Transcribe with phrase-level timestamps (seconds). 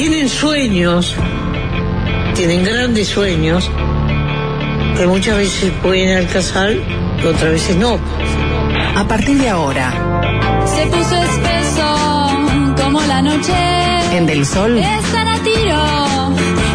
[0.00, 1.14] tienen sueños,
[2.34, 3.70] tienen grandes sueños,
[4.96, 7.98] que muchas veces pueden alcanzar y otras veces no.
[8.96, 9.92] A partir de ahora,
[10.64, 13.52] Se puso espeso como la noche.
[14.16, 14.80] en Del Sol,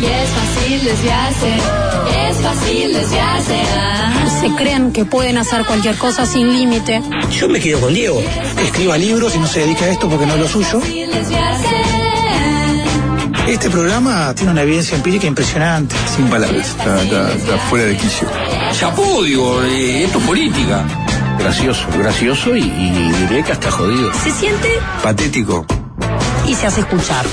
[0.00, 1.54] Y es fácil desviarse.
[2.28, 3.62] Es fácil desviarse.
[3.76, 4.10] Ah.
[4.40, 7.02] se creen que pueden hacer cualquier cosa sin límite.
[7.30, 8.20] Yo me quedo con Diego.
[8.56, 10.80] que escriba libros y no se dedique a esto porque no es lo suyo.
[13.46, 15.94] Este programa tiene una evidencia empírica impresionante.
[16.16, 18.26] Sin palabras, está, está- está fuera de quicio.
[18.72, 20.82] Chapó, digo, eh, esto es política.
[21.38, 24.10] Gracioso, gracioso y, y diré que hasta jodido.
[24.14, 24.68] Se siente
[25.02, 25.66] Patético.
[26.48, 27.24] Y se hace escuchar.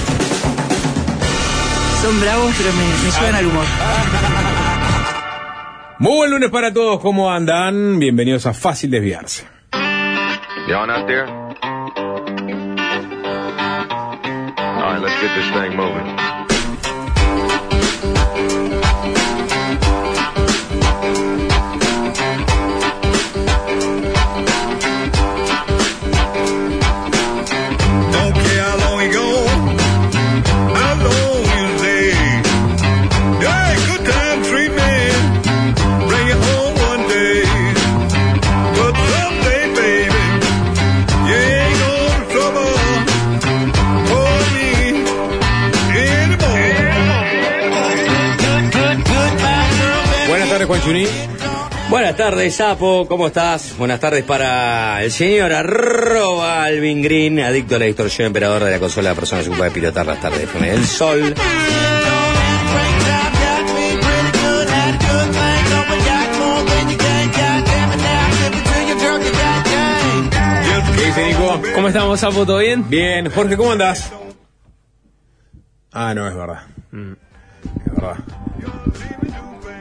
[2.01, 3.65] Son bravos, pero me, me llevan al humor.
[5.99, 7.99] Muy buen lunes para todos, ¿cómo andan?
[7.99, 9.45] Bienvenidos a Fácil Desviarse.
[10.67, 11.27] Y'all not there?
[14.81, 16.30] All right, let's get this thing moving.
[50.81, 51.05] Tardes, Chuní.
[51.89, 53.77] Buenas tardes, Sapo, ¿cómo estás?
[53.77, 58.79] Buenas tardes para el señor arroba Alvin Green, adicto a la distorsión, emperador de la
[58.79, 61.35] consola de personas que se ocupa de pilotar las tardes con el sol.
[70.95, 71.61] ¿Qué dice Nico?
[71.75, 72.45] ¿Cómo estamos, Sapo?
[72.45, 72.89] ¿Todo bien?
[72.89, 74.13] Bien, Jorge, ¿cómo andás?
[75.91, 76.61] Ah, no, es verdad.
[76.91, 77.11] Mm.
[77.85, 78.17] Es verdad.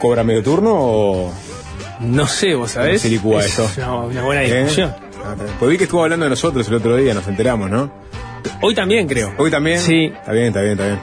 [0.01, 1.33] ¿Cobra medio turno o.?
[2.01, 2.93] No sé, vos sabés.
[2.93, 3.71] ¿Cómo se licúa Es eso?
[3.77, 4.57] Una, una buena ¿Eh?
[4.61, 4.95] discusión.
[5.25, 5.57] Ah, está bien.
[5.59, 7.93] Pues vi que estuvo hablando de nosotros el otro día, nos enteramos, ¿no?
[8.63, 9.35] Hoy también, creo.
[9.37, 9.79] ¿Hoy también?
[9.79, 10.07] Sí.
[10.07, 10.99] Está bien, está bien, está bien.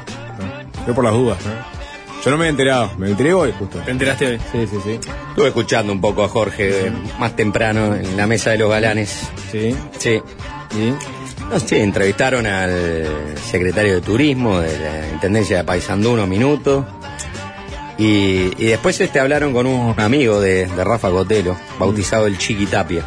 [0.87, 1.77] Yo por las dudas, ¿no?
[2.25, 3.77] Yo no me he enterado, me enteré hoy justo.
[3.79, 4.39] ¿Te enteraste hoy?
[4.51, 4.99] Sí, sí, sí.
[5.29, 9.29] Estuve escuchando un poco a Jorge eh, más temprano en la mesa de los galanes.
[9.51, 9.75] Sí.
[9.99, 10.21] Sí.
[11.49, 13.15] No sé, entrevistaron al
[13.49, 16.85] secretario de Turismo de la Intendencia de Paysandú unos minutos.
[17.97, 22.67] Y, y después este hablaron con un amigo de, de Rafa Cotelo, bautizado el Chiqui
[22.67, 23.03] Tapia.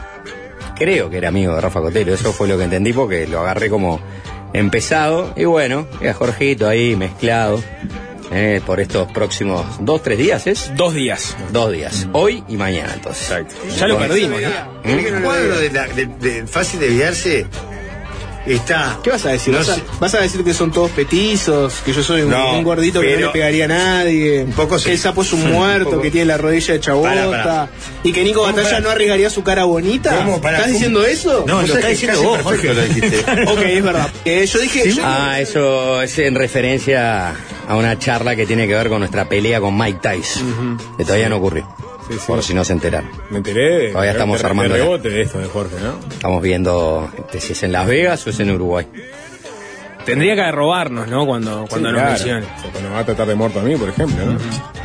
[0.77, 3.69] Creo que era amigo de Rafa Cotelo, eso fue lo que entendí porque lo agarré
[3.71, 4.01] como
[4.53, 5.33] empezado.
[5.37, 7.63] Y bueno, era Jorgito ahí mezclado
[8.33, 10.73] eh, por estos próximos dos, tres días, ¿es?
[10.77, 11.37] Dos días.
[11.53, 13.23] Dos días, hoy y mañana entonces.
[13.31, 13.55] Exacto.
[13.79, 14.49] Ya lo perdimos, ¿no?
[14.91, 17.47] El cuadro de, la- de- de fácil desviarse
[18.47, 18.99] está.
[19.03, 19.53] ¿Qué vas a decir?
[19.53, 19.83] No ¿Vas, a, sé.
[20.01, 23.17] vas a decir que son todos petizos, que yo soy un, No, un gordito que
[23.17, 24.91] no le pegaría a nadie, Un poco que sí.
[24.93, 27.69] el sapo es un muerto, que tiene la rodilla de pará.
[28.03, 30.17] y que Nico ¿Cómo, Batalla no arriesgaría su cara bonita.
[30.17, 30.37] ¿Cómo?
[30.37, 30.73] ¿Estás ¿cómo?
[30.73, 31.45] diciendo eso?
[31.47, 32.43] No, ¿Vos lo sabés está que diciendo vos?
[32.43, 33.19] Jorge, lo dijiste.
[33.47, 34.09] ok, es verdad.
[34.25, 34.93] Eh, yo dije.
[34.93, 37.35] yo- Ah, eso es en referencia
[37.69, 41.29] a una charla que tiene que ver con nuestra pelea con Mike Tyson, que todavía
[41.29, 41.67] no ocurrió.
[42.11, 42.25] Sí, sí.
[42.27, 43.09] Por si no se enteraron.
[43.31, 43.91] Me enteré.
[43.93, 45.99] Todavía estamos armando De la- rebote de esto de Jorge, ¿no?
[46.13, 48.87] Estamos viendo este, si es en Las Vegas o es en Uruguay.
[50.05, 51.27] Tendría que robarnos, ¿no?
[51.27, 52.47] Cuando, cuando Sí, nos claro.
[52.73, 54.39] Cuando me va a tratar de muerto a mí, por ejemplo, ¿no?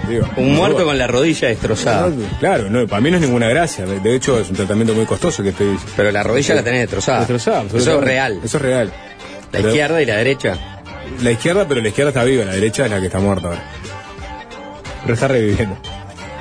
[0.10, 2.12] Digo, Un muerto con la rodilla destrozada.
[2.40, 3.86] Claro, no, para mí no es ninguna gracia.
[3.86, 6.82] De, de hecho, es un tratamiento muy costoso que estoy Pero la rodilla la tenés
[6.82, 7.20] destrozada.
[7.20, 7.66] destrozado.
[7.76, 8.40] Eso es real.
[8.44, 8.88] Eso es real.
[8.88, 8.94] La
[9.52, 10.58] Pero- izquierda y la derecha.
[11.24, 13.64] La izquierda, pero la izquierda está viva, la derecha es la que está muerta ahora.
[15.04, 15.78] Pero está reviviendo.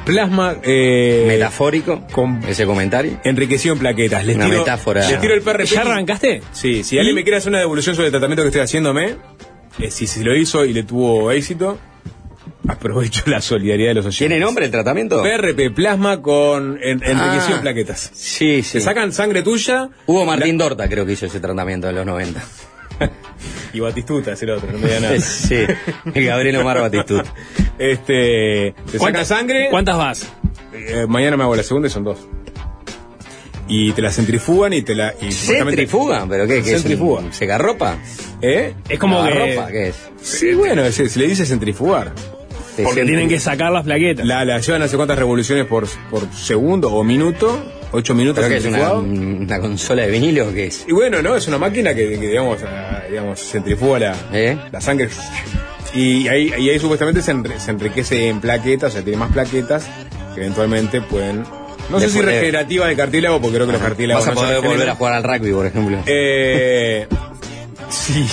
[0.04, 2.06] Plasma eh, Metafórico.
[2.12, 3.18] con- Ese comentario.
[3.24, 4.24] enriquecido en plaquetas.
[4.26, 5.08] Les Una tiro, metáfora.
[5.08, 5.66] Les tiro el PRP.
[5.66, 6.42] ¿Ya arrancaste?
[6.52, 9.16] Sí, si alguien me quiere hacer una devolución sobre el tratamiento que estoy haciéndome,
[9.78, 11.78] eh, si se lo hizo y le tuvo éxito,
[12.68, 14.18] aprovecho la solidaridad de los oyentes.
[14.28, 15.22] ¿Tiene nombre el tratamiento?
[15.22, 17.56] PRP, plasma con en- enriquecido Ah.
[17.56, 18.10] en plaquetas.
[18.14, 18.72] Sí, sí.
[18.74, 19.88] Te sacan sangre tuya.
[20.06, 22.42] Hugo Martín Dorta creo que hizo ese tratamiento en los 90.
[23.74, 25.20] Y Batistuta es el otro, no me diga nada.
[25.20, 25.56] Sí,
[26.14, 27.24] el Gabriel Omar Batistuta.
[27.78, 28.72] Este.
[28.72, 29.66] Te sacan ¿Cuántas- sangre.
[29.70, 30.32] ¿Cuántas vas?
[30.72, 32.18] Eh, mañana me hago la segunda y son dos.
[33.66, 35.12] Y te la centrifugan y te la.
[35.20, 36.26] Y supuestamente- ¿Centrifuga?
[36.28, 36.62] ¿Pero qué?
[36.62, 36.82] qué es?
[36.82, 37.20] Centrifuga.
[37.22, 37.96] un- ¿Secarropa?
[38.42, 38.74] ¿Eh?
[38.88, 39.30] Es como que.
[39.30, 39.68] ¿Lavarropa?
[39.72, 39.96] ¿Qué es?
[40.22, 42.12] Sí, bueno, se, se le dice centrifugar.
[42.82, 44.26] Porque tienen que sacar las plaquetas.
[44.26, 47.62] La, la llevan no sé cuántas revoluciones por, por segundo o minuto.
[47.92, 48.74] Ocho minutos ¿Pero qué es?
[48.74, 50.84] Una, una consola de vinilo o qué es?
[50.88, 54.58] Y bueno, no, es una máquina que, que, digamos, ah, digamos, centrifuga la, ¿Eh?
[54.72, 55.08] la sangre.
[55.94, 59.88] Y ahí, y ahí supuestamente se, se enriquece en plaquetas, o sea, tiene más plaquetas
[60.34, 61.44] que eventualmente pueden.
[61.90, 64.60] No sé si regenerativa de cartílago, porque creo que los cartílagos Vas a no poder
[64.60, 65.98] volver a jugar al rugby, por ejemplo.
[66.06, 67.06] Eh,
[67.90, 68.26] sí.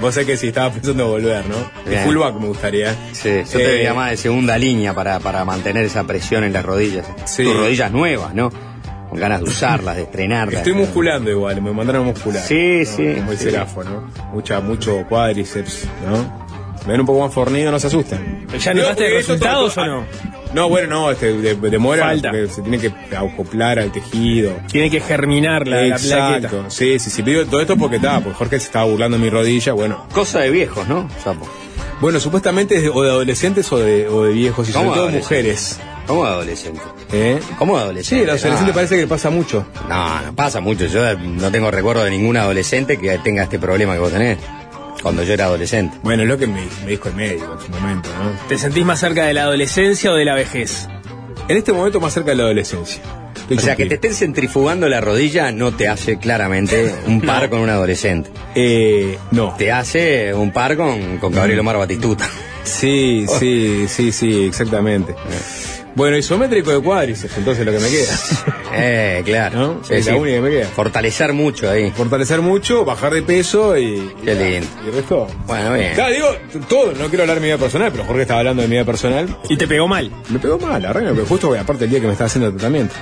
[0.00, 1.56] Vos sabés que sí, estaba pensando en volver, ¿no?
[1.88, 2.04] Bien.
[2.04, 2.94] fullback me gustaría.
[3.12, 6.52] Sí, yo te Eh, vería más de segunda línea para, para mantener esa presión en
[6.52, 7.06] las rodillas.
[7.24, 7.44] Sí.
[7.44, 8.50] Tus rodillas nuevas, ¿no?
[9.08, 10.56] Con ganas de usarlas, de estrenarlas.
[10.58, 12.42] Estoy musculando igual, me mandaron a muscular.
[12.42, 12.84] Sí, ¿no?
[12.84, 13.44] sí, Como el sí.
[13.44, 14.10] serafo, ¿no?
[14.32, 16.45] Mucha, mucho cuádriceps, ¿no?
[16.86, 18.46] Me ven un poco más fornido, no se asusten.
[18.58, 20.04] ¿Ya No, notaste esto resultados todo- o no?
[20.54, 24.52] No, bueno, no, este, de- demora porque se tiene que acoplar al tejido.
[24.70, 26.36] Tiene que germinar la, la plaqueta.
[26.36, 26.64] Exacto.
[26.70, 27.22] Sí, sí, sí.
[27.22, 30.06] Pido todo esto porque estaba, porque Jorge se estaba burlando de mi rodilla, bueno.
[30.14, 31.08] Cosa de viejos, ¿no?
[31.22, 31.46] Sapo.
[32.00, 34.94] Bueno, supuestamente es de- o de adolescentes o de, o de viejos, y sobre ¿Cómo
[34.94, 35.78] todo adolescentes?
[35.78, 35.80] mujeres.
[36.06, 36.80] ¿Cómo de adolescente?
[37.12, 37.40] ¿Eh?
[37.58, 38.22] ¿Cómo de Sí, adolescente?
[38.24, 38.74] el adolescente No.
[38.74, 39.66] parece que le pasa mucho.
[39.88, 40.86] No, no pasa mucho.
[40.86, 44.38] Yo no tengo recuerdo de ningún adolescente que tenga este problema que vos tenés.
[45.06, 45.96] Cuando yo era adolescente.
[46.02, 48.48] Bueno, es lo que me, me dijo el médico en su momento, ¿no?
[48.48, 50.88] ¿Te sentís más cerca de la adolescencia o de la vejez?
[51.46, 53.00] En este momento más cerca de la adolescencia.
[53.36, 57.48] Estoy O sea, que te estén centrifugando la rodilla no te hace claramente un par
[57.50, 58.30] con un adolescente.
[58.56, 59.54] Eh, no.
[59.56, 62.28] Te hace un par con, con Gabriel Omar Batistuta.
[62.64, 65.14] Sí, sí, sí, sí, exactamente.
[65.96, 68.12] Bueno, isométrico de cuádriceps, entonces lo que me queda.
[68.78, 69.58] Eh, claro.
[69.58, 69.80] ¿No?
[69.88, 70.66] Es la única que me queda.
[70.66, 71.90] Fortalecer mucho ahí.
[71.96, 74.12] Fortalecer mucho, bajar de peso y.
[74.22, 74.66] Qué y- lindo.
[74.84, 75.26] Y el resto.
[75.46, 75.94] Bueno, bien.
[75.94, 76.28] Claro, digo,
[76.68, 78.84] todo, no quiero hablar de mi vida personal, pero Jorge estaba hablando de mi vida
[78.84, 79.34] personal.
[79.48, 80.10] Y te pegó mal.
[80.28, 82.52] Me pegó mal, la verdad, pero justo aparte el día que me estaba haciendo el
[82.56, 82.94] tratamiento.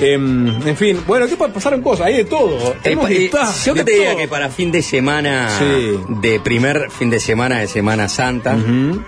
[0.00, 2.06] Em, en fin, bueno, ¿qué pa- pasaron cosas?
[2.06, 2.56] Hay de todo.
[2.84, 3.30] Eh, eh,
[3.66, 5.98] yo que te diga que para fin de semana, Sí.
[6.20, 9.02] de primer fin de semana de Semana Santa, Ujú.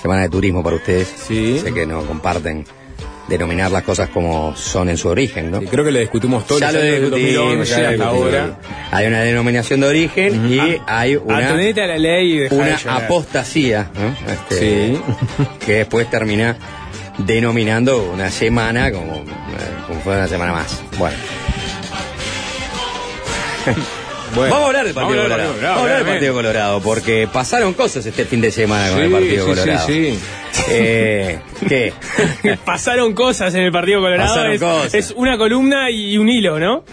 [0.00, 1.58] Semana de turismo para ustedes, Sí.
[1.58, 2.64] sé que no comparten
[3.28, 5.60] denominar las cosas como son en su origen, ¿no?
[5.60, 8.58] Sí, creo que le discutimos todo ya lo discutimos, 2011 ya lo hasta ahora.
[8.90, 14.32] Hay una denominación de origen y hay una, a la ley y una apostasía, ¿no?
[14.32, 15.00] Este, Sí.
[15.64, 16.56] que después termina
[17.18, 19.24] denominando una semana como, eh,
[19.86, 20.82] como fue una semana más.
[20.98, 21.16] Bueno.
[24.34, 25.54] Bueno, Vamos a hablar del Partido vamos Colorado.
[25.60, 26.06] Vamos a hablar del.
[26.06, 29.86] Partido Colorado, porque pasaron cosas este fin de semana con el Partido sí, Colorado.
[29.86, 30.18] sí, sí.
[30.70, 31.38] Eh,
[31.68, 31.92] ¿Qué?
[32.64, 34.28] Pasaron cosas en el Partido Colorado.
[34.28, 34.94] Pasaron es, cosas.
[34.94, 36.84] es una columna y un hilo, ¿no?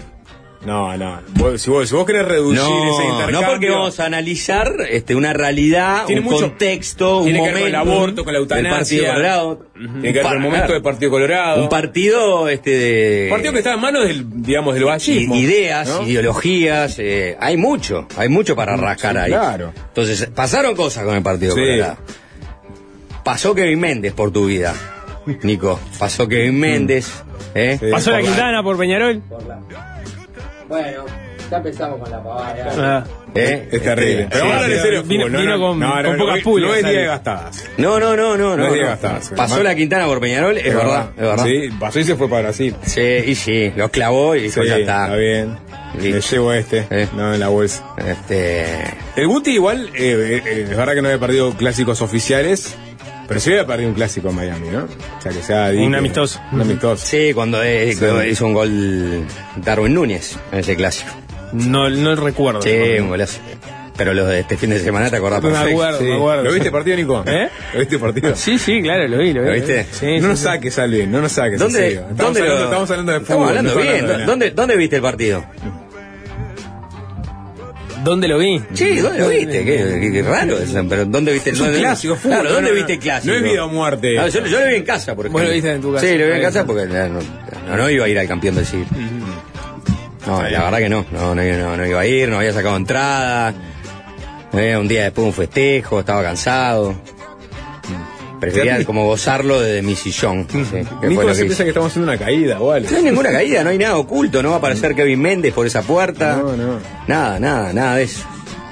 [0.66, 1.20] No, no.
[1.36, 3.42] Vos- si, vos, si vos querés reducir ese No, intercambio.
[3.42, 7.46] no porque vamos a analizar este, una realidad, Tiene un mucho- contexto, un tiene que
[7.46, 8.78] ver momento con el aborto, con la del eutanasia.
[8.80, 9.66] Partido Colorado.
[9.76, 11.62] Tiene que ver con el momento del Partido Colorado.
[11.64, 15.36] Un partido este de Un partido que está en manos del, digamos, del vallismo.
[15.36, 16.04] ideas, ¿no?
[16.08, 19.32] ideologías, eh, hay mucho, hay mucho para rascar sí, ahí.
[19.32, 19.74] claro.
[19.90, 21.60] Entonces, pasaron cosas con el Partido Sí.
[21.62, 21.98] Colorado.
[23.24, 24.74] Pasó Kevin Méndez por tu vida,
[25.44, 25.80] Nico.
[26.00, 27.12] Pasó Kevin Méndez.
[27.54, 27.78] ¿eh?
[27.80, 27.86] Mm.
[27.86, 27.92] Sí.
[27.92, 29.22] Pasó por la- Quintana por Peñarol.
[30.68, 31.06] Bueno,
[31.50, 32.56] ya empezamos con la pavada.
[32.78, 33.04] Ah.
[33.34, 33.70] ¿Eh?
[33.72, 34.28] Es terrible.
[34.30, 35.04] Pero vamos a hablar en serio.
[35.04, 37.00] vino- fútbol, no, vino no, con- no, no, con no, pocas pulgas, No es día
[37.02, 37.70] de gastadas.
[37.78, 38.66] No, no, no, no, No no.
[38.68, 38.88] es de no.
[38.88, 39.22] gastar.
[39.36, 41.46] Pasó la Quintana por Peñarol, es, verdad, es verdad.
[41.46, 42.76] Sí, pasó y se fue para Brasil.
[42.84, 45.04] Sí, y sí, lo clavó y dijo, Sí, ya está.
[45.06, 45.58] está bien.
[46.02, 46.16] Listo.
[46.16, 47.08] Me llevo este, Eh.
[47.16, 47.84] no en la bolsa.
[47.98, 48.66] Este,
[49.16, 52.76] El Guti igual, eh, eh, es verdad que no había perdido clásicos oficiales,
[53.28, 54.84] pero sí había perdido un clásico en Miami, ¿no?
[55.18, 55.72] O sea, que sea...
[55.76, 56.40] Un amistoso.
[56.52, 57.06] Un amistoso.
[57.06, 58.00] sí, cuando eh, Sí.
[58.00, 59.26] cuando hizo un gol
[59.58, 61.12] Darwin Núñez en ese clásico.
[61.54, 62.62] No, no recuerdo.
[62.62, 63.40] Sí, un golazo.
[63.98, 65.72] Pero los de este fin de semana te acordás Me perfecto.
[65.74, 66.04] acuerdo, Sí.
[66.06, 66.44] me acuerdo.
[66.44, 67.24] ¿Lo viste el partido, Nico?
[67.26, 67.50] ¿Eh?
[67.74, 68.36] ¿Lo viste el partido?
[68.36, 69.48] Sí, sí, claro, lo vi, lo vi.
[69.48, 69.86] ¿Lo viste?
[69.92, 70.46] Sí, no sí, nos sí.
[70.46, 71.54] saques, Alvin, no nos saques.
[71.54, 72.00] en ¿Dónde, serio.
[72.02, 73.50] Estamos, dónde hablando, lo- estamos hablando de fútbol.
[73.50, 73.82] Estamos hablando no
[74.16, 74.26] bien.
[74.28, 75.44] ¿Dónde, ¿Dónde viste el partido?
[78.04, 78.62] ¿Dónde lo vi?
[78.74, 79.66] Sí, ¿dónde lo viste?
[79.66, 80.86] Qué, qué- qué raro eso.
[80.88, 82.32] Pero ¿dónde viste dónde- clásico, fútbol.
[82.40, 83.32] Claro, ¿dónde No, viste el clásico?
[83.34, 84.14] No es vida o muerte.
[84.16, 85.40] Yo, yo lo vi en casa, por ejemplo.
[85.40, 86.06] Vos lo viste en tu casa.
[86.08, 88.66] Sí, lo vi en casa porque no, no, no iba a ir al campeón del
[88.66, 88.86] siglo.
[90.26, 91.06] No, la verdad que no.
[91.12, 93.54] No, no, no, no iba a ir, no había sacado entrada.
[94.54, 96.96] Eh, un día después un festejo, estaba cansado.
[98.40, 100.48] Prefería como gozarlo desde mi sillón.
[101.04, 102.90] Nico lo se piensa que estamos haciendo una caída, o algo.
[102.92, 105.66] No hay ninguna caída, no hay nada oculto, no va a aparecer Kevin Méndez por
[105.66, 106.38] esa puerta.
[106.38, 106.80] No, no.
[107.08, 108.26] Nada, nada, nada de eso.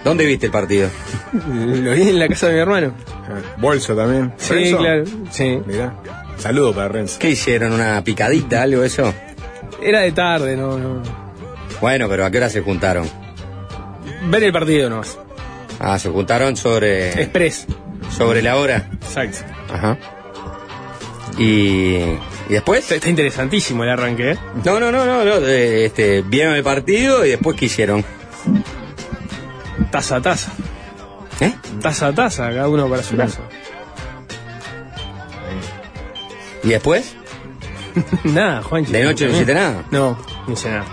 [0.03, 0.87] ¿Dónde viste el partido?
[1.33, 2.93] Lo vi en la casa de mi hermano.
[3.07, 4.33] Ah, Bolso también.
[4.37, 4.77] Sí, ¿Renzo?
[4.77, 5.03] claro.
[5.31, 5.59] Sí.
[5.65, 5.95] Mirá.
[6.37, 7.17] Saludo para Renzo.
[7.17, 7.73] ¿Qué hicieron?
[7.73, 9.11] ¿Una picadita, algo de eso?
[9.81, 11.01] Era de tarde, no, no.
[11.81, 13.09] Bueno, pero ¿a qué hora se juntaron?
[14.27, 15.17] ver el partido nomás.
[15.79, 17.09] Ah, se juntaron sobre.
[17.21, 17.65] Express.
[18.15, 18.89] Sobre la hora.
[19.01, 19.39] Exacto.
[19.71, 19.97] Ajá.
[21.37, 21.95] Y.
[22.47, 22.81] ¿Y después?
[22.81, 24.37] Está, está interesantísimo el arranque, ¿eh?
[24.63, 25.37] No, no, no, no, no.
[25.47, 28.05] eh, Este, vieron el partido y después ¿qué hicieron?
[29.91, 30.51] Taza a taza.
[31.39, 31.53] ¿Eh?
[31.81, 33.41] Taza a taza, cada uno para su casa.
[36.63, 37.15] ¿Y después?
[38.23, 38.91] nada, Juanchi.
[38.91, 39.83] ¿De noche no hiciste nada?
[39.91, 40.17] No,
[40.47, 40.85] no hice nada.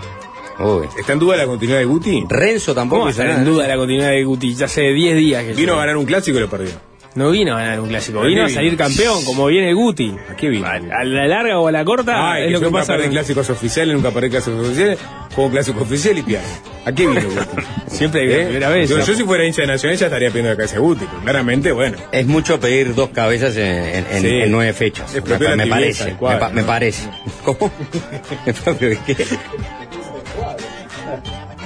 [0.59, 0.87] Uy.
[0.99, 2.25] ¿Está en duda la continuidad de Guti?
[2.29, 4.53] Renzo tampoco ¿Cómo hizo está en duda la continuidad de Guti?
[4.53, 6.71] Ya hace 10 días que Vino a ganar un clásico y lo perdió.
[7.15, 10.15] No vino a ganar un clásico, ¿A qué vino a salir campeón, como viene Guti.
[10.31, 10.65] ¿A qué vino?
[10.65, 12.95] A, a la larga o a la corta Ay, es lo que nunca pasa.
[12.95, 14.99] perdí clásicos oficiales, nunca perdí clásicos oficiales,
[15.35, 16.47] juego clásico oficial y pierdo.
[16.85, 17.61] ¿A qué vino Guti?
[17.87, 18.45] Siempre hay ¿Eh?
[18.45, 18.89] primera vez.
[18.89, 21.71] Yo, si fuera hincha de Nacional ya estaría pidiendo la cabeza de Guti, pero claramente,
[21.71, 21.97] bueno.
[22.11, 24.27] Es mucho pedir dos cabezas en, en- en- Sí.
[24.41, 25.13] en nueve fechas.
[25.13, 26.13] Es Me, me parece.
[26.13, 26.67] cuadro, me, pa- me ¿no?
[26.67, 27.09] parece.
[27.45, 27.71] ¿Cómo?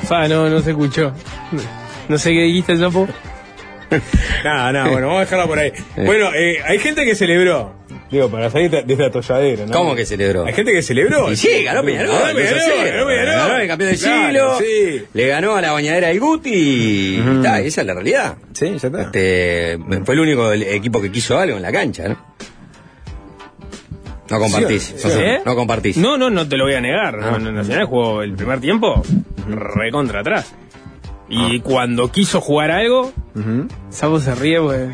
[0.03, 1.11] Fa, no, no se escuchó.
[2.09, 3.07] No sé qué dijiste, Sapo.
[4.43, 5.71] Nada, nada, bueno, vamos a dejarla por ahí.
[5.95, 7.73] Bueno, eh, hay gente que celebró.
[8.11, 9.73] Digo, para salir de este atolladero, ¿no?
[9.73, 10.45] ¿Cómo que celebró?
[10.45, 11.29] Hay gente que celebró.
[11.31, 12.11] Y sí, ganó Peñarol.
[12.13, 12.91] Ganó Peñarol, 2 a 0.
[12.93, 13.35] ganó Peñarol.
[13.35, 14.57] Ganó el campeón del Claro, siglo.
[14.59, 15.05] Sí.
[15.13, 18.37] Le ganó a la bañadera del Guti y está, esa es la realidad.
[18.53, 19.01] Sí, ya está.
[19.01, 22.17] Este, fue el único equipo que quiso algo en la cancha, ¿no?
[24.29, 24.83] No compartís.
[24.83, 25.19] Sí, no, sí.
[25.21, 25.39] ¿Eh?
[25.45, 25.97] no compartís.
[25.97, 27.17] No, no, no te lo voy a negar.
[27.21, 27.37] Ah.
[27.39, 29.01] No, Nacional jugó el primer tiempo
[29.49, 30.53] re contra atrás.
[31.29, 33.11] Y cuando quiso jugar algo,
[33.89, 34.89] Sapo se ríe, pues.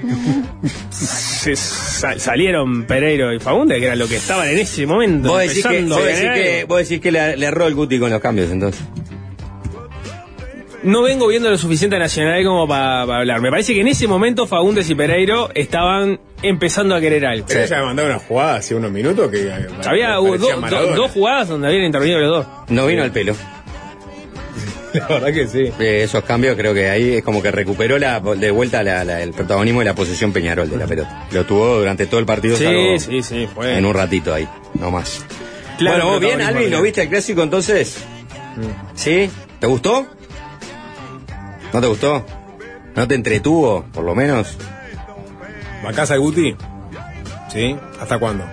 [0.89, 5.29] se salieron Pereiro y Fagundes, que era lo que estaban en ese momento.
[5.29, 6.67] Vos decís, que, vos a decís ganar que, algo.
[6.69, 8.83] vos decís que le, le erró el Guti con los cambios, entonces.
[10.83, 13.39] No vengo viendo lo suficiente a Nacional como para hablar.
[13.39, 17.45] Me parece que en ese momento Fagundes y Pereiro estaban empezando a querer algo.
[17.47, 19.47] Pero ella me mandaba una jugada hace unos minutos que.
[19.47, 20.37] eh, Había do-
[20.95, 22.47] dos jugadas donde habían intervenido los dos.
[22.67, 23.33] No vino al pelo.
[24.99, 25.71] La verdad que sí.
[25.79, 29.21] Eh, esos cambios creo que ahí es como que recuperó la, de vuelta la- la-
[29.21, 31.27] el protagonismo y la posesión Peñarol de la pelota.
[31.31, 33.77] Lo tuvo durante todo el partido, Sí, salvo sí, sí, fue.
[33.77, 35.25] en un ratito ahí, no más.
[35.77, 37.97] Claro, bueno, vos bien, Alvin, ¿lo viste el clásico entonces?
[38.95, 39.29] ¿Sí?
[39.59, 40.05] ¿Te gustó?
[41.73, 42.23] ¿No te gustó?
[42.95, 44.55] ¿No te entretuvo, por lo menos?
[45.83, 46.55] ¿Bancás al Guti?
[47.51, 47.75] ¿Sí?
[47.99, 48.45] ¿Hasta cuándo?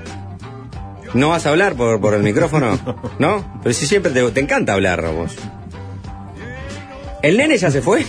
[1.13, 2.79] ¿No vas a hablar por, por el micrófono?
[3.19, 3.61] ¿No?
[3.63, 5.37] Pero si siempre te, te encanta hablar vos.
[7.23, 8.05] ¿El nene ya se fue?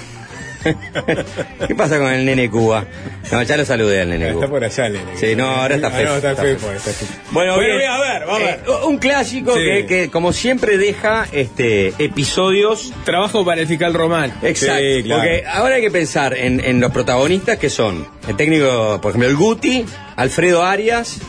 [1.67, 2.85] ¿Qué pasa con el nene Cuba?
[3.31, 4.47] No, ya lo saludé al nene Está Cuba.
[4.49, 5.17] por allá, el nene.
[5.17, 6.05] Sí, no, ahora está Ah, feo.
[6.09, 6.71] no, está está feo, feo.
[6.73, 7.07] está feo.
[7.31, 7.89] Bueno, Bueno, bien.
[7.89, 8.59] a ver, vamos a ver.
[8.67, 9.59] Eh, un clásico Sí.
[9.59, 12.93] que, que, como siempre, deja este episodios.
[13.05, 14.31] Trabajo para el fiscal Román.
[14.43, 14.81] Exacto.
[14.83, 15.21] Sí, claro.
[15.23, 19.29] Porque ahora hay que pensar en, en los protagonistas que son el técnico, por ejemplo,
[19.29, 19.83] el Guti,
[20.15, 21.19] Alfredo Arias,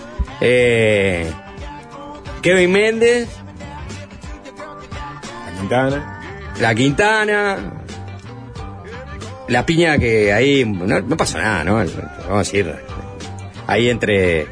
[0.42, 1.26] eh,
[2.42, 3.28] Kevin Méndez,
[5.46, 6.18] La Quintana.
[6.62, 7.72] La Quintana,
[9.48, 11.74] la piña que ahí no, no pasó nada, ¿no?
[11.74, 11.90] Vamos
[12.30, 12.72] a decir.
[13.66, 14.46] Ahí entre,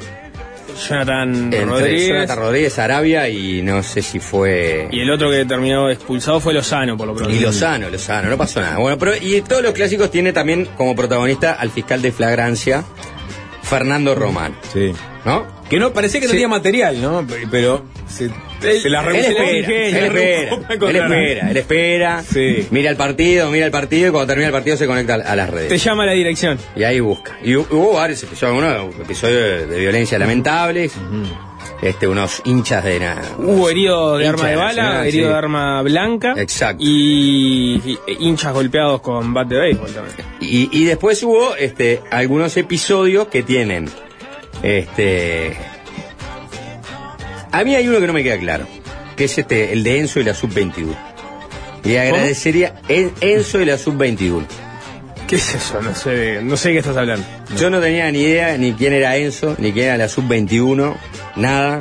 [0.89, 2.09] Jonathan entre Rodríguez.
[2.09, 4.89] Jonathan Rodríguez, Arabia y no sé si fue.
[4.91, 7.33] Y el otro que terminó expulsado fue Lozano, por lo pronto.
[7.33, 8.79] Y Lozano, Lozano, no pasó nada.
[8.79, 12.83] Bueno, pero y todos los clásicos tiene también como protagonista al fiscal de flagrancia,
[13.63, 14.93] Fernando Román, Sí.
[15.25, 15.47] ¿no?
[15.69, 17.25] Que no, parecía que no tenía material, ¿no?
[17.53, 18.29] Pero se,
[18.83, 22.67] se la Él espera, él espera, él espera, él espera, Sí.
[22.71, 25.49] mira el partido, mira el partido y cuando termina el partido se conecta a las
[25.51, 25.69] redes.
[25.69, 26.59] Te llama la dirección.
[26.77, 27.39] Y ahí busca.
[27.43, 30.93] Y hu- hubo varios episodios, uno, episodios de violencia lamentables,
[31.83, 33.23] este, unos hinchas de nada.
[33.39, 35.33] Hubo herido de arma de de bala, herido sí.
[35.33, 36.35] de arma blanca.
[36.37, 36.83] Exacto.
[36.87, 40.17] Y, y- e hinchas golpeados con bat de béisbol también.
[40.41, 43.89] Y, y después hubo este, algunos episodios que tienen.
[44.63, 45.57] Este.
[47.53, 48.67] A mí hay uno que no me queda claro.
[49.17, 50.95] Que es este, el de Enzo y la sub-21.
[51.85, 54.45] Y agradecería En- Enzo y la sub-21.
[55.27, 55.81] ¿Qué es eso?
[55.81, 57.25] No sé, no sé de qué estás hablando.
[57.57, 60.95] Yo no tenía ni idea ni quién era Enzo, ni quién era la sub-21,
[61.37, 61.81] nada.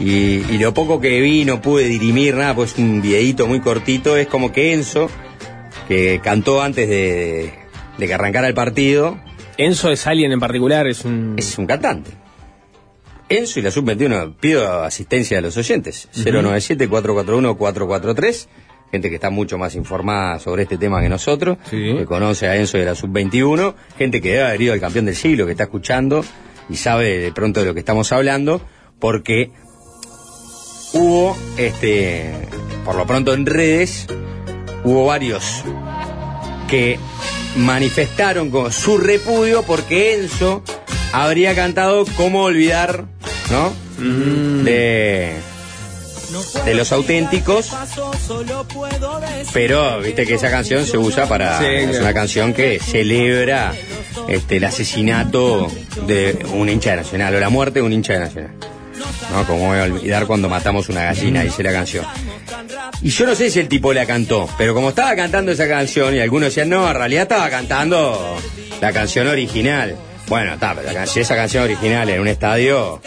[0.00, 3.60] Y, y lo poco que vi no pude dirimir nada, pues es un videíto muy
[3.60, 4.16] cortito.
[4.16, 5.08] Es como que Enzo,
[5.88, 7.52] que cantó antes de,
[7.98, 9.18] de que arrancara el partido,
[9.58, 11.34] Enzo es alguien en particular, es un.
[11.36, 12.10] es un cantante.
[13.38, 16.08] Enzo y la sub-21, pido asistencia de los oyentes.
[16.14, 18.48] 097-441-443.
[18.90, 21.94] Gente que está mucho más informada sobre este tema que nosotros, Sí.
[21.96, 23.74] que conoce a Enzo de la sub-21.
[23.96, 26.22] Gente que debe haber ido al campeón del siglo, que está escuchando
[26.68, 28.60] y sabe de pronto de lo que estamos hablando,
[28.98, 29.50] porque
[30.92, 32.32] hubo, este,
[32.84, 34.06] por lo pronto en redes,
[34.84, 35.62] hubo varios
[36.68, 36.98] que
[37.56, 40.62] manifestaron con su repudio porque Enzo
[41.12, 43.04] habría cantado cómo olvidar,
[43.52, 43.72] ¿no?
[44.64, 45.36] De
[46.64, 47.70] de los auténticos,
[49.52, 51.58] pero viste que esa canción se usa para.
[51.58, 53.74] Sí, es una canción que celebra
[54.28, 55.70] este, el asesinato
[56.06, 58.52] de un hincha de Nacional o la muerte de un hincha de Nacional.
[59.32, 59.46] ¿No?
[59.46, 62.04] Como voy a olvidar cuando matamos una gallina, dice la canción.
[63.02, 66.14] Y yo no sé si el tipo la cantó, pero como estaba cantando esa canción
[66.14, 68.38] y algunos decían, no, en realidad estaba cantando
[68.80, 69.96] la canción original.
[70.28, 73.00] Bueno, está, pero la can- esa canción original en un estadio.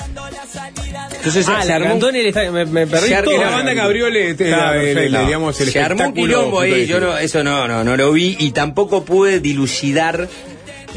[1.18, 2.52] Entonces Ah, se la armó en el estadio.
[2.52, 3.40] Me, me perdí Se ar- todo.
[3.42, 6.60] La banda que abrió le, te- Claro, el- el- digamos, el se armó un quilombo
[6.60, 10.28] ahí, yo no, eso no, no, no lo vi y tampoco pude dilucidar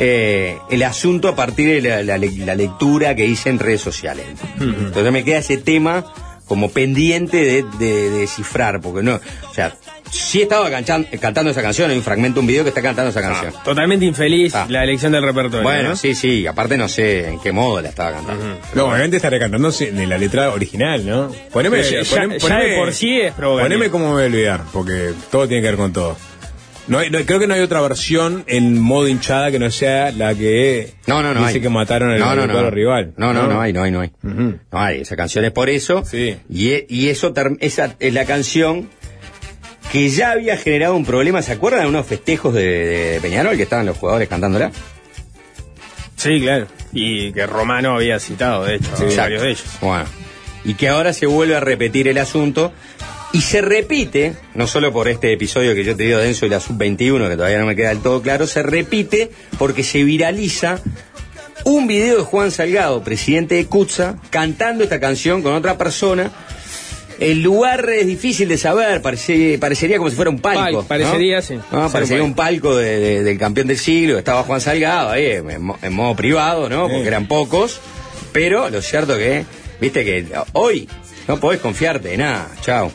[0.01, 3.81] eh, el asunto a partir de la, la le- la lectura que hice en redes
[3.81, 4.27] sociales.
[4.61, 6.05] Entonces me queda ese tema
[6.49, 9.17] como pendiente de, de- de descifrar, porque no,
[9.49, 9.75] o sea,
[10.11, 13.11] sí estaba canchan- cantando esa canción, hay un fragmento de un video que está cantando
[13.11, 13.53] esa canción.
[13.65, 14.67] Totalmente infeliz Ah.
[14.69, 15.63] la elección del repertorio.
[15.63, 15.97] Bueno, ¿no?
[15.97, 18.59] sí, sí, aparte no sé en qué modo la estaba cantando.
[18.75, 21.31] No, obviamente estaré cantando sin- de la letra original, ¿no?
[21.53, 23.69] Poneme, Ya- ya- ponem- ya de por sí es provocativo.
[23.69, 26.17] Poneme cómo me voy a olvidar, porque todo tiene que ver con todo.
[26.89, 30.11] No, hay- no- creo que no hay otra versión en modo hinchada que no sea
[30.11, 31.61] la que No, no, no dice hay.
[31.61, 32.71] que mataron al no, no, no.
[32.71, 33.13] rival.
[33.17, 34.11] No, no, no hay, no hay, no hay.
[34.23, 36.05] No hay, esa canción es por eso.
[36.05, 36.37] Sí.
[36.49, 38.89] Y, e- y eso esa es la canción
[39.93, 41.41] que ya había generado un problema.
[41.43, 42.63] ¿Se acuerdan de unos festejos de,
[43.13, 44.71] de Peñarol que estaban los jugadores cantándola?
[46.17, 46.67] Sí, claro.
[46.93, 49.65] Y que Romano había citado, de hecho, varios de ellos.
[49.81, 50.05] Bueno.
[50.65, 52.73] Y que ahora se vuelve a repetir el asunto.
[53.33, 56.61] Y se repite, no solo por este episodio que yo te digo denso y la
[56.61, 60.81] sub-21, que todavía no me queda del todo claro, se repite porque se viraliza
[61.65, 66.31] un video de Juan Salgado, presidente de Cutsa, cantando esta canción con otra persona.
[67.21, 70.83] El lugar es difícil de saber, parece- parecería como si fuera un palco.
[70.85, 71.43] Pal- parecería, ¿no?
[71.43, 71.59] sí.
[71.73, 75.51] No, parecería un palco de- de- del campeón del siglo, estaba Juan Salgado ahí en,
[75.83, 76.89] en modo privado, ¿no?
[76.89, 77.81] Porque eran pocos,
[78.33, 79.45] pero lo cierto que,
[79.81, 80.89] viste que hoy
[81.27, 82.91] no podés confiarte de nada, chao.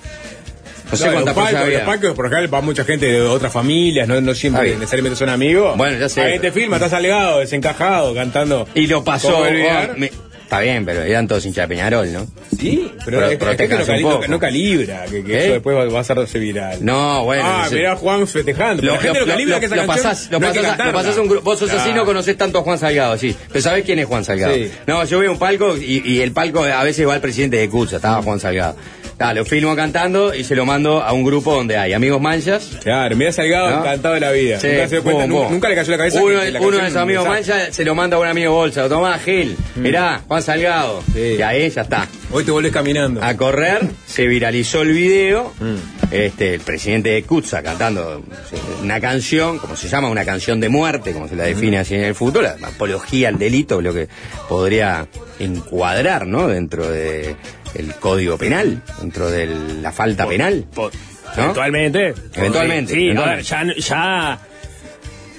[0.93, 4.07] No sé cuántas los palcos, los palcos, por acá va mucha gente de otras familias,
[4.07, 5.77] no, no siempre necesariamente son amigos.
[5.77, 6.21] Bueno, ya sé.
[6.21, 8.67] Ahí te filma, estás salgado, desencajado, cantando.
[8.75, 9.39] Y lo pasó.
[9.39, 12.27] Oh, está bien, pero eran todos hinchas de Peñarol, ¿no?
[12.59, 15.43] Sí, pero Pro- es que- no, cali- no- calibra, que, que ¿Eh?
[15.45, 16.85] eso después va, va a hacerse viral.
[16.85, 17.41] No, bueno.
[17.43, 18.83] ah, mirá a Juan festejando.
[18.83, 20.77] Lo, Pero la gente lo- lo calibra lo- que esa lo pasás, lo no pasás
[20.85, 21.43] lo pasás un grupo.
[21.45, 23.35] Vos sos así, no conocés tanto a Juan Salgado, sí.
[23.47, 24.53] Pero sabés quién es Juan Salgado.
[24.53, 24.69] Sí.
[24.85, 27.67] No, yo a un palco y, y el palco a veces va el presidente de
[27.69, 28.75] Cucha, estaba Juan Salgado.
[29.23, 32.77] Ah, lo filmo cantando y se lo mando a un grupo donde hay amigos manchas.
[32.83, 33.79] Claro, mira Salgado ¿No?
[33.79, 34.59] encantado de la vida.
[34.59, 36.21] Sí, nunca se dio cuenta, nunca le cayó la cabeza.
[36.21, 38.89] Uno, que la uno de un amigos manchas se lo manda a un amigo bolsa.
[38.89, 39.55] Tomá, Gil.
[39.75, 41.01] Mirá, Juan Salgado.
[41.13, 41.35] Sí.
[41.39, 42.07] Y ahí ya está.
[42.31, 43.23] Hoy te volvés caminando.
[43.23, 45.53] A correr, se viralizó el video.
[46.11, 48.23] Este, el presidente de Kutza cantando
[48.81, 52.03] una canción, como se llama, una canción de muerte, como se la define así en
[52.03, 54.07] el fútbol, la apología al delito, lo que
[54.49, 55.07] podría
[55.39, 56.47] encuadrar, ¿no?
[56.47, 57.35] Dentro de
[57.75, 59.47] el código penal, dentro de
[59.81, 60.65] la falta penal.
[60.73, 60.91] Po-
[61.35, 61.41] ¿No?
[61.43, 62.13] Eventualmente.
[62.35, 63.55] Eventualmente, Sí, eventualmente.
[63.55, 64.39] a ver, ya, ya ha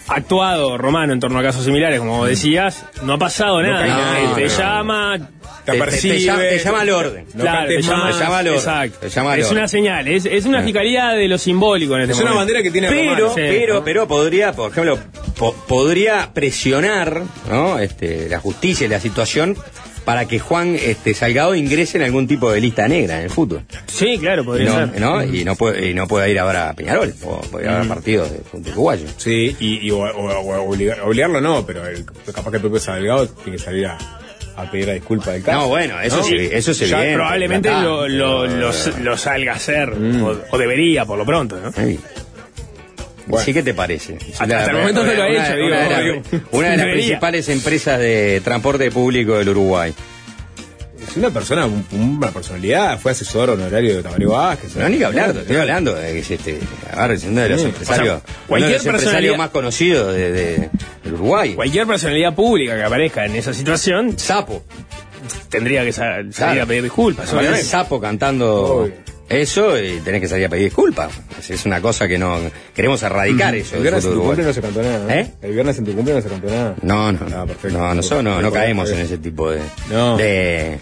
[0.08, 4.12] actuado Romano en torno a casos similares, como decías, no ha pasado No nada.
[4.34, 5.18] cae Te- llama.
[5.64, 6.14] Te te- percibe.
[6.16, 7.24] te llama- te llama al orden.
[7.32, 8.18] No claro, te llama, más.
[8.18, 8.58] te llama al orden.
[8.58, 8.98] Exacto.
[9.00, 9.58] Te llama al es orden.
[9.58, 12.38] una señal, es, es una fiscalía de lo simbólico en este Es una momento.
[12.52, 13.32] bandera que tiene pero, Romano.
[13.34, 14.98] Pero, pero podría, por ejemplo,
[15.38, 17.78] po- podría presionar, ¿no?
[17.78, 19.56] Este, la justicia y la situación
[20.04, 23.62] para que Juan este, Salgado ingrese en algún tipo de lista negra en el fútbol.
[23.86, 25.00] Sí, claro, Y podría no, ser.
[25.00, 25.24] ¿no?
[25.24, 28.38] y no puede, y no pueda ir ahora a Peñarol, o puede haber partidos de
[28.38, 29.06] fútbol uruguayo.
[29.16, 32.80] Sí, y, y o- o- o- obligar- obligarlo no, pero el, capaz que el propio
[32.80, 33.96] Salgado tiene que salir a,
[34.56, 35.58] a pedir la disculpa del caso.
[35.60, 36.22] No, bueno, eso ¿No?
[36.24, 41.04] sí, eso es Ya probablemente lo, lo, lo- lo salga a hacer, o, o debería
[41.06, 41.72] por lo pronto, ¿no?
[41.72, 41.98] Sí.
[43.26, 43.44] Bueno.
[43.44, 44.18] ¿Sí qué te parece?
[44.38, 46.42] Hasta- hasta el momento no lo ha una- hecho, una digo, de las-.
[46.52, 49.94] Una de las principales empresas de transporte público del Uruguay.
[51.08, 54.74] Es una persona, un- una personalidad, fue asesor honorario de Tabaré Vázquez.
[54.76, 56.58] No, ni que hablar, estoy hablando de que es este,
[56.92, 60.70] a ver, es uno de los empresarios, o sea, más conocidos de, de-
[61.04, 61.54] del Uruguay.
[61.54, 64.64] Cualquier personalidad pública que aparezca en esa situación Sapo.
[65.50, 66.62] tendría que sa- salir Claro.
[66.62, 67.30] a pedir disculpas.
[67.62, 68.94] Sapo cantando Obvio.
[69.28, 71.12] Eso y tenés que salir a pedir disculpas.
[71.48, 72.38] Es, una cosa que no
[72.74, 73.76] queremos erradicar eso.
[73.76, 75.18] El del viernes en tu cumple no se cantó nada.
[75.20, 75.30] ¿Eh?
[75.42, 76.74] El viernes en tu cumple no se cantó nada.
[76.82, 77.78] No, no, Ah, perfecto.
[77.78, 79.60] no, nosotros no, no caemos en ese tipo de,
[79.90, 80.16] No.
[80.16, 80.78] de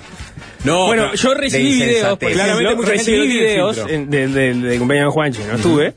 [0.64, 2.18] No, Bueno, pero- yo recibí de videos.
[2.18, 5.94] Claramente mucha recibí no videos en- de- de- del cumpleaños de Juanchi, no estuve.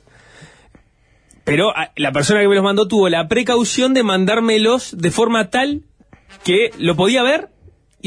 [1.44, 5.50] Pero ah, la persona que me los mandó tuvo la precaución de mandármelos de forma
[5.52, 5.82] tal
[6.44, 7.50] que lo podía ver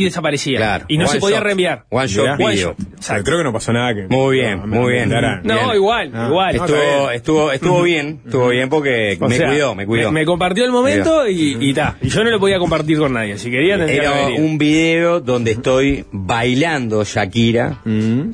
[0.00, 0.58] y desaparecía.
[0.58, 1.44] Claro, y no one se podía shot.
[1.44, 1.84] reenviar.
[1.90, 2.40] One shot.
[2.40, 2.76] One video.
[3.00, 4.06] shot, creo que no pasó nada que.
[4.08, 5.08] Muy bien, no, muy bien.
[5.08, 5.58] No, Bien.
[5.74, 6.56] igual, Ah, igual.
[6.56, 7.12] Estuvo, bien.
[7.14, 10.12] estuvo, estuvo bien, estuvo bien porque O me sea, cuidó, me cuidó.
[10.12, 11.96] Me, compartió el momento y, y ta.
[12.00, 13.38] Y yo no lo podía compartir con nadie.
[13.38, 14.44] Si quería, tendría que Era ido.
[14.44, 18.32] un video donde estoy bailando Shakira Mm.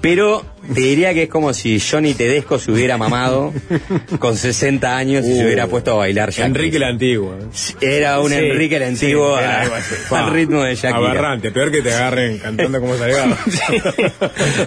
[0.00, 3.52] Pero te diría que es como si Johnny Tedesco se hubiera mamado
[4.18, 6.42] con 60 años y se Uh, hubiera puesto a bailar Jackie.
[6.48, 7.34] Enrique el Antiguo.
[7.34, 7.98] ¿eh?
[7.98, 9.62] Era un Sí, Enrique el sí, Antiguo a-
[10.10, 10.96] al ritmo de Shakira.
[11.10, 13.36] Aberrante, peor que te agarren cantando como salgado.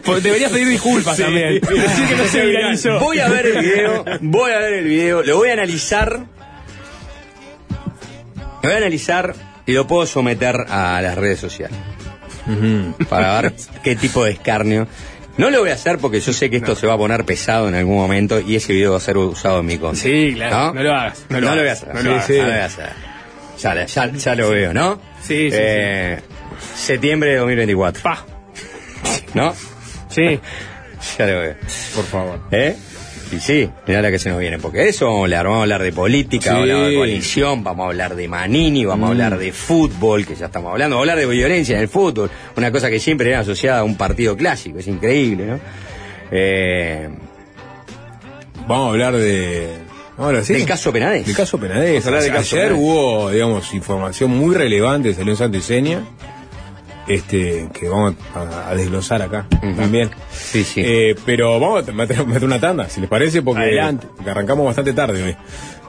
[0.21, 1.23] Deberías pedir disculpas Sí.
[1.23, 1.55] también.
[1.61, 2.99] Decir que no se viralizó.
[2.99, 6.19] Voy a ver el video, voy a ver el video, lo voy a analizar.
[8.61, 11.77] Lo voy a analizar y lo puedo someter a las redes sociales.
[13.09, 13.53] Para ver
[13.83, 14.87] qué tipo de escarnio.
[15.37, 17.67] No lo voy a hacer porque yo sé que esto se va a poner pesado
[17.67, 20.03] en algún momento y ese video va a ser usado en mi contra.
[20.03, 20.73] Sí, claro.
[20.73, 21.25] No, lo hagas.
[21.29, 21.93] No, No, lo voy a hacer.
[21.95, 22.25] No Sí, lo hagas.
[22.27, 22.33] sí.
[22.33, 22.89] No lo voy a hacer.
[23.59, 25.01] Ya, ya- ya lo veo, ¿no?
[25.21, 26.19] Sí, sí, Eh,
[26.75, 28.03] Septiembre de 2024.
[28.03, 28.25] Pa.
[29.33, 29.55] ¿No?
[30.09, 30.39] Sí.
[31.17, 31.55] Ya lo veo.
[31.95, 32.39] Por favor.
[32.51, 32.77] ¿Eh?
[33.35, 35.59] Y sí, mirá la que se nos viene, porque de eso vamos a hablar, vamos
[35.59, 36.49] a hablar de política, Sí.
[36.49, 39.11] vamos a hablar de coalición, vamos a hablar de Manini, vamos a Mm.
[39.11, 42.29] hablar de fútbol, que ya estamos hablando, vamos a hablar de violencia en el fútbol,
[42.57, 45.59] una cosa que siempre era asociada a un partido clásico, es increíble, ¿no?
[46.31, 47.09] Eh,
[48.67, 49.67] Vamos a hablar de.
[50.17, 50.53] Ahora sí.
[50.53, 51.25] Del caso Penades.
[51.25, 52.03] Del caso Penades.
[52.03, 52.71] Caso Ayer Penades.
[52.77, 56.01] hubo, digamos, información muy relevante, salió en Santo y Seña,
[57.07, 60.09] este, que vamos a, a desglosar acá también.
[60.31, 60.81] Sí, sí.
[60.83, 64.07] Eh, pero vamos a meter, meter una tanda, si les parece, porque, Adelante.
[64.27, 65.35] arrancamos bastante tarde hoy.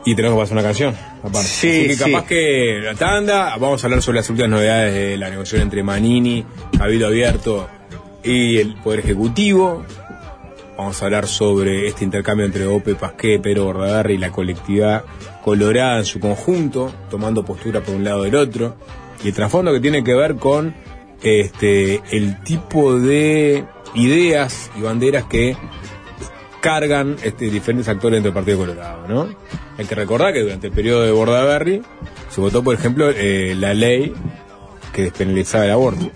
[0.07, 1.49] Y tenemos que pasar una canción, aparte.
[1.49, 2.13] Sí, Así que sí.
[2.13, 5.83] capaz que la tanda, vamos a hablar sobre las últimas novedades de la negociación entre
[5.83, 6.45] Manini,
[6.77, 7.69] Cabildo Abierto
[8.23, 9.83] y el Poder Ejecutivo.
[10.77, 15.05] Vamos a hablar sobre este intercambio entre Ope, Pasqué, Pedro Bordaberry y la colectividad
[15.43, 18.77] colorada en su conjunto, tomando postura por un lado del otro.
[19.23, 20.75] Y el trasfondo que tiene que ver con
[21.25, 25.57] este el tipo de ideas y banderas que
[26.61, 29.29] cargan este, diferentes actores dentro del Partido Colorado, ¿no?
[29.77, 31.83] Hay que recordar que durante el periodo de Bordaberry
[32.31, 34.15] se votó, por ejemplo, eh, la ley
[34.93, 36.11] que despenalizaba el aborto.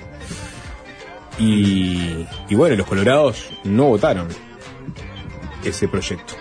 [1.38, 4.28] Y, y bueno, los colorados no votaron
[5.64, 6.34] ese proyecto.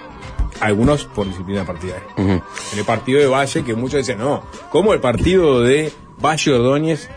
[0.59, 2.07] Algunos por disciplina partidaria.
[2.17, 2.41] En
[2.77, 7.09] el partido de Valle, que muchos decían, no, ¿cómo el partido de Valle Ordóñez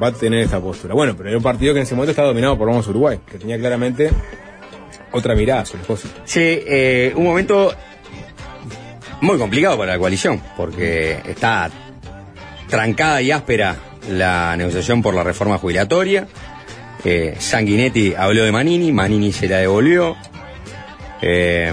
[0.00, 0.94] va a tener esta postura?
[0.94, 3.38] Bueno, pero era un partido que en ese momento estaba dominado por Vamos Uruguay, que
[3.38, 4.10] tenía claramente
[5.12, 6.10] otra mirada sobre las cosas.
[6.24, 7.74] Sí, eh, un momento
[9.20, 11.70] muy complicado para la coalición, porque está
[12.68, 13.76] trancada y áspera
[14.10, 16.28] la negociación por la reforma jubilatoria.
[17.04, 20.16] Eh, Sanguinetti habló de Manini, Manini se la devolvió.
[21.20, 21.72] Eh,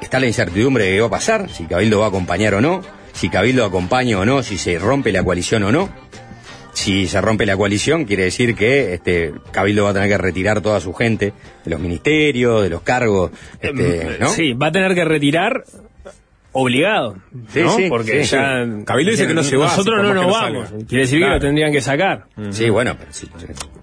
[0.00, 2.82] está la incertidumbre de qué va a pasar, si Cabildo va a acompañar o no,
[3.12, 6.03] si Cabildo acompaña o no, si se rompe la coalición o no.
[6.74, 10.60] Si se rompe la coalición, quiere decir que este Cabildo va a tener que retirar
[10.60, 11.32] toda su gente
[11.64, 14.28] de los ministerios, de los cargos, este, ¿no?
[14.28, 15.64] Sí, va a tener que retirar
[16.54, 17.16] obligado.
[17.52, 17.76] Sí, ¿no?
[17.76, 18.64] sí, Porque sí, ya.
[18.64, 18.84] sí.
[18.84, 20.68] Cabildo dice que no se va, Nosotros no nos no vamos.
[20.70, 20.86] salga.
[20.86, 22.26] Quiere decir que lo tendrían que sacar.
[22.50, 23.28] Sí, bueno, pero sí.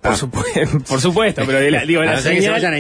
[0.02, 2.74] Por, supu- por supuesto, pero la- digo, a la no ser que se señal- vayan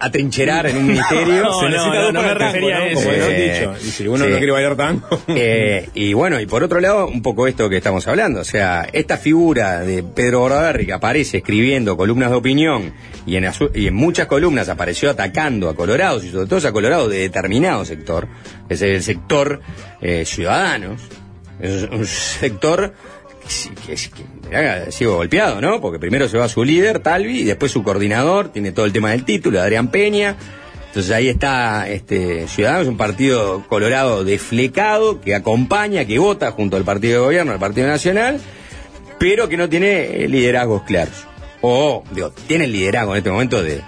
[0.00, 1.42] a, a trincherar en un ministerio.
[1.44, 3.00] No, Se no, necesita no, dos no para a eso.
[3.00, 3.36] Como Eh, lo han
[3.78, 3.86] dicho.
[3.86, 4.30] Y si uno sí.
[4.30, 5.06] no quiere bailar tango.
[5.28, 8.88] Eh, y bueno, y por otro lado, un poco esto que estamos hablando, o sea,
[8.92, 12.92] esta figura de Pedro Bordaberry que aparece escribiendo columnas de opinión
[13.26, 17.10] y en, y en muchas columnas apareció atacando a colorados y sobre todo a colorados
[17.10, 18.26] de determinado sector,
[18.68, 19.33] que es el sector
[20.00, 21.00] eh, ciudadanos,
[21.60, 22.94] es un sector
[23.40, 25.80] que, que, que sido golpeado, ¿no?
[25.80, 29.10] Porque primero se va su líder, Talvi, y después su coordinador, tiene todo el tema
[29.10, 30.36] del título, Adrián Peña,
[30.94, 36.84] entonces ahí está este Ciudadanos, un partido colorado desflecado que acompaña, que vota junto al
[36.84, 38.40] partido de gobierno, al Partido Nacional,
[39.18, 41.26] pero que no tiene eh, liderazgos claros.
[41.62, 43.80] O, digo, tiene el liderazgo en este momento de,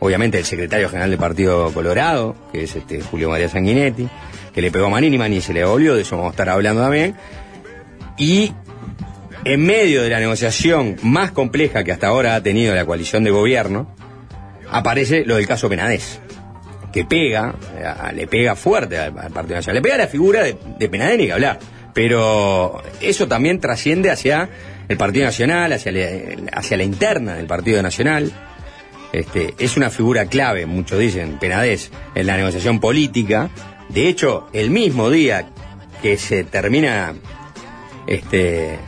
[0.00, 4.08] obviamente, el secretario general del Partido Colorado, que es este Julio María Sanguinetti,
[4.56, 6.80] que le pegó a Manini, Manini se le devolvió, de eso vamos a estar hablando
[6.82, 7.14] también.
[8.16, 8.52] Y
[9.44, 13.30] en medio de la negociación más compleja que hasta ahora ha tenido la coalición de
[13.30, 13.94] gobierno,
[14.70, 16.20] aparece lo del caso Penades,
[16.90, 20.88] que pega, eh, le pega fuerte al, Partido Nacional, le pega la figura de, de
[20.88, 21.58] Penades ni que hablar,
[21.92, 24.48] pero eso también trasciende hacia
[24.88, 28.32] el Partido Nacional, hacia, la- interna del Partido Nacional.
[29.12, 33.50] Este, es una figura clave, muchos dicen, Penades, en la negociación política.
[33.88, 35.48] De hecho, el mismo día
[36.02, 37.14] que se termina
[38.06, 38.78] este,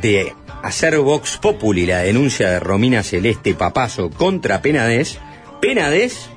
[0.00, 5.18] de hacer Vox Populi la denuncia de Romina Celeste Papazo contra Penades,
[5.60, 6.30] Penades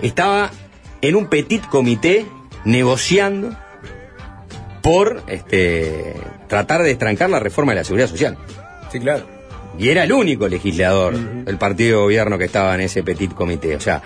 [0.00, 0.50] estaba
[1.00, 2.26] en un petit comité
[2.64, 3.56] negociando
[4.82, 6.14] por este,
[6.48, 8.36] tratar de destrancar la reforma de la seguridad social.
[8.90, 9.26] Sí, claro.
[9.78, 13.74] Y era el único legislador del partido de gobierno que estaba en ese petit comité.
[13.74, 14.02] O sea,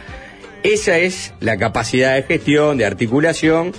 [0.73, 3.73] esa es la capacidad de gestión, de articulación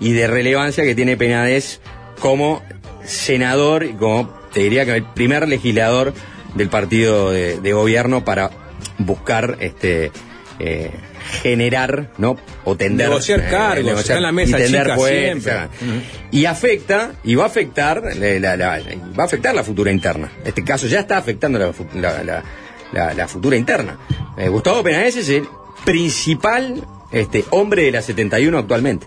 [0.00, 1.80] y de relevancia que tiene Penades
[2.20, 2.62] como
[3.04, 6.12] senador y como, te diría que el primer legislador
[6.54, 8.50] del partido de, de gobierno para
[8.98, 10.10] buscar este
[10.60, 10.90] eh,
[11.42, 15.52] generar no o tender Negociar cargos, está en la mesa y tender chica puestos, siempre.
[15.52, 15.68] o sea,
[16.30, 18.80] y afecta y va a afectar eh, la, la-
[19.18, 20.30] va a afectar la futura interna.
[20.44, 23.98] Este caso ya está afectando la- la futura interna.
[24.38, 25.44] Eh, Gustavo Penades es el
[25.84, 29.06] principal este hombre de la 71 actualmente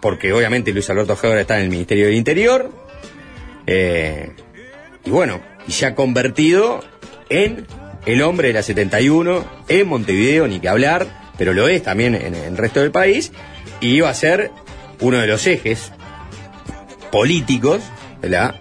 [0.00, 2.70] porque obviamente Luis Alberto Heber está en el Ministerio del Interior
[3.66, 4.30] eh,
[5.04, 6.82] y bueno se ha convertido
[7.28, 7.66] en
[8.06, 12.34] el hombre de la 71 en Montevideo ni que hablar pero lo es también en
[12.34, 13.32] el resto del país
[13.80, 14.50] y va a ser
[15.00, 15.92] uno de los ejes
[17.10, 17.82] políticos
[18.22, 18.60] de la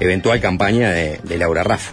[0.00, 1.92] eventual campaña de, Laura Raff,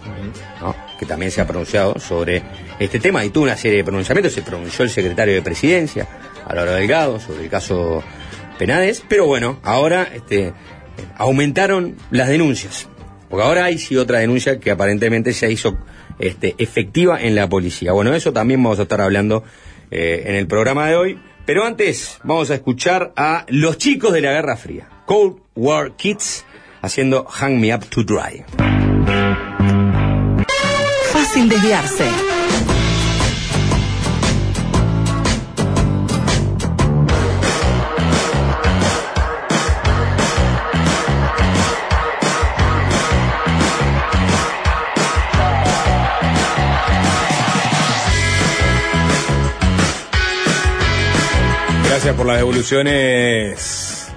[0.62, 0.76] ¿no?
[1.00, 2.44] que también se ha pronunciado sobre
[2.80, 4.34] este tema y tuvo una serie de pronunciamientos.
[4.34, 6.08] Se pronunció el secretario de Presidencia,
[6.46, 8.04] Álvaro Delgado, sobre el caso
[8.58, 10.54] Penades, pero bueno, ahora este,
[11.18, 12.88] aumentaron las denuncias,
[13.30, 15.78] porque ahora hay sí otra denuncia que aparentemente se hizo
[16.20, 17.92] este, efectiva en la policía.
[17.92, 19.44] Bueno, eso también vamos a estar hablando
[19.92, 21.20] eh, en el programa de hoy.
[21.46, 26.44] Pero antes vamos a escuchar a los chicos de la Guerra Fría, Cold War Kids,
[26.82, 28.44] haciendo Hang Me Up to Dry.
[31.12, 32.35] Fácil desviarse.
[52.06, 54.08] Gracias por las devoluciones.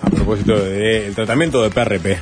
[0.00, 2.18] A propósito del tratamiento de PRP.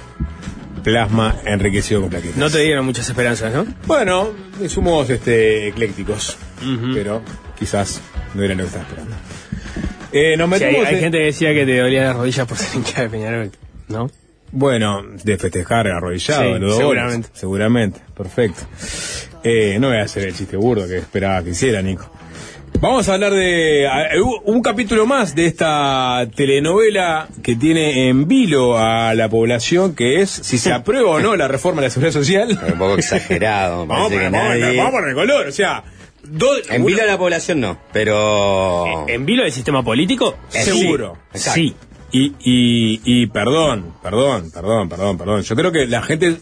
[0.82, 2.36] Plasma enriquecido con plaquetas.
[2.36, 3.64] No te dieron muchas esperanzas, ¿no?
[3.86, 4.30] Bueno,
[4.66, 6.36] somos este, eclécticos,
[6.92, 7.22] pero
[7.56, 8.00] quizás
[8.34, 9.16] no era lo que estaba esperando.
[10.10, 13.02] Eh, nos Sí, hay, gente que decía que te dolían las rodillas por ser hincha
[13.02, 13.52] de Peñarol,
[13.86, 14.10] ¿no?
[14.50, 17.28] Bueno, de festejar arrodillado, Sí, seguramente.
[17.28, 17.40] goles.
[17.40, 18.62] Seguramente, perfecto.
[19.44, 22.10] Eh, no voy a hacer el chiste burdo que esperaba que hiciera, Nico.
[22.80, 28.28] Vamos a hablar de a- hubo un capítulo más de esta telenovela que tiene en
[28.28, 31.90] vilo a la población, que es si se aprueba o no la reforma de la
[31.90, 32.58] seguridad social.
[32.72, 35.82] Un poco exagerado, Vamos, que vamos, nadie- vamos a poner color, o sea,
[36.24, 39.08] dos, En vilo a la población no, pero...
[39.08, 40.36] ¿En vilo del sistema político?
[40.48, 41.16] Seguro.
[41.32, 41.50] Sí.
[41.50, 41.76] Sí.
[42.12, 45.42] Y, y, y perdón, perdón, perdón, perdón, perdón.
[45.42, 46.36] Yo creo que la gente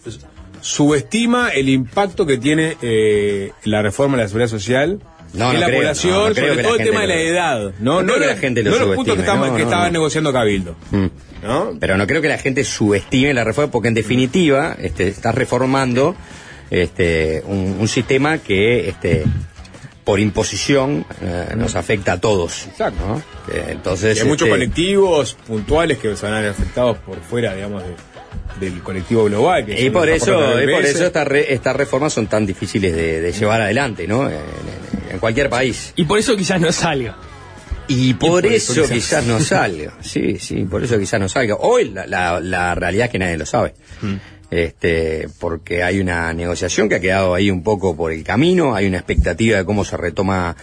[0.60, 5.00] subestima el impacto que tiene eh, la reforma de la seguridad social
[5.34, 7.72] No, no la creo, población, no, sobre todo el tema de la edad.
[7.80, 9.58] No, no creo que lo- la gente lo no los puntos que, estaba, que no,
[9.58, 9.92] estaba no.
[9.92, 10.76] negociando Cabildo.
[10.90, 11.06] Mm.
[11.42, 11.76] ¿no?
[11.80, 16.14] Pero no creo que la gente subestime la reforma, porque en definitiva este, está reformando
[16.70, 19.24] este, un, un sistema que este,
[20.04, 22.66] por imposición eh, nos afecta a todos.
[22.66, 23.06] Exacto.
[23.06, 23.22] ¿no?
[23.50, 27.20] Que entonces, Y hay muchos este, colectivos puntuales que se van a ver afectados por
[27.20, 28.11] fuera, digamos, de-
[28.60, 29.64] del colectivo global.
[29.66, 33.20] Que Y por eso, y por eso estas re- estas reformas son tan difíciles de,
[33.20, 34.28] de llevar adelante, ¿no?
[34.28, 35.92] En, en- en cualquier país.
[35.96, 37.16] Y por eso quizás no salga.
[37.88, 39.92] Y por, por eso, eso quizás- quizás no salga.
[40.00, 41.56] Sí, sí, por eso quizás no salga.
[41.56, 43.74] Hoy la, la- la realidad es que nadie lo sabe.
[44.50, 48.86] Este, porque hay una negociación que ha quedado ahí un poco por el camino, hay
[48.86, 50.54] una expectativa de cómo se retoma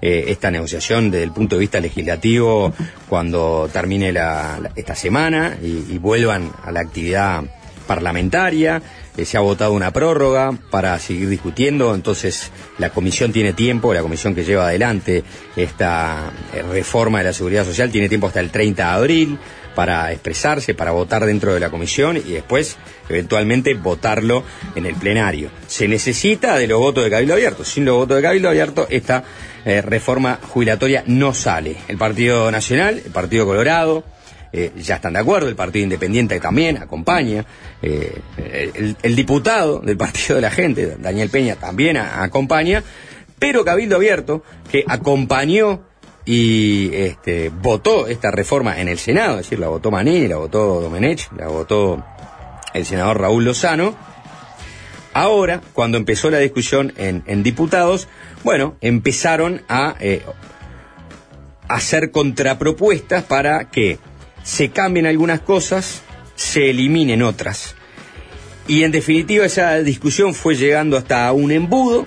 [0.00, 2.72] eh, esta negociación desde el punto de vista legislativo
[3.08, 7.42] cuando termine la- esta semana y, y vuelvan a la actividad
[7.86, 8.80] parlamentaria.
[9.16, 14.02] Eh, se ha votado una prórroga para seguir discutiendo, entonces la comisión tiene tiempo, la
[14.02, 15.24] comisión que lleva adelante
[15.56, 19.38] esta eh, reforma de la seguridad social tiene tiempo hasta el 30 de abril
[19.74, 22.76] para expresarse, para votar dentro de la comisión y después
[23.08, 24.44] eventualmente votarlo
[24.76, 25.50] en el plenario.
[25.66, 27.64] Se necesita de los votos de Cabildo Abierto.
[27.64, 29.22] Sin los votos de Cabildo Abierto, esta
[29.68, 31.76] eh, reforma jubilatoria no sale.
[31.88, 34.02] El Partido Nacional, el Partido Colorado,
[34.50, 37.44] eh, ya están de acuerdo, el Partido Independiente también acompaña,
[37.82, 38.18] eh,
[39.02, 42.82] el, diputado del Partido de la Gente, Daniel Peña, también acompaña,
[43.38, 45.82] pero Cabildo Abierto, que acompañó
[46.24, 50.80] y este, votó esta reforma en el Senado, es decir, la votó Manini, la votó
[50.80, 52.02] Domenech, la votó
[52.72, 53.94] el senador Raúl Lozano,
[55.18, 58.06] Ahora, cuando empezó la discusión en, diputados,
[58.44, 60.22] bueno, empezaron a eh,
[61.66, 63.98] hacer contrapropuestas para que
[64.44, 66.02] se cambien algunas cosas,
[66.36, 67.74] se eliminen otras.
[68.68, 72.06] Y en definitiva esa discusión fue llegando hasta un embudo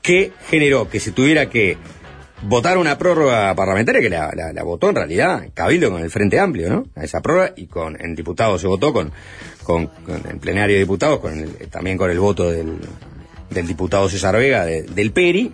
[0.00, 1.76] que generó que se tuviera que
[2.42, 6.86] votar una prórroga parlamentaria que la votó en realidad Cabildo con el Frente Amplio, ¿no?
[6.94, 9.12] A esa prórroga y con en diputados se votó con,
[9.62, 12.78] con, con el plenario de diputados, con el- también con el voto del,
[13.50, 15.52] del diputado César Vega de- del PERI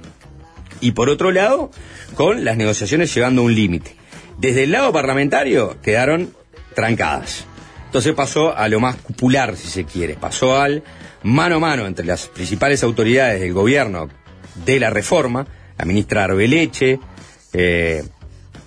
[0.81, 1.71] y por otro lado
[2.15, 3.95] con las negociaciones llegando a un límite.
[4.39, 6.33] Desde el lado parlamentario quedaron
[6.75, 7.45] trancadas.
[7.87, 10.15] Entonces pasó a lo más cupular, si se quiere.
[10.15, 10.83] Pasó al
[11.23, 14.09] mano a mano entre las principales autoridades del gobierno
[14.65, 17.01] de la reforma, la ministra Arbeleche
[17.53, 18.05] eh,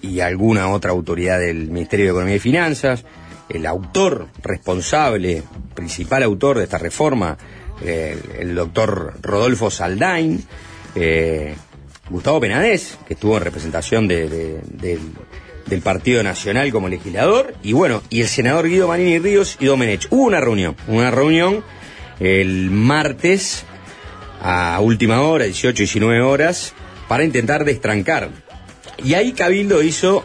[0.02, 3.06] y alguna otra autoridad del Ministerio de Economía y Finanzas,
[3.54, 7.38] el autor responsable, principal autor de esta reforma,
[7.84, 10.44] eh, el doctor Rodolfo Saldain,
[10.96, 11.56] eh,
[12.10, 15.00] Gustavo Penadez, que estuvo en representación de- de- del,
[15.66, 20.08] del Partido Nacional como legislador, y bueno, y el senador Guido Manini Ríos y Domenech.
[20.10, 21.64] Hubo una reunión, una reunión
[22.20, 23.64] el martes
[24.42, 26.74] a última hora, 18, 19 horas,
[27.08, 28.30] para intentar destrancar.
[29.04, 30.24] Y ahí Cabildo hizo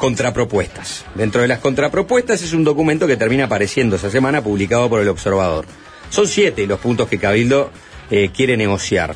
[0.00, 1.04] contrapropuestas.
[1.14, 5.08] Dentro de las contrapropuestas es un documento que termina apareciendo esa semana publicado por el
[5.08, 5.66] Observador.
[6.08, 7.70] Son siete los puntos que Cabildo
[8.10, 9.14] eh, quiere negociar.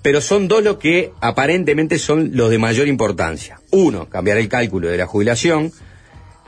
[0.00, 3.60] Pero son dos los que aparentemente son los de mayor importancia.
[3.70, 5.70] Uno, cambiar el cálculo de la jubilación,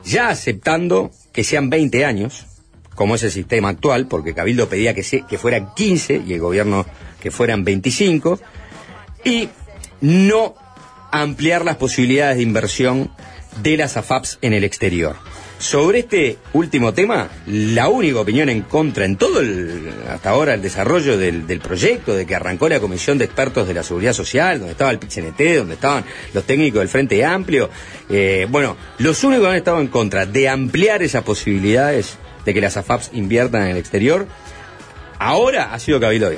[0.03, 2.47] ya aceptando que sean 20 años,
[2.95, 6.41] como es el sistema actual, porque Cabildo pedía que, se- que fueran 15 y el
[6.41, 6.87] gobierno
[7.21, 8.41] que fueran 25,
[9.25, 9.51] y
[10.01, 10.55] no
[11.13, 13.11] ampliar las posibilidades de inversión
[13.63, 15.17] de las AFAPs en el exterior.
[15.59, 20.63] Sobre este último tema, la única opinión en contra en todo el, hasta ahora el
[20.63, 24.59] desarrollo del, del proyecto, de que arrancó la Comisión de Expertos de la Seguridad Social,
[24.59, 27.71] donde estaba el PCNT, donde estaban los técnicos del Frente Amplio,
[28.11, 32.61] eh, bueno, los únicos que han estado en contra de ampliar esas posibilidades de que
[32.61, 34.27] las AFAPs inviertan en el exterior,
[35.19, 36.31] ahora ha sido Cabildo.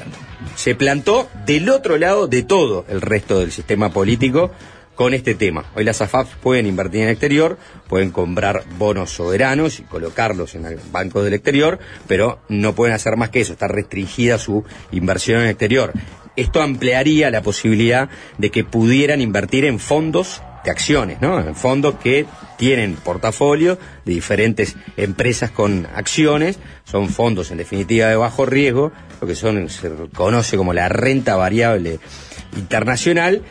[0.55, 4.53] Se plantó del otro lado de todo el resto del sistema político
[4.97, 5.67] con este tema.
[5.77, 10.65] Hoy las AFAPs pueden invertir en el exterior, pueden comprar bonos soberanos y colocarlos en
[10.65, 11.79] el banco del exterior,
[12.09, 15.93] pero no pueden hacer más que eso, está restringida su inversión en el exterior.
[16.35, 21.39] Esto ampliaría la posibilidad de que pudieran invertir en fondos de acciones, ¿no?
[21.41, 22.27] En fondos que
[22.59, 29.27] tienen portafolio de diferentes empresas con acciones, son fondos en definitiva de bajo riesgo, lo
[29.27, 32.01] que son, se conoce como la renta variable
[32.57, 33.43] internacional,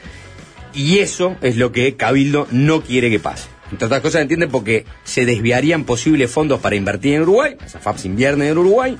[0.76, 3.48] y eso es lo que Cabildo no quiere que pase.
[3.72, 8.06] Entre otras cosas, entienden porque se desviarían posibles fondos para invertir en Uruguay, las AFAPs
[8.06, 8.98] en Uruguay,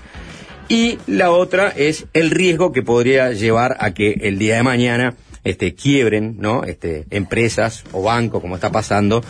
[0.68, 5.16] y la otra es el riesgo que podría llevar a que el día de mañana
[5.44, 6.64] este, quiebren ¿no?
[6.64, 9.24] este, empresas o bancos, como está pasando,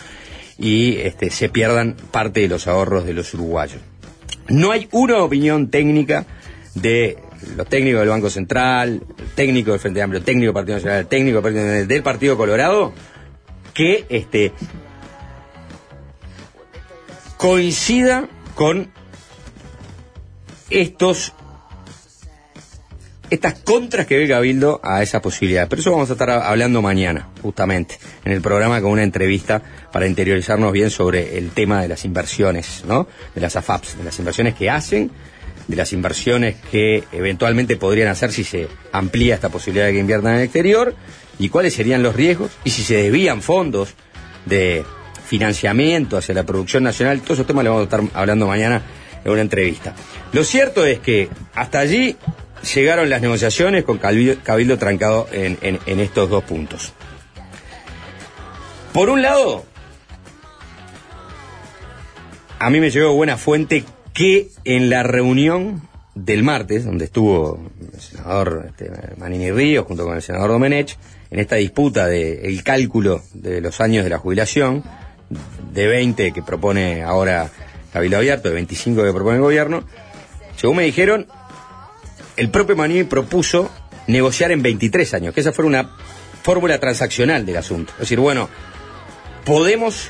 [0.58, 3.82] y este, se pierdan parte de los ahorros de los uruguayos.
[4.48, 6.24] No hay una opinión técnica
[6.74, 7.18] de
[7.56, 10.98] los técnicos del Banco Central, el técnico del Frente Amplio, el técnico del Partido Nacional,
[11.00, 12.92] el técnico del Partido, Colorado,
[13.74, 14.52] que este,
[17.36, 18.90] coincida con
[20.70, 21.32] estos
[23.30, 25.68] estas contras que ve Cabildo a esa posibilidad.
[25.68, 30.06] Pero eso vamos a estar hablando mañana, justamente, en el programa con una entrevista para
[30.06, 33.08] interiorizarnos bien sobre el tema de las inversiones, ¿no?
[33.34, 35.10] De las AFAPs, de las inversiones que hacen,
[35.68, 40.32] de las inversiones que eventualmente podrían hacer si se amplía esta posibilidad de que inviertan
[40.32, 40.94] en el exterior,
[41.38, 43.94] y cuáles serían los riesgos, y si se desvían fondos
[44.46, 44.84] de
[45.26, 48.82] financiamiento hacia la producción nacional, todos esos temas los vamos a estar hablando mañana
[49.24, 49.94] en una entrevista.
[50.32, 52.16] Lo cierto es que hasta allí
[52.74, 56.92] llegaron las negociaciones con Cabildo, trancado en estos dos puntos.
[58.92, 59.64] Por un lado,
[62.58, 63.84] a mí me llegó buena fuente
[64.16, 65.82] que en la reunión
[66.14, 67.60] del martes, donde estuvo
[67.92, 70.96] el senador este, Manini Ríos junto con el senador Domenech,
[71.30, 74.82] en esta disputa del cálculo de los años de la jubilación,
[75.70, 77.50] de 20 que propone ahora
[77.92, 79.84] Cabildo Abierto, de 25 que propone el gobierno,
[80.56, 81.26] según me dijeron,
[82.38, 83.70] el propio Manini propuso
[84.06, 85.90] negociar en 23 años, que esa fuera una
[86.42, 87.92] fórmula transaccional del asunto.
[87.94, 88.48] Es decir, bueno,
[89.44, 90.08] podemos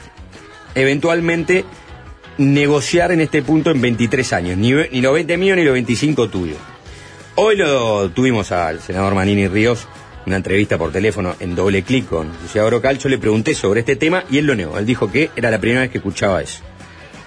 [0.77, 1.65] eventualmente
[2.39, 6.29] negociar en este punto en 23 años, ni, ni los 20 míos ni los 25
[6.29, 6.59] tuyos.
[7.37, 9.87] Hoy lo tuvimos al senador Manini Ríos,
[10.27, 12.99] una entrevista por teléfono en doble clic con Luciano Brocal.
[12.99, 14.79] Yo le pregunté sobre este tema y él lo negó.
[14.79, 16.63] Él dijo que era la primera vez que escuchaba eso.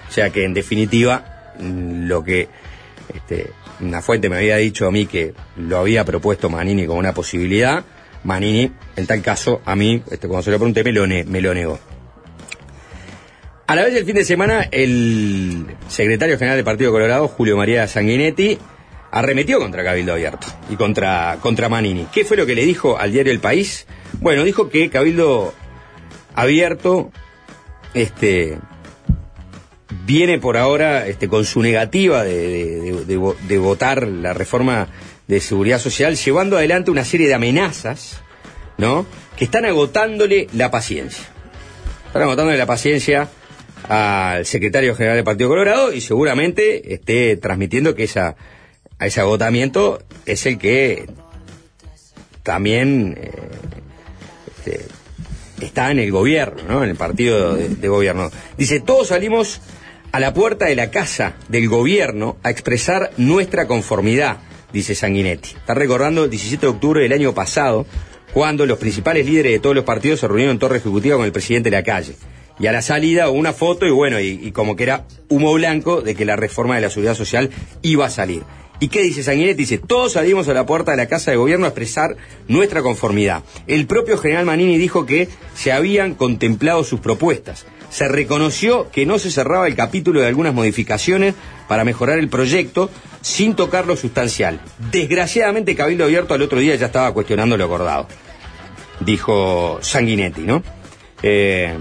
[0.09, 2.49] O sea que en definitiva, mm, lo que
[3.13, 7.13] este, una fuente me había dicho a mí que lo había propuesto Manini como una
[7.13, 7.83] posibilidad,
[8.23, 11.79] Manini, en tal caso, a mí, este, cuando se lo pregunté, me lo negó.
[13.69, 17.87] A la vez del fin de semana, el secretario general del Partido Colorado, Julio María
[17.87, 18.57] Sanguinetti,
[19.11, 22.07] arremetió contra Cabildo Abierto y contra, contra Manini.
[22.11, 23.85] ¿Qué fue lo que le dijo al diario El País?
[24.13, 25.53] Bueno, dijo que Cabildo
[26.33, 27.11] Abierto
[27.93, 28.57] este,
[30.03, 34.87] viene por ahora este, con su negativa de votar la reforma
[35.27, 38.19] de seguridad social, llevando adelante una serie de amenazas,
[38.79, 39.05] ¿no?
[39.37, 41.25] Que están agotándole la paciencia.
[42.07, 43.29] Están agotándole la paciencia
[43.87, 48.35] al secretario general del Partido Colorado y seguramente esté transmitiendo que esa
[48.99, 51.05] a ese agotamiento es el que
[52.43, 53.31] también eh,
[54.57, 54.85] este,
[55.61, 56.83] está en el gobierno, ¿no?
[56.83, 58.29] En el partido de, de gobierno.
[58.57, 59.61] Dice, todos salimos
[60.11, 64.37] a la puerta de la casa del gobierno a expresar nuestra conformidad,
[64.73, 65.51] dice Sanguinetti.
[65.55, 67.85] Está recordando el 17 de octubre del año pasado,
[68.33, 71.31] cuando los principales líderes de todos los partidos se reunieron en Torre Ejecutiva con el
[71.31, 72.15] presidente de la calle.
[72.59, 76.15] Y a la salida una foto y bueno, y, como que era humo blanco de
[76.15, 77.49] que la reforma de la seguridad social
[77.81, 78.43] iba a salir.
[78.81, 79.57] ¿Y qué dice Sanguinetti?
[79.57, 82.15] Dice, todos salimos a la puerta de la Casa de Gobierno a expresar
[82.47, 83.43] nuestra conformidad.
[83.67, 87.65] El propio general Manini dijo que se habían contemplado sus propuestas.
[87.89, 91.33] Se reconoció que no se cerraba el capítulo de algunas modificaciones
[91.67, 92.89] para mejorar el proyecto
[93.21, 94.61] sin tocar lo sustancial.
[94.91, 98.07] Desgraciadamente Cabildo Abierto al otro día ya estaba cuestionando lo acordado,
[99.01, 100.63] dijo Sanguinetti, ¿no?
[101.21, 101.75] Eh,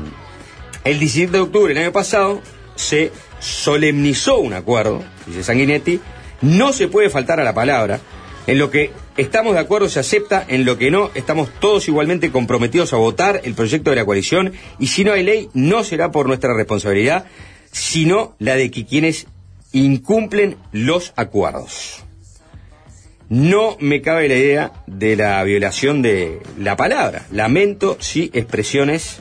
[0.88, 2.40] el 17 de octubre del año pasado
[2.74, 6.00] se solemnizó un acuerdo, dice Sanguinetti,
[6.40, 8.00] no se puede faltar a la palabra.
[8.46, 12.30] En lo que estamos de acuerdo se acepta, en lo que no estamos todos igualmente
[12.30, 16.10] comprometidos a votar el proyecto de la coalición y si no hay ley no será
[16.10, 17.26] por nuestra responsabilidad,
[17.70, 19.26] sino la de que quienes
[19.72, 22.02] incumplen los acuerdos.
[23.28, 27.26] No me cabe la idea de la violación de la palabra.
[27.30, 29.20] Lamento si expresiones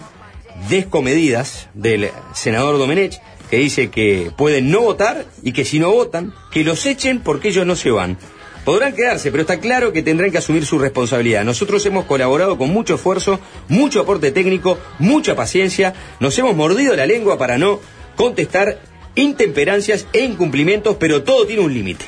[0.69, 6.33] descomedidas del senador Domenech que dice que pueden no votar y que si no votan,
[6.51, 8.17] que los echen porque ellos no se van.
[8.65, 11.45] Podrán quedarse, pero está claro que tendrán que asumir su responsabilidad.
[11.45, 13.39] Nosotros hemos colaborado con mucho esfuerzo,
[13.69, 17.79] mucho aporte técnico, mucha paciencia, nos hemos mordido la lengua para no
[18.17, 18.79] contestar
[19.15, 22.05] intemperancias e incumplimientos, pero todo tiene un límite,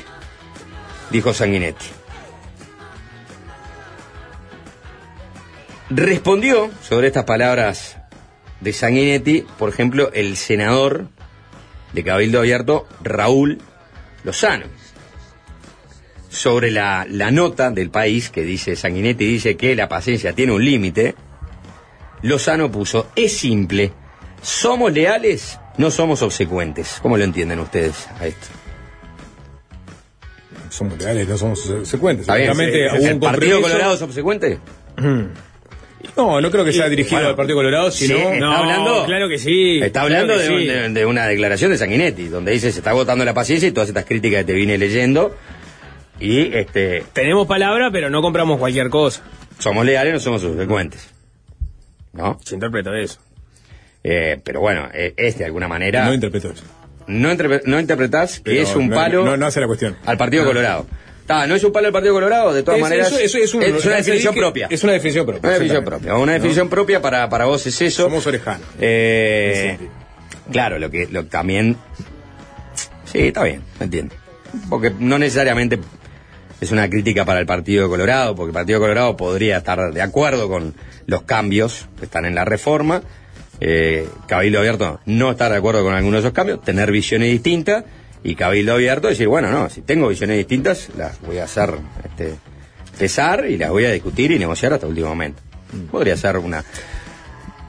[1.10, 1.86] dijo Sanguinetti.
[5.88, 7.99] Respondió sobre estas palabras
[8.60, 11.08] de Sanguinetti, por ejemplo, el senador
[11.92, 13.58] de Cabildo Abierto, Raúl
[14.24, 14.66] Lozano.
[16.28, 20.64] Sobre la, la nota del país que dice Sanguinetti, dice que la paciencia tiene un
[20.64, 21.14] límite,
[22.22, 23.92] Lozano puso, es simple,
[24.42, 26.98] somos leales, no somos obsecuentes.
[27.02, 28.46] ¿Cómo lo entienden ustedes a esto?
[30.68, 32.22] Somos leales, no somos obsecuentes.
[32.22, 32.54] ¿Está bien?
[32.54, 34.58] Seguramente ¿Es hubo ¿El Partido Colorado es obsecuente?
[36.16, 38.16] No, no creo que sea Y- dirigido bueno, al Partido Colorado, sino...
[38.16, 39.80] Sí, está hablando, claro que sí.
[39.82, 40.66] Está hablando de, sí.
[40.66, 43.88] de- de una declaración de Sanguinetti, donde dice se está agotando la paciencia y todas
[43.88, 45.36] estas críticas que te vine leyendo.
[46.18, 49.22] Y este Tenemos palabra, pero no compramos cualquier cosa.
[49.58, 51.08] somos leales, no somos subsecuentes.
[52.12, 52.38] ¿No?
[52.44, 53.20] Se interpreta eso.
[54.02, 56.04] Eh, pero bueno, eh, es de alguna manera.
[56.04, 56.64] No interpreto eso.
[57.06, 59.96] No, interpre- no interpretás que Pero es un no- palo No, no hace la cuestión.
[60.06, 60.48] al Partido No.
[60.50, 60.86] Colorado.
[61.30, 63.06] Está, no es un palo al Partido Colorado, de todas Es- maneras.
[63.08, 64.66] eso- eso es un- una definición propia.
[64.70, 65.40] Es una definición propia.
[65.42, 66.06] Una definición exactamente.
[66.08, 66.22] propia.
[66.22, 66.38] Una ¿No?
[66.38, 68.02] definición propia para, para vos es eso.
[68.04, 68.66] Somos orejanos.
[68.80, 69.78] Eh,
[70.50, 71.76] claro, lo que lo, también.
[73.04, 74.14] Sí, está bien, me entiendo.
[74.68, 75.78] Porque no necesariamente
[76.60, 80.48] es una crítica para el Partido Colorado, porque el Partido Colorado podría estar de acuerdo
[80.48, 80.74] con
[81.06, 83.02] los cambios que están en la reforma.
[83.60, 87.84] Eh, Cabildo Abierto no estar de acuerdo con algunos de esos cambios, tener visiones distintas.
[88.22, 92.34] Y Cabildo Abierto decir, bueno, no, si tengo visiones distintas, las voy a hacer este,
[92.98, 95.40] pesar y las voy a discutir y negociar hasta el último momento.
[95.90, 96.62] Podría ser una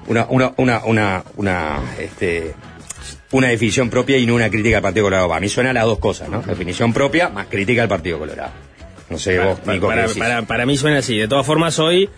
[0.07, 2.53] una, una, una, una, una, este,
[3.31, 5.29] una definición propia y no una crítica al Partido Colorado.
[5.29, 6.41] Para mí suena las dos cosas, ¿no?
[6.41, 8.51] Definición propia más crítica al Partido Colorado.
[9.09, 11.17] No sé vos, Nico, para- para- para mí suena así.
[11.17, 12.09] De todas formas, hoy,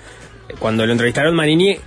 [0.60, 1.78] cuando lo entrevistaron, Manini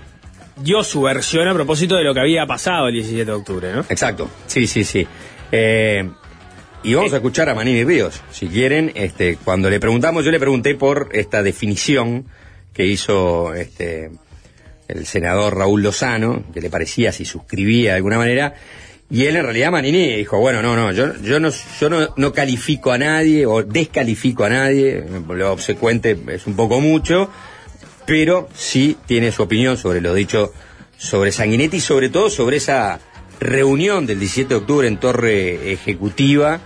[0.57, 3.85] dio su versión a propósito de lo que había pasado el 17 de octubre, ¿no?
[3.89, 5.07] Exacto, sí, sí, sí.
[5.51, 6.09] Eh,
[6.83, 8.93] y vamos a escuchar a Manini Ríos, si quieren.
[8.95, 12.27] Este, cuando le preguntamos, yo le pregunté por esta definición
[12.73, 14.11] que hizo este,
[14.89, 18.55] el senador Raúl Lozano, que le parecía si suscribía de alguna manera.
[19.09, 21.51] Y él en realidad Manini dijo, bueno, no, no, yo, yo, no,
[21.81, 26.81] yo no, no califico a nadie o descalifico a nadie, lo obsecuente es un poco
[26.81, 27.31] mucho,
[28.05, 30.53] pero sí tiene su opinión sobre lo dicho
[30.99, 32.99] sobre Sanguinetti y sobre todo sobre esa
[33.41, 36.61] reunión del 17 de octubre en Torre Ejecutiva,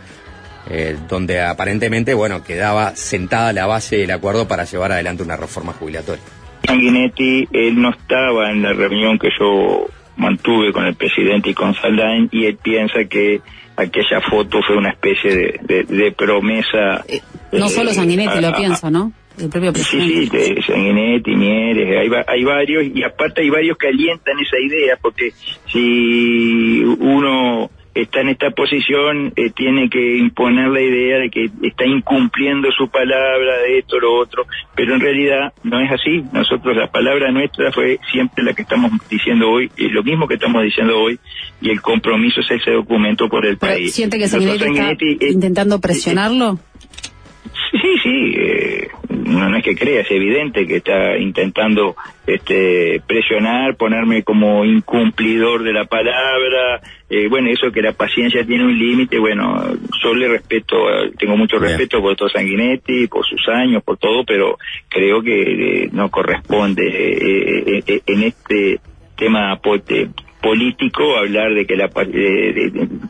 [0.69, 5.73] eh, donde aparentemente, bueno, quedaba sentada la base del acuerdo para llevar adelante una reforma
[5.73, 6.23] jubilatoria.
[6.67, 11.75] Sanguinetti, él no estaba en la reunión que yo mantuve con el presidente y con
[11.75, 13.41] Saldain y él piensa que
[13.77, 17.05] aquella foto fue una especie de, de- de promesa.
[17.53, 19.13] No eh, solo Sanguinetti a- lo a- piensa, ¿no?
[19.41, 20.45] El propio Sí, presidente.
[20.45, 24.97] sí, de Sanguinetti, Mieres, hay, hay varios, y aparte hay varios que alientan esa idea,
[25.01, 25.31] porque
[25.67, 31.85] si uno está en esta posición, eh, tiene que imponer la idea de que está
[31.85, 36.23] incumpliendo su palabra, de esto, lo otro, pero en realidad no es así.
[36.33, 40.35] Nosotros, la palabra nuestra fue siempre la que estamos diciendo hoy, y lo mismo que
[40.35, 41.19] estamos diciendo hoy,
[41.61, 43.93] y el compromiso es ese documento por el Pero país.
[43.93, 46.59] ¿Siente que Sanguinetti está Sanguinetti, eh, intentando presionarlo?
[47.73, 48.89] Sí, sí, eh,
[49.25, 51.95] no, no es que crea, es evidente que está intentando
[52.27, 56.81] este, presionar, ponerme como incumplidor de la palabra.
[57.09, 59.65] Eh, bueno, eso que la paciencia tiene un límite, bueno,
[60.03, 60.77] yo le respeto,
[61.19, 61.71] tengo mucho Bien.
[61.71, 64.59] respeto por todo Sanguinetti, por sus años, por todo, pero
[64.89, 68.79] creo que eh, no corresponde eh, eh, eh, en este
[69.17, 69.77] tema po-
[70.41, 71.91] político hablar de que la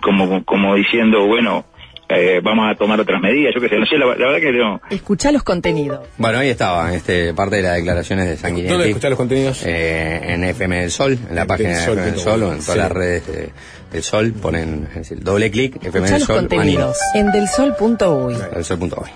[0.02, 1.64] como como diciendo bueno
[2.16, 4.52] eh, vamos a tomar otras medidas yo qué sé no sé la, la verdad que
[4.52, 6.00] no Escucha los contenidos.
[6.18, 8.72] Bueno, ahí estaba, este, parte de las declaraciones de Sanguinetti.
[8.72, 9.62] ¿Dónde escuchar los contenidos?
[9.64, 12.42] Eh, en FM del Sol, en la En página de Del Sol FM del Sol
[12.42, 12.78] o en todas Sí.
[12.78, 13.50] las redes de-
[13.92, 18.34] del Sol, ponen es decir, doble clic, FM del los Sol, contenidos en delsol.uy.
[18.34, 19.10] Manini, del Sol.uy.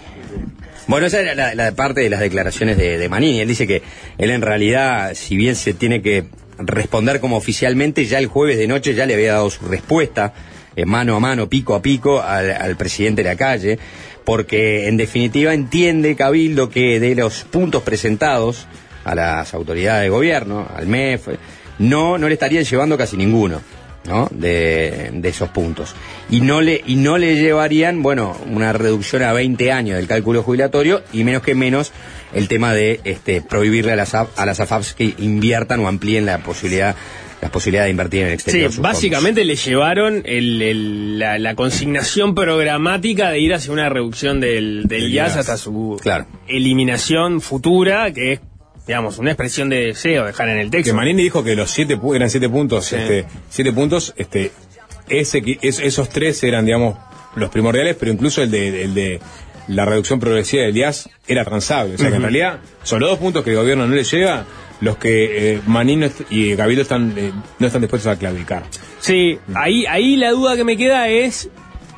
[0.86, 3.40] Bueno, esa era la, la parte de las declaraciones de, de Manini.
[3.40, 3.82] Él dice que
[4.18, 6.24] él en realidad, si bien se tiene que
[6.58, 10.34] responder como oficialmente, ya el jueves de noche ya le había dado su respuesta,
[10.76, 13.78] eh, mano a mano, pico a pico, al, presidente de la calle,
[14.24, 18.66] porque en definitiva entiende Cabildo que de los puntos presentados
[19.04, 21.28] a las autoridades de gobierno, al MEF,
[21.78, 23.60] no, no le estarían llevando casi ninguno.
[24.06, 24.28] ¿no?
[24.30, 25.94] de, esos puntos.
[26.28, 30.42] Y no, le, y no le llevarían, bueno, una reducción a 20 años del cálculo
[30.42, 31.90] jubilatorio y menos que menos
[32.34, 36.36] el tema de este, prohibirle a las, a las AFAPs que inviertan o amplíen la
[36.38, 36.94] posibilidad
[37.44, 38.72] las posibilidades de invertir en el Sí, exterior.
[38.72, 38.92] fondos.
[38.92, 44.84] básicamente le llevaron el- el- la, la consignación programática de ir hacia una reducción del,
[44.88, 46.26] del IAS hasta su Claro.
[46.48, 48.40] eliminación futura, que es,
[48.86, 50.90] digamos, una expresión de deseo, dejar en el texto.
[50.90, 52.96] Que Manini dijo que los siete eran siete puntos, Sí.
[52.96, 54.50] este, siete puntos, este,
[55.10, 56.96] ese, es- esos tres eran, digamos,
[57.36, 59.20] los primordiales, pero incluso el de, el de
[59.68, 61.94] la reducción progresiva del IAS era transable.
[61.94, 64.44] O sea que en realidad son los dos puntos que el gobierno no le llega,
[64.84, 65.60] los que eh,
[66.30, 68.64] y Cabildo están, eh, no están dispuestos a clavicar.
[69.00, 71.48] Sí, ahí, ahí la duda que me queda es,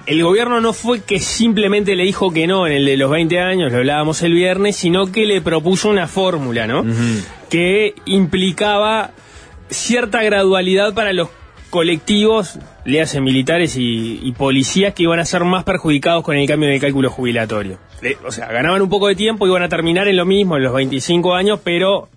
[0.06, 3.40] el gobierno no fue que simplemente le dijo que no en el de los 20
[3.40, 6.84] años, lo hablábamos el viernes, sino que le propuso una fórmula, ¿no?
[7.50, 9.10] Que implicaba
[9.68, 11.28] cierta gradualidad para los
[11.70, 16.46] colectivos, le hacen militares y, y policías que iban a ser más perjudicados con el
[16.46, 17.78] cambio el cálculo jubilatorio.
[18.24, 20.72] O sea, ganaban un poco de tiempo, iban a terminar en lo mismo, en los
[20.72, 22.08] 25 años, pero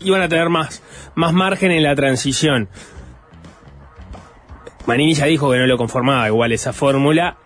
[0.00, 0.82] iban a tener más,
[1.14, 2.68] más margen en la transición.
[4.86, 7.36] Manini ya dijo que no lo conformaba igual esa fórmula.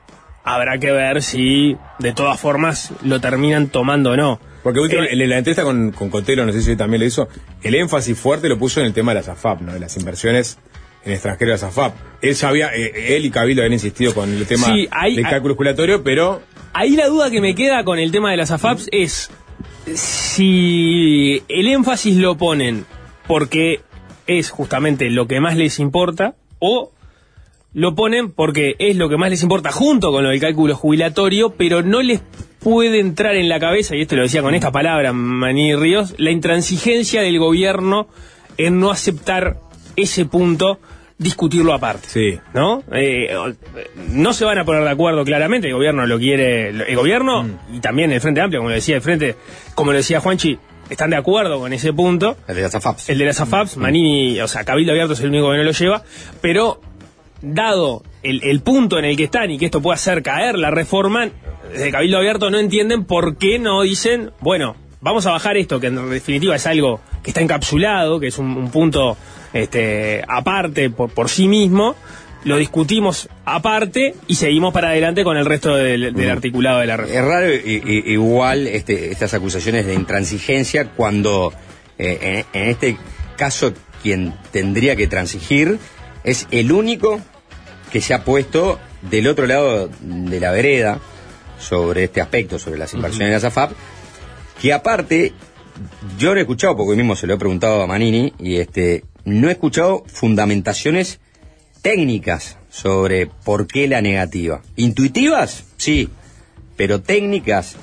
[0.44, 4.40] Habrá que ver si de todas formas lo terminan tomando o no.
[4.62, 7.28] Porque último, El- en la entrevista con, con Cotelo, no sé si también lo hizo,
[7.62, 9.72] el énfasis fuerte lo puso en el tema de las AFAP, ¿no?
[9.72, 10.58] De las inversiones
[11.04, 11.94] en extranjero de las AFAP.
[12.20, 15.56] Él sabía, eh, él y Cabildo habían insistido con el tema Sí, ahí- del cálculo
[16.04, 16.42] pero
[16.72, 19.30] Ahí la duda que me queda con el tema de las AFAPs es
[19.94, 22.84] si el énfasis lo ponen
[23.26, 23.80] porque
[24.26, 26.92] es justamente lo que más les importa o
[27.72, 31.50] lo ponen porque es lo que más les importa junto con lo del cálculo jubilatorio,
[31.50, 32.20] pero no les
[32.60, 36.30] puede entrar en la cabeza, y esto lo decía con esta palabra Maní Ríos, la
[36.30, 38.08] intransigencia del gobierno
[38.58, 39.60] en no aceptar
[39.96, 40.78] ese punto,
[41.20, 42.08] discutirlo aparte.
[42.08, 42.40] sí.
[42.54, 42.82] ¿no?
[42.92, 43.28] Eh,
[44.08, 47.76] no se van a poner de acuerdo claramente, el gobierno lo quiere, el gobierno Mm.
[47.76, 49.36] y también el Frente Amplio, como lo decía el Frente,
[49.74, 50.58] como lo decía Juanchi,
[50.88, 52.36] están de acuerdo con ese punto.
[52.48, 53.10] El de las AFAPs.
[53.10, 53.80] El de las AFAPs, Mm.
[53.80, 56.02] Manini, o sea, Cabildo Abierto es el único que no lo lleva,
[56.40, 56.80] pero
[57.42, 60.70] dado el, el punto en el que están y que esto puede hacer caer la
[60.70, 61.28] reforma,
[61.70, 65.86] desde Cabildo Abierto no entienden por qué no dicen, bueno, vamos a bajar esto, que
[65.88, 69.16] en definitiva es algo que está encapsulado, que es un, un punto
[69.52, 71.94] este, aparte por, por sí mismo,
[72.44, 76.96] lo discutimos aparte y seguimos para adelante con el resto del, del articulado de la
[76.96, 77.20] reforma.
[77.20, 81.52] Es raro y- y- igual este, estas acusaciones de intransigencia cuando
[81.98, 82.96] eh, en, en este
[83.36, 83.72] caso
[84.02, 85.78] quien tendría que transigir
[86.24, 87.20] es el único
[87.92, 90.98] que se ha puesto del otro lado de la vereda
[91.58, 93.72] sobre este aspecto, sobre las inversiones de la SAFAP,
[94.62, 95.32] que aparte
[96.18, 99.04] yo no he escuchado, porque hoy mismo se lo he preguntado a Manini, y este
[99.24, 101.20] no he escuchado fundamentaciones
[101.82, 104.62] técnicas sobre por qué la negativa.
[104.76, 106.08] Intuitivas, sí,
[106.76, 107.76] pero técnicas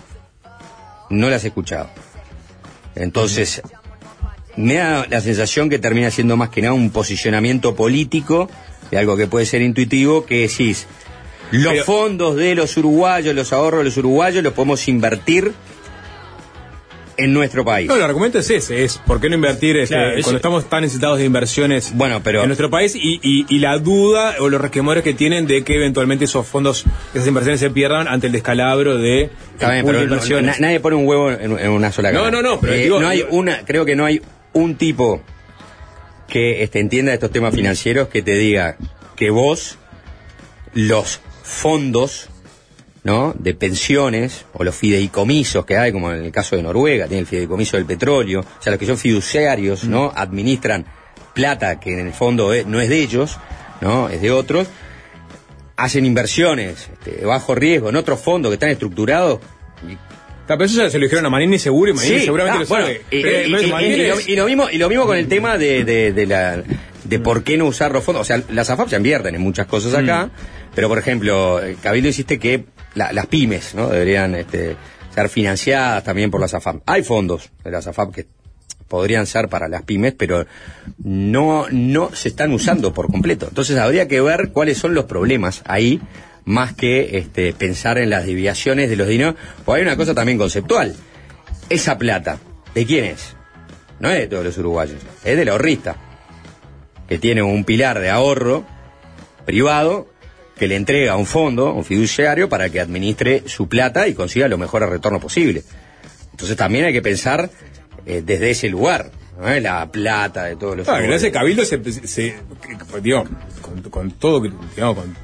[1.10, 1.90] no las he escuchado.
[2.96, 3.62] Entonces,
[4.56, 8.50] me da la sensación que termina siendo más que nada un posicionamiento político
[8.92, 10.88] de algo que puede ser intuitivo, que decís,
[11.52, 15.54] los Pero- fondos de los uruguayos, los ahorros de los uruguayos, los podemos invertir
[17.18, 17.88] en nuestro país.
[17.88, 20.82] No, el argumento es ese, es por qué no invertir este, Claro, cuando estamos tan
[20.84, 24.62] necesitados de inversiones Bueno, pero- en nuestro país y, y- y la duda o los
[24.62, 28.98] resquemores que tienen de que eventualmente esos fondos, esas inversiones se pierdan ante el descalabro
[28.98, 30.06] de bien, pero
[30.42, 32.32] no- nadie pone un huevo en, en una sola No, cara.
[32.32, 34.22] no, no, pero Eh, digo- no hay digo- una, creo que no hay
[34.54, 35.22] un tipo
[36.28, 38.78] que este, entienda estos temas financieros que te diga
[39.16, 39.78] que vos
[40.74, 42.30] los fondos
[43.04, 43.34] ¿no?
[43.38, 47.28] de pensiones o los fideicomisos que hay, como en el caso de Noruega, tiene el
[47.28, 50.12] fideicomiso del petróleo, o sea, los que son fiduciarios, ¿no?
[50.16, 50.86] administran
[51.34, 53.38] plata que en el fondo no es de ellos,
[53.82, 54.10] ¿no?
[54.10, 54.68] es de otros,
[55.76, 59.40] hacen inversiones este, de bajo riesgo en otros fondos que están estructurados.
[60.48, 62.86] Pero eso se lo dijeron a Manini seguro y Manini Sí, seguramente ah, lo bueno,
[62.86, 63.02] sabe.
[63.12, 66.14] y, Pero- lo, es- y lo mismo y lo mismo con el tema de, de,
[66.14, 66.64] de la
[67.04, 69.68] de por qué no usar los fondos o sea las AFAP se invierten en muchas
[69.68, 70.30] cosas acá
[70.74, 72.64] pero por ejemplo eh, Cabildo insiste que
[72.98, 74.76] la- las pymes no deberían este,
[75.14, 78.28] ser financiadas también por las AFAP hay fondos de las AFAP que
[78.88, 80.46] podrían ser para las pymes pero
[81.04, 83.48] no no se están usando por completo.
[83.50, 86.02] Entonces habría que ver cuáles son los problemas ahí
[86.46, 89.36] más que este, pensar en las desviaciones de los dineros.
[89.66, 90.96] Porque hay una cosa también conceptual.
[91.70, 92.38] Esa plata,
[92.74, 93.36] ¿de quién es?
[94.00, 95.98] No es de todos los uruguayos, es del ahorrista,
[97.10, 98.64] que tiene un pilar de ahorro
[99.46, 100.08] privado
[100.58, 104.48] que le entrega a un fondo, un fiduciario, para que administre su plata y consiga
[104.48, 105.66] los mejores retornos posibles.
[106.32, 107.50] Entonces también hay que pensar
[108.06, 109.48] eh, desde ese lugar, ¿no?
[109.60, 112.36] la plata de todos los Ah, ese cabildo se, se-
[113.02, 113.26] digo,
[113.62, 115.16] con, con todo, digamos, con,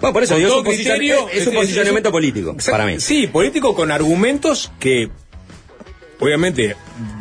[0.00, 2.70] Bueno, por eso es un, posicion- criterio, es un posicionamiento político, Exacto.
[2.72, 3.00] para mí.
[3.00, 5.08] Sí, político con argumentos que,
[6.20, 6.76] obviamente,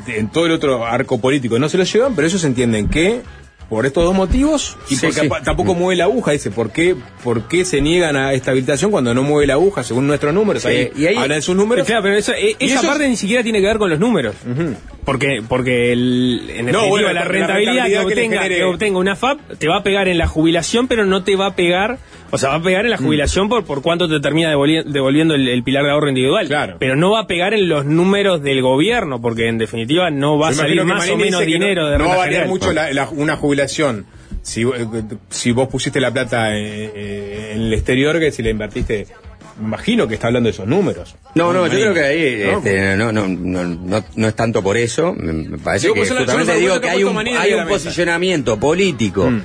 [0.07, 3.21] en todo el otro arco político no se los llevan, pero ellos entienden que
[3.69, 5.29] por estos dos motivos y Sí, porque sí.
[5.43, 9.13] tampoco mueve la aguja, dice, ¿por qué, ¿por qué se niegan a esta habilitación cuando
[9.13, 10.61] no mueve la aguja según nuestros números?
[10.63, 11.85] Sí, ahí, y ahí- hablan de sus números.
[11.87, 14.35] Claro, pero eso- e- esa parte ni siquiera tiene que ver con los números.
[15.05, 19.39] Porque, porque el, en No, definitiva, bueno, la, rentabilidad, que, obtenga, que obtenga una FAP
[19.59, 21.99] te va a pegar en la jubilación, pero no te va a pegar,
[22.31, 22.91] o sea, va a pegar en Mm.
[22.91, 26.47] la jubilación por, por cuánto te termina devolviendo el, el pilar de ahorro individual.
[26.47, 26.77] Claro.
[26.79, 30.47] Pero no va a pegar en los números del gobierno, porque en definitiva no va
[30.49, 32.91] a salir más o menos dinero no, de no va renta a variar mucho la-
[32.91, 34.05] la- una jubilación.
[34.41, 34.85] Si, eh,
[35.29, 39.07] si vos pusiste la plata eh, eh, en el exterior que si la invertiste,
[39.59, 41.15] me imagino que está hablando de esos números.
[41.35, 42.57] No, no, yo creo que ahí ¿No?
[42.57, 45.13] este, no, no, no, no, no es tanto por eso.
[45.13, 49.25] Me parece Digo, que pues, justamente digo que hay ha un, hay un posicionamiento político
[49.25, 49.41] de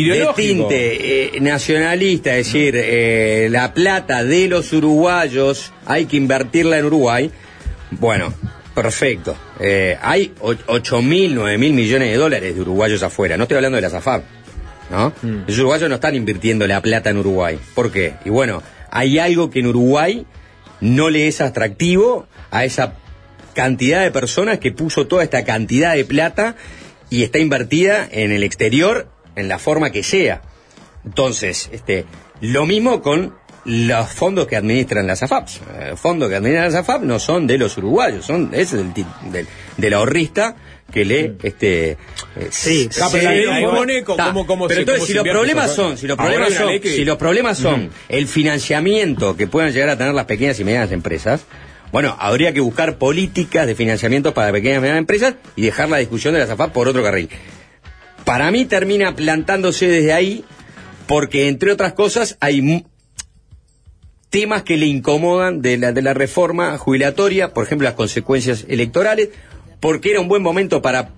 [0.00, 0.68] Ideológico.
[0.68, 6.86] tinte eh, nacionalista, es decir, eh, la plata de los uruguayos hay que invertirla en
[6.86, 7.30] Uruguay.
[7.90, 8.32] Bueno,
[8.74, 9.36] perfecto.
[9.60, 13.36] Eh, hay 8 mil, 9 mil millones de dólares de uruguayos afuera.
[13.36, 14.24] No estoy hablando de la SAFAP.
[14.90, 15.12] ¿no?
[15.46, 17.58] Los uruguayos no están invirtiendo la plata en Uruguay.
[17.74, 18.14] ¿Por qué?
[18.24, 18.62] Y bueno,
[18.92, 20.26] hay algo que en Uruguay
[20.82, 22.94] no le es atractivo a esa
[23.54, 26.56] cantidad de personas que puso toda esta cantidad de plata
[27.08, 30.42] y está invertida en el exterior en la forma que sea.
[31.06, 32.04] Entonces, este,
[32.42, 33.34] lo mismo con
[33.64, 35.60] los fondos que administran las AFAPs.
[35.74, 38.92] Eh, Los fondos que administran las AFAP no son de los uruguayos, son es del,
[38.92, 40.56] del, del ahorrista
[40.92, 41.96] que le este eh,
[42.50, 44.26] Sí, se- Ah, pero la ley se- impone co- Está.
[44.26, 46.90] como- como pero se- entonces como si los problemas son si los problemas son que-
[46.90, 50.92] si los problemas son el financiamiento que puedan llegar a tener las pequeñas y medianas
[50.92, 51.44] empresas
[51.90, 55.98] bueno, habría que buscar políticas de financiamiento para pequeñas y medianas empresas y dejar la
[55.98, 57.28] discusión de la SAFAP por otro carril.
[58.24, 60.42] Para mí termina plantándose desde ahí
[61.06, 62.86] porque, entre otras cosas, hay
[64.30, 69.28] temas que le incomodan de la, de la reforma jubilatoria, por ejemplo, las consecuencias electorales,
[69.82, 71.10] porque era un buen momento para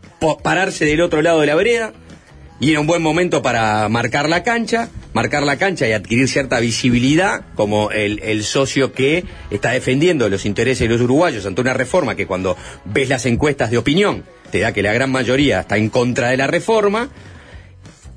[0.43, 1.93] pararse del otro lado de la vereda,
[2.61, 6.61] y era un buen momento para marcar la cancha, marcar la cancha y adquirir cierta
[6.61, 11.75] visibilidad como el, el socio que está defendiendo los intereses de los uruguayos ante una
[11.75, 12.57] reforma que cuando
[12.87, 16.39] ves las encuestas de opinión te da que la gran mayoría está en contra de
[16.39, 17.11] la reforma,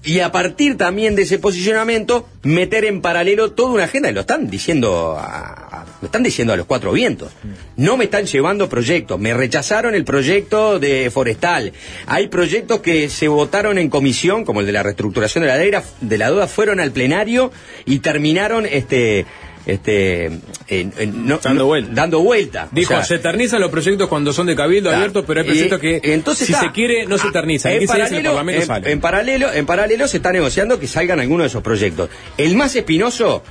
[0.03, 4.21] y a partir también de ese posicionamiento meter en paralelo toda una agenda y lo
[4.21, 7.31] están diciendo a, lo están diciendo a los cuatro vientos.
[7.75, 9.19] No me están llevando proyectos.
[9.19, 11.73] Me rechazaron el proyecto de forestal.
[12.05, 15.83] Hay proyectos que se votaron en comisión como el de la reestructuración de la deuda
[15.99, 17.51] de la deuda fueron al plenario
[17.85, 19.25] y terminaron este
[19.67, 21.91] este en- en- no- Dando vuelta.
[21.93, 24.97] dando vuelta O Dijo, sea, se eternizan los proyectos cuando son de cabildo Claro.
[25.03, 26.65] abierto, pero hay proyectos que, entonces si está.
[26.65, 27.73] se quiere, no se eternizan.
[27.73, 31.19] En 15 días en el paralelo, en- paralelo, en paralelo se está negociando que salgan
[31.19, 32.09] algunos de esos proyectos.
[32.37, 33.43] El más espinoso,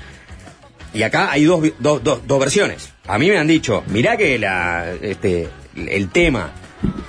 [0.94, 2.90] y acá hay dos, dos, dos, dos versiones.
[3.06, 6.50] A mí me han dicho, mirá que la, este, el tema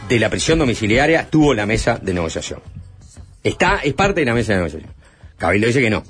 [0.09, 2.59] de la prisión domiciliaria estuvo en la mesa de negociación.
[3.43, 4.91] Está, es parte de la mesa de negociación.
[5.37, 6.03] Cabildo dice que no.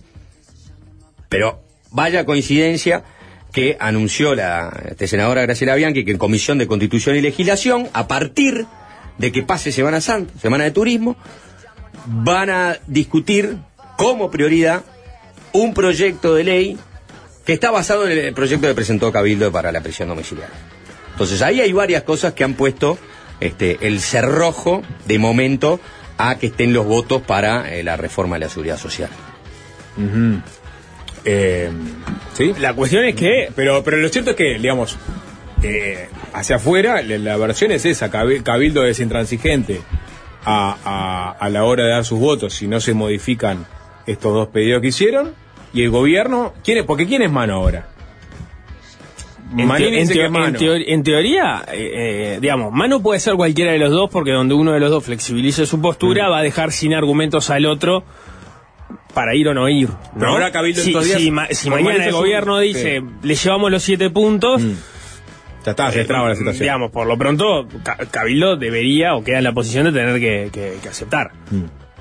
[1.30, 1.62] Pero
[1.98, 3.04] vaya coincidencia
[3.52, 8.08] que anunció la este, senadora Graciela Bianchi que en Comisión de Constitución y Legislación, a
[8.08, 8.68] partir
[9.18, 11.18] de que pase Semana Santa, Semana de Turismo,
[12.06, 13.58] van a discutir
[13.98, 14.84] como prioridad
[15.54, 16.78] un proyecto de ley
[17.46, 20.56] que está basado en el proyecto que presentó Cabildo para la prisión domiciliaria.
[21.14, 23.00] Entonces ahí hay varias cosas que han puesto
[23.40, 25.80] este, el cerrojo de momento
[26.20, 29.10] a que estén los votos para eh, la reforma de la seguridad social.
[31.30, 31.70] Eh,
[32.34, 32.54] ¿Sí?
[32.60, 33.50] La cuestión es que.
[33.56, 34.98] Pero, pero lo cierto es que, digamos,
[35.62, 39.82] eh, hacia afuera, la, la versión es esa: Cabi- Cabildo es intransigente
[40.46, 43.66] a, a- a la hora de dar sus votos si no se modifican
[44.06, 45.34] estos dos pedidos que hicieron.
[45.74, 46.86] Y el gobierno, ¿quién es?
[46.86, 47.88] Porque ¿quién es mano ahora?
[49.58, 51.92] En, teo- en teo- en teo- en teoría, eh,
[52.36, 55.04] eh, digamos, mano puede ser cualquiera de los dos porque donde uno de los dos
[55.06, 58.04] flexibilice su postura va a dejar sin argumentos al otro
[59.18, 59.90] para ir o no ir.
[60.22, 63.82] Ahora Cabildo si, días si ma- si formaliza mañana el gobierno dice, le llevamos los
[63.82, 64.62] siete puntos,
[65.66, 66.62] Ya está, se traba la situación.
[66.62, 70.50] digamos, por lo pronto, Ca- Cabildo debería o queda en la posición de tener que,
[70.54, 71.32] que- que aceptar.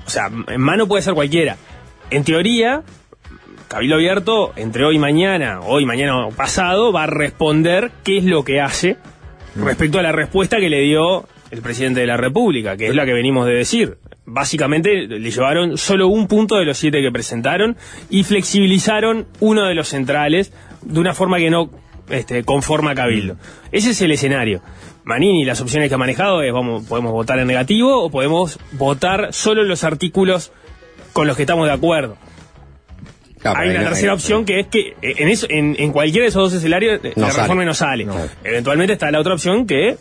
[0.05, 1.57] O sea, en mano puede ser cualquiera.
[2.11, 2.83] En teoría,
[3.67, 8.25] Cabildo Abierto, entre hoy y mañana, hoy, mañana o pasado, va a responder qué es
[8.25, 8.97] lo que hace
[9.55, 13.05] respecto a la respuesta que le dio el presidente de la República, que es la
[13.05, 13.97] que venimos de decir.
[14.29, 17.77] Básicamente le llevaron solo un punto de los siete que presentaron
[18.09, 20.51] y flexibilizaron uno de los centrales
[20.81, 21.69] de una forma que no
[22.09, 23.37] este, conforma a Cabildo.
[23.71, 24.61] Ese es el escenario.
[25.05, 29.31] Manini, las opciones que ha manejado es, vamos, podemos votar en negativo o podemos votar
[29.31, 30.51] solo los artículos
[31.13, 32.17] con los que estamos de acuerdo.
[33.39, 36.23] Claro, Hay una no- tercera opción que es que eh, en, eso, en, en cualquiera
[36.23, 38.05] de esos dos escenarios eh, la reforma no sale.
[38.43, 39.95] Eventualmente está la otra opción que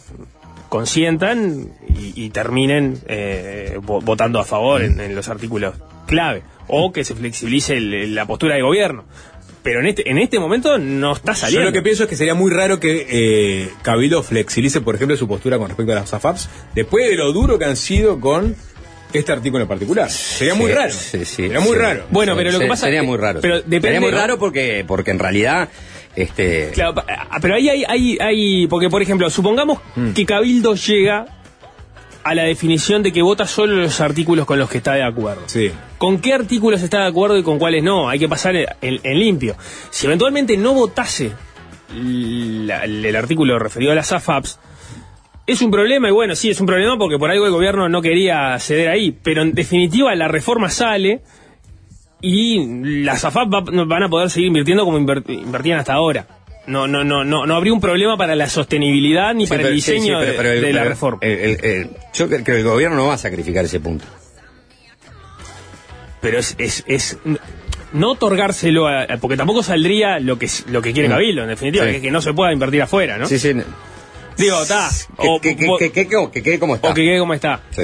[0.69, 5.75] consientan y, y terminen eh, vo- votando a favor en, en los artículos
[6.07, 9.05] clave o que se flexibilice el- la postura del gobierno.
[9.62, 11.67] Pero en este en este momento no está Yo saliendo.
[11.67, 15.27] lo que pienso es que sería muy raro que eh, Cabildo flexibilice, por ejemplo, su
[15.27, 18.55] postura con respecto a las AFAPs, después de lo duro que han sido con
[19.12, 20.09] este artículo en particular.
[20.11, 20.93] Sería muy Sí, raro.
[20.93, 21.79] sí, sí, sería muy sí.
[21.79, 22.05] raro.
[22.11, 23.41] Bueno, Sí, pero lo que pasa sería es- muy raro.
[23.41, 25.69] pero depende, sería muy raro porque porque en realidad
[26.17, 30.12] este Claro, ah, pero ahí hay, hay, hay- porque por ejemplo, supongamos Mm.
[30.12, 31.27] que Cabildo llega
[32.25, 35.43] a la definición de que vota solo los artículos con los que está de acuerdo.
[35.47, 35.71] Sí.
[35.99, 38.09] ¿Con qué artículos está de acuerdo y con cuáles no?
[38.09, 39.55] Hay que pasar en, en limpio.
[39.91, 41.31] Si eventualmente no votase
[41.95, 44.59] la- el artículo referido a las AFAPs,
[45.47, 48.03] es un problema y bueno, sí, es un problema porque por algo el gobierno no
[48.03, 51.21] quería ceder ahí, pero en definitiva la reforma sale
[52.29, 56.27] y las AFAP va- van a poder seguir invirtiendo como inver- invertían hasta ahora.
[56.66, 59.68] No, no, no, no, no habría un problema para la sostenibilidad ni Sí, para pero-
[59.74, 61.18] el sí, sí, diseño pero- de- pero el- de, la reforma.
[61.22, 64.05] el- el- el- yo creo que el gobierno no va a sacrificar ese punto.
[66.20, 67.18] pero es, es, es
[67.93, 71.12] no otorgárselo a, porque tampoco saldría lo que lo que quiere Mm.
[71.12, 73.53] Cabildo en definitiva que, que no se pueda invertir afuera no Sí, sí.
[74.37, 74.89] digo está
[75.41, 75.91] que, que- que-
[76.33, 76.91] que quede como está.
[76.91, 77.83] o que quede como está Sí.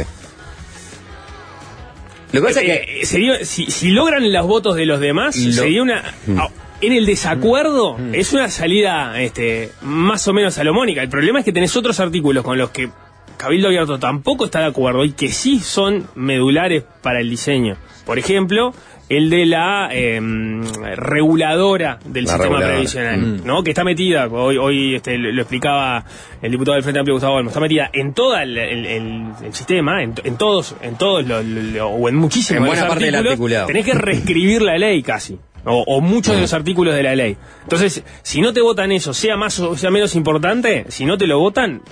[2.33, 5.01] Lo que pasa es que Eh, eh, sería- si, si logran los votos de los
[5.01, 6.39] demás Lo- sería una Mm.
[6.39, 6.49] ah,
[6.81, 11.03] en el desacuerdo es una salida este más o menos salomónica.
[11.03, 12.89] El problema es que tenés otros artículos con los que
[13.37, 17.77] Cabildo Abierto tampoco está de acuerdo y que sí son medulares para el diseño.
[18.07, 18.73] Por ejemplo
[19.17, 20.63] el de la em,
[20.95, 22.75] reguladora del La sistema reguladora.
[22.75, 23.47] previsional, Mm.
[23.47, 23.63] ¿no?
[23.63, 26.05] Que está metida, hoy, hoy este, lo, lo explicaba
[26.41, 29.55] el diputado del Frente Amplio Gustavo Olmos, está metida en todo el, el- el- el
[29.55, 32.89] sistema, en, en todos, en todos los, lo- o en muchísimos En de buena los
[32.91, 33.67] parte del articulado.
[33.67, 35.39] tenés que reescribir la ley casi.
[35.65, 37.37] O, o muchos de los artículos de la ley.
[37.63, 41.29] Entonces, si no te votan eso, sea más o sea menos importante, si no te
[41.29, 41.83] lo votan,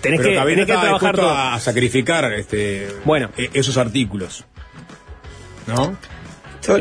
[0.00, 1.30] tenés Pero que, tenés que trabajar todo.
[1.30, 3.30] a, a sacrificar este, Bueno.
[3.36, 4.44] e- esos artículos.
[5.68, 5.96] ¿No?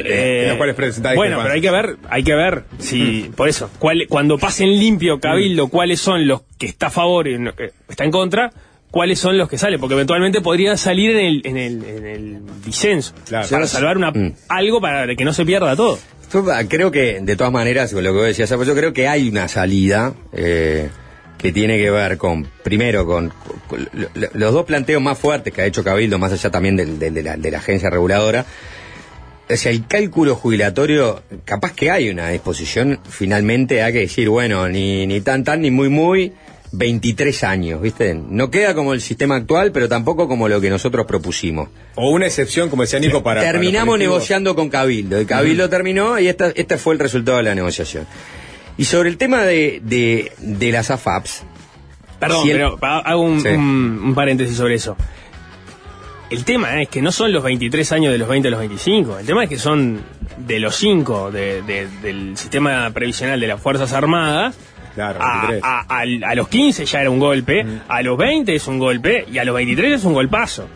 [0.06, 0.76] Eh, en los cuales
[1.16, 5.20] bueno, pero hay que ver, hay que ver si, por eso, cuál, cuando pasen limpio
[5.20, 8.52] Cabildo, cuáles son los que está a favor y no- que está en contra,
[8.92, 12.40] cuáles son los que salen, porque eventualmente podrían salir en el, en el, en el
[12.64, 13.48] disenso, Claro.
[13.50, 14.34] para salvar una, Mm.
[14.50, 15.98] algo para que no se pierda todo.
[16.32, 19.08] Yo ah, creo que, de todas maneras, con lo que vos decías, yo creo que
[19.08, 20.90] hay una salida eh,
[21.38, 23.32] que tiene que ver con, primero, con,
[23.68, 26.76] con lo- lo- los dos planteos más fuertes que ha hecho Cabildo, más allá también
[26.78, 28.46] del- del- de, la, de la agencia reguladora.
[29.50, 34.68] O sea, el cálculo jubilatorio, capaz que hay una disposición finalmente a que decir, bueno,
[34.70, 36.34] ni, ni tan tan, ni muy muy,
[36.72, 38.16] 23 años, ¿viste?
[38.16, 41.70] No queda como el sistema actual, pero tampoco como lo que nosotros propusimos.
[41.96, 43.42] O una excepción, como decía Nico, para.
[43.42, 45.22] Terminamos negociando con Cabildo.
[45.22, 48.08] Y Cabildo terminó y esta, este fue el resultado de la negociación.
[48.78, 51.44] Y sobre el tema de, de, de las AFAPs.
[52.20, 53.50] Perdón, si el- pero ha- hago un, Sí.
[53.50, 54.98] un- un paréntesis sobre eso.
[56.34, 59.20] El tema es que no son los 23 años de los 20 a los 25.
[59.20, 60.02] El tema es que son
[60.38, 64.58] de los 5 de- de- del sistema previsional de las Fuerzas Armadas.
[64.96, 65.62] Claro, A, 23.
[65.64, 69.26] a- al- a los 15 ya era un golpe, a los 20 es un golpe
[69.32, 70.68] y a los 23 es un golpazo.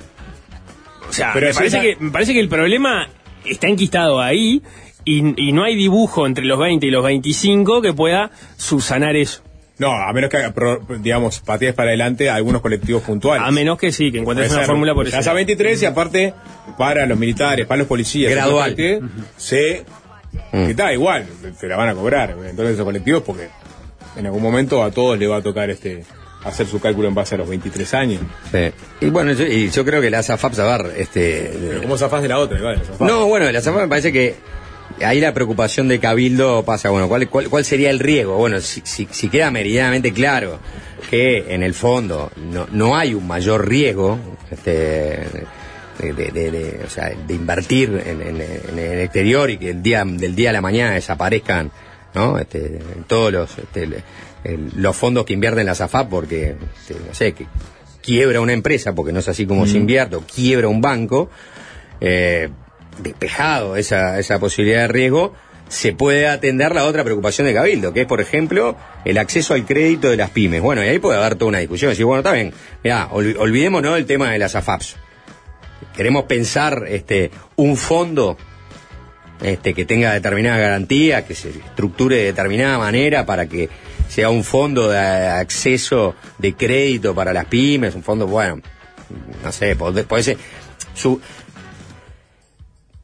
[1.09, 3.07] O sea, Pero me, parece esa- que, me parece que el problema
[3.45, 4.61] está enquistado ahí
[5.05, 9.41] y, y no hay dibujo entre los 20 y los 25 que pueda subsanar eso.
[9.79, 10.37] No, a menos que,
[10.99, 13.45] digamos, patees para adelante a algunos colectivos puntuales.
[13.47, 15.29] A menos que sí, que encuentres Puede una ser, fórmula por eso.
[15.29, 16.33] a 23 y aparte
[16.77, 18.69] para los militares, para los policías, Gradual.
[18.75, 19.85] simplemente se
[20.51, 20.65] Mm.
[20.65, 21.25] Que está igual,
[21.59, 22.31] se la van a cobrar.
[22.31, 23.49] Entonces esos colectivos porque
[24.15, 26.03] en algún momento a todos les va a tocar este
[26.43, 28.21] hacer su cálculo en base a los 23 años.
[28.51, 28.71] Sí.
[29.01, 31.51] Y bueno, yo, y yo creo que las AFAPs, a ver, este...
[31.69, 32.57] Pero ¿cómo zafás de la otra?
[32.57, 33.01] Igual, zafás.
[33.01, 34.35] No, bueno, la AFAP me parece que
[35.03, 38.37] ahí la preocupación de Cabildo pasa, bueno, ¿cuál, cuál, cuál sería el riesgo?
[38.37, 40.59] Bueno, si, si, si queda meridianamente claro
[41.09, 44.17] que en el fondo no, no hay un mayor riesgo
[44.51, 49.57] este, de, de- de- de- o sea, de invertir en, en- en el exterior y
[49.57, 51.71] que el día, del día a la mañana desaparezcan
[52.15, 52.37] ¿no?
[52.39, 54.03] este, todos los, este, el-
[54.43, 57.45] el- los fondos que invierten las AFAP porque, este, no sé, que
[58.01, 61.29] quiebra una empresa, porque no es así como se invierte, o quiebra un banco,
[61.99, 62.47] eh,
[62.99, 65.33] despejado esa, esa posibilidad de riesgo,
[65.69, 69.65] se puede atender la otra preocupación de Cabildo, que es, por ejemplo, el acceso al
[69.65, 70.61] crédito de las pymes.
[70.61, 71.89] Bueno, y ahí puede haber toda una discusión.
[71.89, 74.95] Decir, bueno, está bien, mirá, olvi- olvidémonos del tema de las AFAPs.
[75.95, 78.37] Queremos pensar este, un fondo
[79.41, 83.69] este, que tenga determinada garantía, que se estructure de determinada manera para que
[84.07, 88.61] sea un fondo de acceso de crédito para las pymes, un fondo, bueno,
[89.43, 90.37] no sé, puede ser
[90.93, 91.19] su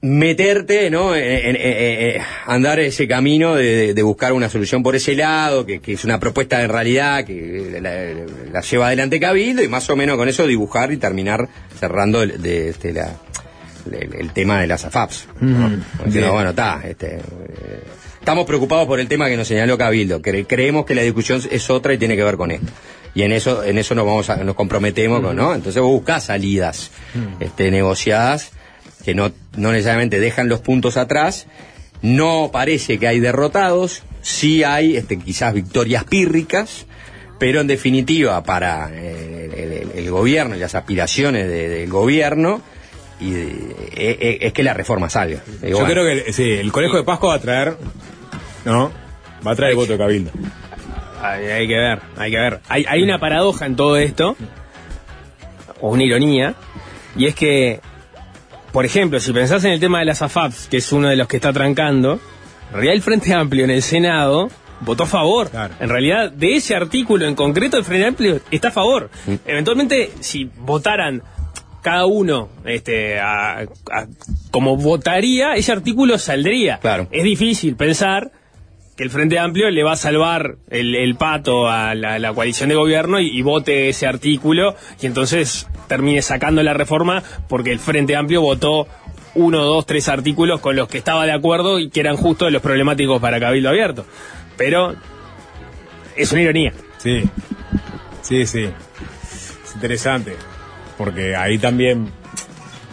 [0.03, 1.15] meterte, ¿no?
[1.15, 5.79] En, en- en- en- andar ese camino de, buscar una solución por ese lado, que,
[5.79, 9.95] que es una propuesta de realidad que la, la lleva adelante Cabildo y más o
[9.95, 11.47] menos con eso dibujar y terminar
[11.79, 13.15] cerrando el, de, este, la-
[13.91, 15.27] el, el tema de las AFAPs.
[15.39, 15.71] ¿no?
[15.97, 17.19] Porque, bueno, está, este, eh,
[18.19, 20.21] estamos preocupados por el tema que nos señaló Cabildo.
[20.21, 22.67] Cre- creemos que la discusión es otra y tiene que ver con esto.
[23.15, 25.53] Y en eso, en eso nos vamos a, nos comprometemos, ¿no?
[25.55, 26.91] Entonces vos buscás salidas,
[27.39, 28.51] este, negociadas,
[29.03, 31.47] que no, no necesariamente dejan los puntos atrás.
[32.01, 36.85] No parece que hay derrotados, sí hay, este, quizás victorias pírricas,
[37.39, 42.61] pero en definitiva para eh, el, el- el gobierno y las aspiraciones de- del gobierno,
[43.19, 45.41] y, eh, eh, es que la reforma salga.
[45.61, 45.85] Yo bueno.
[45.87, 47.77] creo que el- sí, el Colegio de Pascua va a traer,
[48.65, 48.91] ¿no?
[49.45, 50.31] Va a traer el voto de Cabildo.
[51.21, 52.59] Hay, hay que ver, hay que ver.
[52.67, 54.35] Hay, hay una paradoja en todo esto,
[55.79, 56.55] o una ironía,
[57.15, 57.79] y es que,
[58.74, 61.28] por ejemplo, si pensás en el tema de las AFAPs, que es uno de los
[61.30, 62.19] que está trancando,
[62.69, 64.49] en realidad el Frente Amplio en el Senado
[64.82, 65.49] votó a favor.
[65.80, 69.09] En realidad, de ese artículo en concreto, el Frente Amplio está a favor.
[69.45, 71.21] Eventualmente, si votaran
[71.82, 73.67] cada uno este, a- a-
[74.51, 76.80] como votaría, ese artículo saldría.
[77.11, 78.32] Es difícil pensar
[79.03, 82.75] el Frente Amplio le va a salvar el, el pato a la, la coalición de
[82.75, 88.15] gobierno y, y vote ese artículo y entonces termine sacando la reforma porque el Frente
[88.15, 88.87] Amplio votó
[89.35, 92.61] uno, dos, tres artículos con los que estaba de acuerdo y que eran justo los
[92.61, 94.05] problemáticos para Cabildo Abierto.
[94.57, 94.95] Pero
[96.15, 96.71] es una ironía.
[96.97, 97.23] Sí,
[98.21, 98.63] sí, sí.
[98.63, 100.35] Es interesante,
[100.97, 102.07] porque ahí también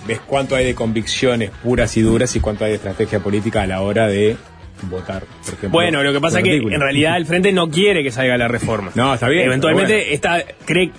[0.08, 3.66] ves cuánto hay de convicciones puras y duras y cuánto hay de estrategia política a
[3.66, 4.36] la hora de
[4.83, 5.70] votar, por ejemplo.
[5.70, 8.49] Bueno, lo que pasa es que en realidad el Frente no quiere que salga la
[8.49, 8.91] reforma.
[8.95, 10.14] No, está bien, Eventualmente bueno.
[10.14, 10.91] está, cree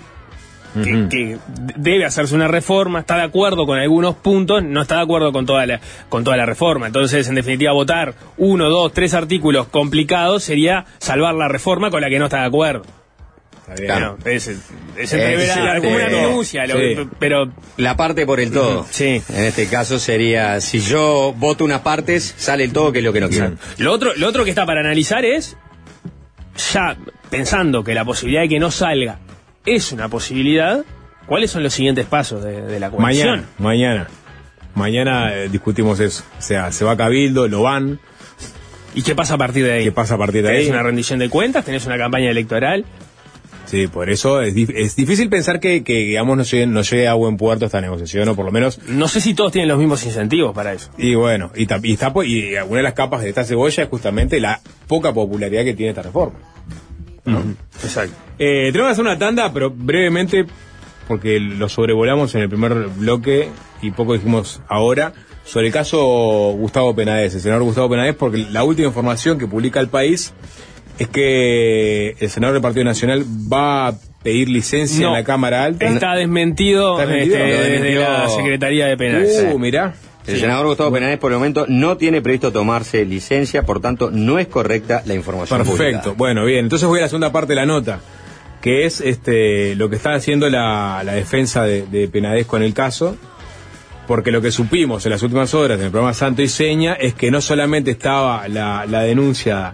[0.74, 1.38] que, que
[1.76, 5.44] debe hacerse una reforma, está de acuerdo con algunos puntos, no está de acuerdo con
[5.46, 6.86] toda la, con toda la reforma.
[6.86, 12.08] Entonces, en definitiva, votar uno, dos, tres artículos complicados sería salvar la reforma con la
[12.08, 12.84] que no está de acuerdo.
[13.76, 17.08] Claro, es, es Eh, como una minucia, lo- Sí.
[17.18, 18.86] pero La parte por el todo.
[18.90, 19.22] Sí.
[19.28, 23.12] En este caso sería, si yo voto unas partes, sale el todo, que es lo
[23.12, 23.52] que no quiero.
[23.78, 25.56] Lo otro, lo otro que está para analizar es,
[26.72, 26.96] ya
[27.30, 29.18] pensando que la posibilidad de que no salga
[29.64, 30.84] es una posibilidad,
[31.26, 33.46] ¿cuáles son los siguientes pasos de, de la coalición?
[33.58, 34.08] Mañana, mañana.
[34.74, 36.24] Mañana eh, discutimos eso.
[36.38, 38.00] O sea, se va a Cabildo, lo van.
[38.94, 39.84] ¿Y qué pasa a partir de ahí?
[39.84, 40.70] ¿Qué pasa a partir de ¿Tenés ahí?
[40.70, 41.64] una rendición de cuentas?
[41.64, 42.84] ¿Tenés una campaña electoral?
[43.72, 47.08] Sí, por eso es, dif- es difícil pensar que, que, digamos, no llegue, no llegue
[47.08, 49.78] a buen puerto esta negociación, o por lo menos No sé si todos tienen los
[49.78, 50.90] mismos incentivos para eso.
[50.98, 53.88] Y bueno, y, y, está, po- y una de las capas de esta cebolla es
[53.88, 56.38] justamente la poca popularidad que tiene esta reforma.
[57.82, 58.14] Exacto.
[58.38, 60.44] Eh, tenemos que hacer una tanda, pero brevemente,
[61.08, 63.48] porque lo sobrevolamos en el primer bloque
[63.80, 65.14] y poco dijimos ahora,
[65.44, 65.98] sobre el caso
[66.58, 70.34] Gustavo Penades, el senador Gustavo Penades, porque la última información que publica el país
[70.98, 75.08] es que el senador del Partido Nacional va a pedir licencia No.
[75.08, 75.84] en la Cámara Alta.
[75.86, 77.44] Está desmentido, ¿Está desmentido?
[77.44, 79.46] este, desde la Secretaría de Penales.
[79.52, 79.94] Uh, mirá.
[80.24, 84.38] El senador Gustavo Penades por el momento no tiene previsto tomarse licencia, por tanto no
[84.38, 85.80] es correcta la información Perfecto.
[85.80, 86.12] publicada.
[86.16, 86.60] Bueno, bien.
[86.60, 87.98] Entonces voy a la segunda parte de la nota,
[88.60, 92.72] que es este lo que está haciendo la, la defensa de, de Penades con el
[92.72, 93.16] caso.
[94.06, 97.14] Porque lo que supimos en las últimas horas en el programa Santo y Seña es
[97.14, 99.72] que no solamente estaba la, la denuncia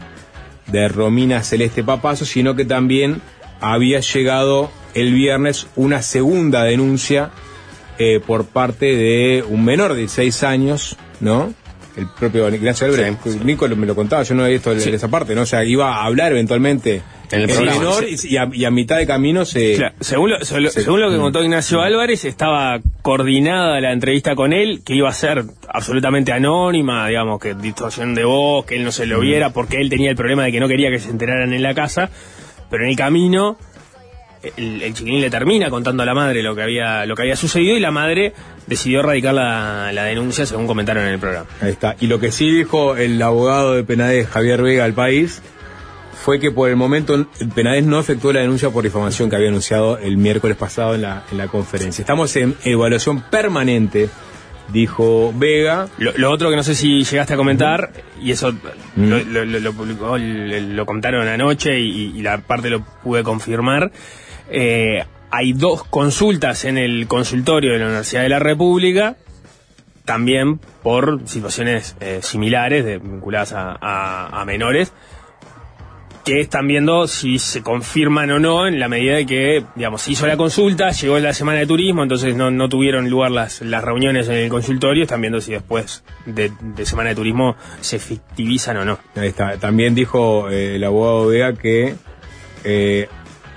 [0.69, 3.21] de Romina Celeste Papazo, sino que también
[3.61, 7.31] había llegado el viernes una segunda denuncia
[7.99, 11.53] eh, por parte de un menor de 16 años, ¿no?
[11.97, 13.16] el propio Ignacio Álvarez.
[13.45, 14.91] Nico lo- me lo contaba, yo no había visto Sí.
[14.91, 15.43] esa parte, ¿no?
[15.43, 18.97] O sea, iba a hablar eventualmente En el programa, menor y, a, y a mitad
[18.97, 19.74] de camino se...
[19.76, 20.81] Claro, según, lo, según lo- Sí.
[20.83, 21.20] según lo que Mm.
[21.20, 27.07] contó Ignacio Álvarez, estaba coordinada la entrevista con él, que iba a ser absolutamente anónima,
[27.09, 29.09] digamos, que distorsión de voz, que él no se Mm.
[29.11, 31.62] lo viera, porque él tenía el problema de que no quería que se enteraran en
[31.62, 32.11] la casa,
[32.70, 33.59] pero en el camino
[34.57, 37.35] el, el chiquilín le termina contando a la madre lo que había, lo que había
[37.35, 38.33] sucedido y la madre
[38.68, 41.47] decidió radicar la, la denuncia según comentaron en el programa.
[41.61, 41.97] Ahí está.
[42.01, 45.43] Y lo que sí dijo el abogado de Penades, Javier Vega, al país,
[46.25, 49.99] fue que por el momento Penades no efectuó la denuncia por difamación que había anunciado
[49.99, 52.03] el miércoles pasado en la, en la conferencia.
[52.03, 54.09] Estamos en evaluación permanente,
[54.73, 55.89] dijo Vega.
[55.99, 58.53] Lo, lo otro que no sé si llegaste a comentar, y eso
[58.97, 63.91] lo, lo- lo- lo publicó, lo comentaron anoche y, y la parte lo pude confirmar.
[64.51, 69.16] eh, hay dos consultas en el consultorio de la Universidad de la República,
[70.07, 74.93] también por situaciones eh, similares de- vinculadas a, a- a menores,
[76.29, 80.12] que están viendo si se confirman o no en la medida de que, digamos, se
[80.12, 83.83] hizo la consulta, llegó la semana de turismo, entonces no, no tuvieron lugar las, las
[83.83, 86.53] reuniones en el consultorio, están viendo si después de,
[86.85, 88.99] semana de turismo se efectivizan o no.
[89.16, 89.57] Ahí está.
[89.57, 91.95] También dijo eh, el abogado Vega que
[92.62, 93.09] eh,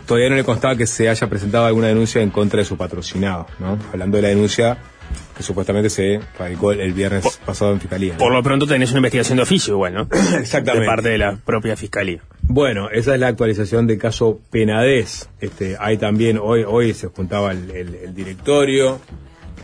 [0.05, 3.47] todavía no le constaba que se haya presentado alguna denuncia en contra de su patrocinado,
[3.59, 3.77] ¿no?
[3.91, 4.77] Hablando de la denuncia
[5.35, 8.13] que supuestamente se radicó el, viernes pasado en Fiscalía.
[8.13, 8.19] ¿no?
[8.19, 10.07] Por lo pronto tenés una investigación de oficio igual, ¿no?
[10.39, 10.81] Exactamente.
[10.81, 12.21] De parte de la propia fiscalía.
[12.43, 15.29] Bueno, esa es la actualización del caso Penades.
[15.39, 18.99] Este, hay también, hoy, hoy se juntaba el, el- el directorio,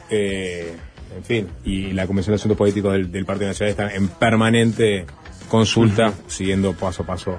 [0.10, 0.74] eh,
[1.16, 5.06] en fin, y la Comisión de Asuntos Políticos del, del Partido Nacional está en permanente
[5.50, 7.38] consulta, siguiendo paso a paso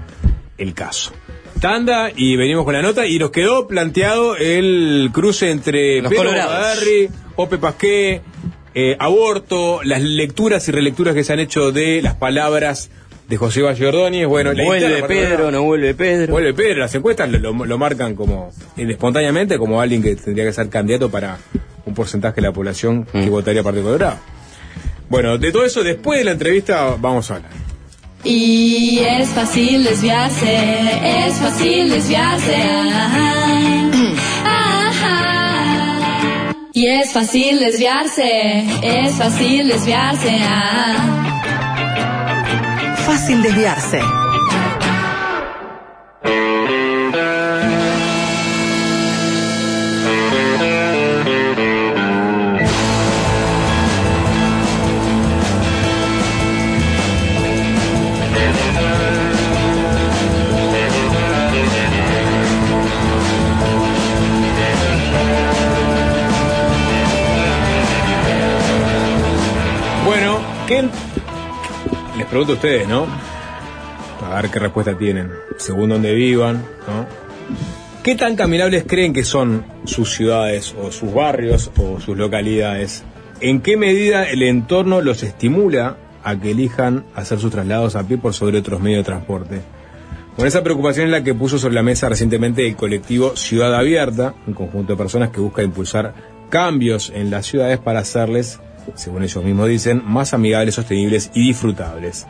[0.57, 1.13] el caso.
[1.61, 6.31] Tanda y venimos con la nota y nos quedó planteado el cruce entre Los Pedro.
[6.47, 8.21] Badarri, Ope Pasqué,
[8.75, 12.91] eh, aborto, las lecturas y relecturas que se han hecho de las palabras
[13.29, 14.27] de José Valle Ordóñez.
[14.27, 16.33] Bueno, Vuelve Pedro, no vuelve Pedro.
[16.33, 20.53] Vuelve Pedro, las encuestas lo, lo- lo marcan como espontáneamente como alguien que tendría que
[20.53, 21.39] ser candidato para
[21.85, 24.19] un porcentaje de la población que votaría Partido Colorado.
[25.09, 27.51] Bueno, de todo eso, después de la entrevista vamos a hablar.
[28.25, 32.57] Y es fácil desviarse, es fácil desviarse.
[36.73, 40.39] Y es fácil desviarse, es fácil desviarse.
[43.07, 44.01] Fácil desviarse.
[72.29, 73.07] Pregunto a ustedes, ¿no?
[74.23, 76.57] A ver qué respuesta tienen, según donde vivan,
[76.87, 77.07] ¿no?
[78.03, 83.05] ¿Qué tan caminables creen que son sus ciudades o sus barrios o sus localidades?
[83.41, 88.19] ¿En qué medida el entorno los estimula a que elijan hacer sus traslados a pie
[88.19, 89.61] por sobre otros medios de transporte?
[90.37, 94.35] Con esa preocupación es la que puso sobre la mesa recientemente el colectivo Ciudad Abierta,
[94.47, 96.15] un conjunto de personas que busca impulsar
[96.49, 98.61] cambios en las ciudades para hacerles,
[98.95, 102.27] según ellos mismos dicen, más amigables, sostenibles y disfrutables.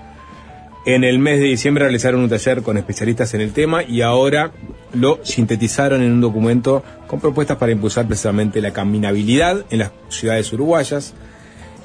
[0.87, 4.53] En el mes de diciembre realizaron un taller con especialistas en el tema y ahora
[4.95, 10.51] lo sintetizaron en un documento con propuestas para impulsar precisamente la caminabilidad en las ciudades
[10.53, 11.15] uruguayas.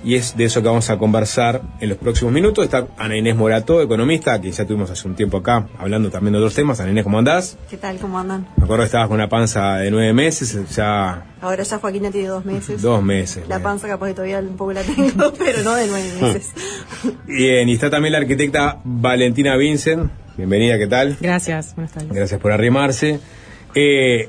[0.06, 2.66] Y es de eso que vamos a conversar en los próximos minutos.
[2.66, 6.40] Está Ana Inés Morato, economista, que ya tuvimos hace un tiempo acá hablando también de
[6.40, 6.80] otros temas.
[6.82, 7.58] Ana Inés, ¿cómo andás?
[7.70, 7.98] ¿Qué tal?
[8.00, 8.48] ¿Cómo andan?
[8.58, 12.28] Me acuerdo que estabas con una panza de nueve meses, ya Ahora ya Joaquina tiene
[12.28, 12.82] dos meses.
[12.82, 13.48] dos meses.
[13.48, 16.52] La panza capaz que todavía un poco la tengo, pero no de nueve meses.
[17.26, 20.12] Bien, y está también la arquitecta Valentina Vincent.
[20.36, 21.16] Bienvenida, ¿qué tal?
[21.22, 22.12] Gracias, buenas tardes.
[22.12, 23.20] Gracias por arrimarse.
[23.74, 24.28] Eh,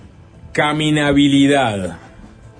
[0.52, 1.96] caminabilidad.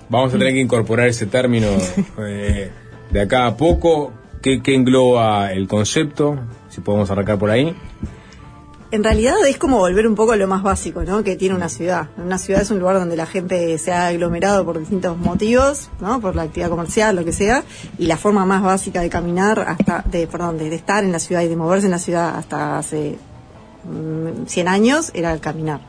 [0.09, 1.67] Vamos a tener que incorporar ese término
[2.19, 2.69] eh,
[3.15, 4.11] de acá a poco.
[4.41, 6.37] ¿Qué, engloba el concepto?
[6.69, 7.73] Si podemos arrancar por ahí.
[8.91, 11.23] En realidad es como volver un poco a lo más básico, ¿no?
[11.23, 12.09] Que tiene una ciudad.
[12.17, 16.19] Una ciudad es un lugar donde la gente se ha aglomerado por distintos motivos, ¿no?
[16.19, 17.63] Por la actividad comercial, lo que sea.
[17.97, 21.19] Y la forma más básica de caminar hasta, de, perdón, de, de estar en la
[21.19, 23.15] ciudad y de moverse en la ciudad hasta hace
[23.85, 25.79] mm, 100 años era el caminar.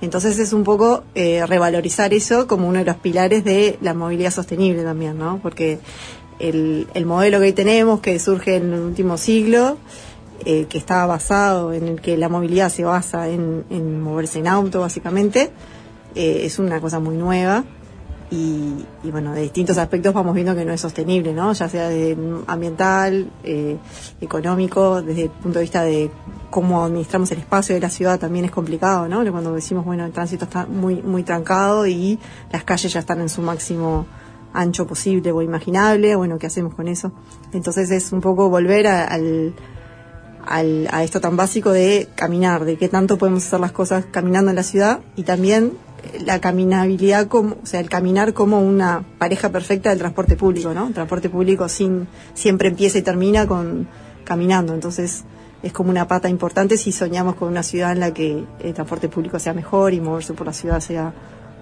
[0.00, 4.30] Entonces es un poco eh, revalorizar eso como uno de los pilares de la movilidad
[4.30, 5.40] sostenible también, ¿no?
[5.42, 5.80] Porque
[6.38, 9.78] el, el modelo que tenemos, que surge en el último siglo,
[10.44, 14.80] eh, que está basado en el que la movilidad se basa en, moverse en auto,
[14.80, 15.50] básicamente,
[16.14, 17.64] eh, es una cosa muy nueva
[18.30, 21.52] y, y, bueno, de distintos aspectos vamos viendo que no es sostenible, ¿no?
[21.54, 22.16] Ya sea desde
[22.46, 23.78] ambiental, eh,
[24.20, 26.10] económico, desde el punto de vista de
[26.50, 29.28] cómo administramos el espacio de la ciudad también es complicado, ¿no?
[29.32, 32.18] Cuando decimos, bueno, el tránsito está muy, muy trancado y
[32.52, 34.06] las calles ya están en su máximo
[34.52, 37.12] ancho posible o imaginable, bueno, ¿qué hacemos con eso?
[37.52, 39.54] Entonces es un poco volver a, al,
[40.46, 44.50] al, a esto tan básico de caminar, de qué tanto podemos hacer las cosas caminando
[44.50, 45.72] en la ciudad y también
[46.24, 50.88] la caminabilidad como, o sea, el caminar como una pareja perfecta del transporte público, ¿no?
[50.88, 53.88] El transporte público sin, siempre empieza y termina con
[54.24, 55.24] caminando, entonces
[55.62, 59.08] es como una pata importante si soñamos con una ciudad en la que el transporte
[59.08, 61.12] público sea mejor y moverse por la ciudad sea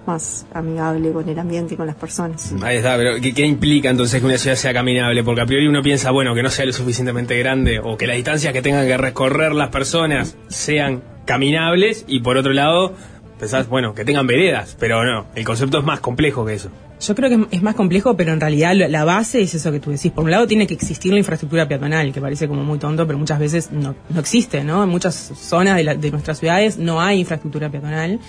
[0.07, 2.53] más amigable con el ambiente y con las personas.
[2.63, 5.23] Ahí está, pero ¿qué, ¿qué, implica entonces que una ciudad sea caminable?
[5.23, 8.15] Porque a priori uno piensa, bueno, que no sea lo suficientemente grande o que las
[8.15, 12.95] distancias que tengan que recorrer las personas sean caminables y por otro lado
[13.37, 16.71] pensás, bueno, que tengan veredas, pero no, el concepto es más complejo que eso.
[16.99, 19.91] Yo creo que es más complejo, pero en realidad la base es eso que tú
[19.91, 20.11] decís.
[20.11, 23.19] Por un lado tiene que existir la infraestructura peatonal, que parece como muy tonto, pero
[23.19, 24.83] muchas veces no, no existe, ¿no?
[24.83, 28.19] En muchas zonas de, la, de nuestras ciudades no hay infraestructura peatonal.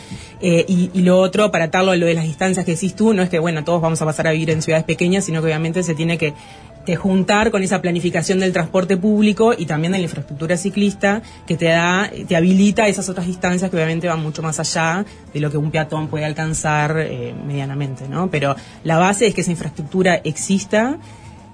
[0.40, 3.22] Eh, y, y, lo otro, para atarlo lo de las distancias que decís tú, no
[3.22, 5.82] es que, bueno, todos vamos a pasar a vivir en ciudades pequeñas, sino que obviamente
[5.82, 6.34] se tiene que
[6.88, 11.54] de juntar con esa planificación del transporte público y también de la infraestructura ciclista que
[11.54, 15.04] te da, te habilita esas otras distancias que obviamente van mucho más allá
[15.34, 18.30] de lo que un peatón puede alcanzar eh, medianamente, ¿no?
[18.30, 20.98] Pero la base es que esa infraestructura exista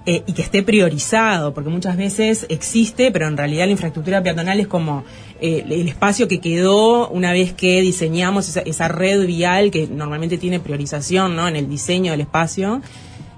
[0.07, 4.59] eh, y que esté priorizado, porque muchas veces existe, pero en realidad la infraestructura peatonal
[4.59, 5.03] es como
[5.41, 10.37] eh, el espacio que quedó una vez que diseñamos esa, esa red vial que normalmente
[10.37, 11.47] tiene priorización, ¿no?
[11.47, 12.83] En el diseño del espacio.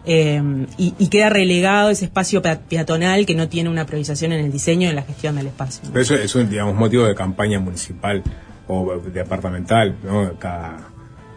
[0.06, 0.42] Eh,
[0.78, 4.88] y, y, queda relegado ese espacio peatonal que no tiene una priorización en el diseño
[4.88, 5.84] y en la gestión del espacio.
[5.92, 8.24] Pero eso es un digamos, motivo de campaña municipal
[8.68, 10.34] o departamental, ¿no?
[10.38, 10.90] Cada,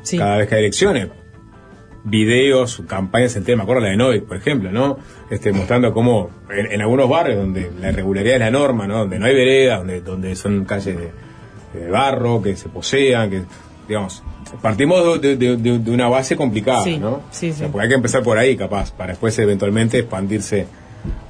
[0.02, 0.18] sí.
[0.18, 1.08] cada vez que hay elecciones.
[2.02, 4.98] Videos, campañas en tema, me acuerdo la de Novik, por ejemplo, ¿no?
[5.28, 8.98] Este, mostrando cómo en, en, algunos barrios donde la irregularidad es la norma, ¿no?
[8.98, 11.10] Donde no hay veredas, donde, donde son calles de,
[11.78, 13.42] de barro, que se posean, que,
[13.86, 14.22] digamos,
[14.62, 17.20] partimos de, de, de, de, una base complicada, sí, ¿no?
[17.30, 17.50] Sí, sí.
[17.50, 20.66] O sea, porque hay que empezar por ahí, capaz, para después eventualmente expandirse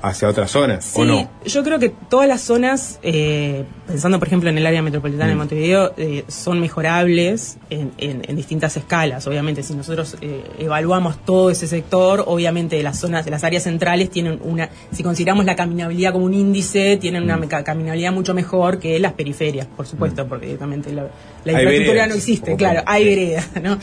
[0.03, 1.31] hacia otras zonas, sí, ¿o no?
[1.45, 5.29] Yo creo que todas las zonas, eh, pensando por ejemplo en el área metropolitana mm.
[5.29, 9.27] de Montevideo, eh, son mejorables en, en, en, distintas escalas.
[9.27, 14.41] Obviamente, si nosotros eh, evaluamos todo ese sector, obviamente las zonas, las áreas centrales tienen
[14.43, 17.49] una, si consideramos la caminabilidad como un índice, tienen una mm.
[17.65, 20.29] caminabilidad mucho mejor que las periferias, por supuesto, mm.
[20.29, 21.09] porque directamente la,
[21.45, 23.79] la infraestructura no existe, claro, hay veredas, ¿no?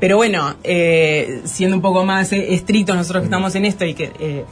[0.00, 3.94] Pero bueno, eh, siendo un poco más eh, estrictos nosotros que estamos en esto y
[3.94, 4.44] que eh,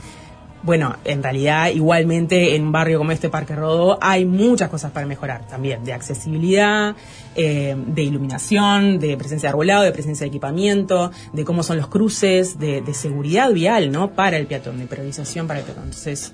[0.67, 5.07] bueno, en realidad igualmente en un barrio como este Parque Rodó hay muchas cosas para
[5.07, 6.97] mejorar también, de accesibilidad,
[7.37, 11.87] eh, de iluminación, de presencia de arbolado, de presencia de equipamiento, de cómo son los
[11.87, 14.11] cruces, de, seguridad vial, ¿no?
[14.11, 15.85] Para el peatón, de priorización para el peatón.
[15.85, 16.33] Entonces,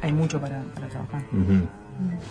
[0.00, 1.22] hay mucho para, trabajar.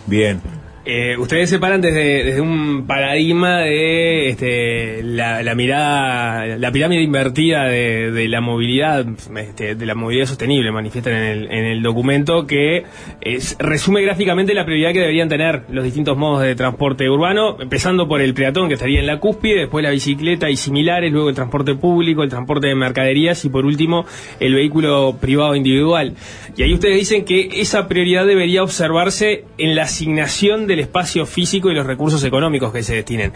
[0.06, 0.40] Bien.
[0.86, 7.64] Eh, ustedes se paran desde, un paradigma de este, la, la, mirada, la pirámide invertida
[7.64, 9.06] de, la movilidad,
[9.36, 12.84] este, de la movilidad sostenible, manifiestan en el, en el documento, que
[13.22, 18.06] es, resume gráficamente la prioridad que deberían tener los distintos modos de transporte urbano, empezando
[18.06, 21.34] por el peatón que estaría en la cúspide, después la bicicleta y similares, luego el
[21.34, 24.04] transporte público, el transporte de mercaderías y por último
[24.38, 26.14] el vehículo privado individual.
[26.56, 31.24] Y ahí ustedes dicen que esa prioridad debería observarse en la asignación de del espacio
[31.24, 33.32] físico y los recursos económicos que se destinen.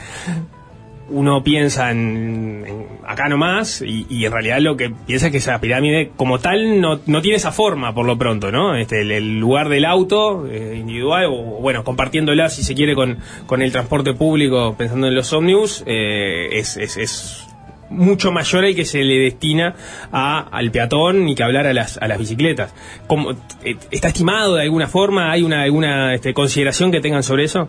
[1.11, 5.39] Uno piensa en, en acá nomás y, y, en realidad lo que piensa es que
[5.39, 8.77] esa pirámide como tal no, no tiene esa forma por lo pronto, ¿no?
[8.77, 13.19] Este, el, el lugar del auto eh, individual o bueno, compartiéndola si se quiere con,
[13.47, 17.48] con el transporte público, pensando en los ómnibus, eh, es, es, es
[17.91, 19.75] mucho mayor el que se le destina
[20.13, 22.73] a, al peatón ni que hablar a las, a las bicicletas.
[23.07, 23.33] ¿Cómo,
[23.63, 25.31] eh, ¿Está estimado de alguna forma?
[25.33, 27.69] ¿Hay una, alguna este, consideración que tengan sobre eso?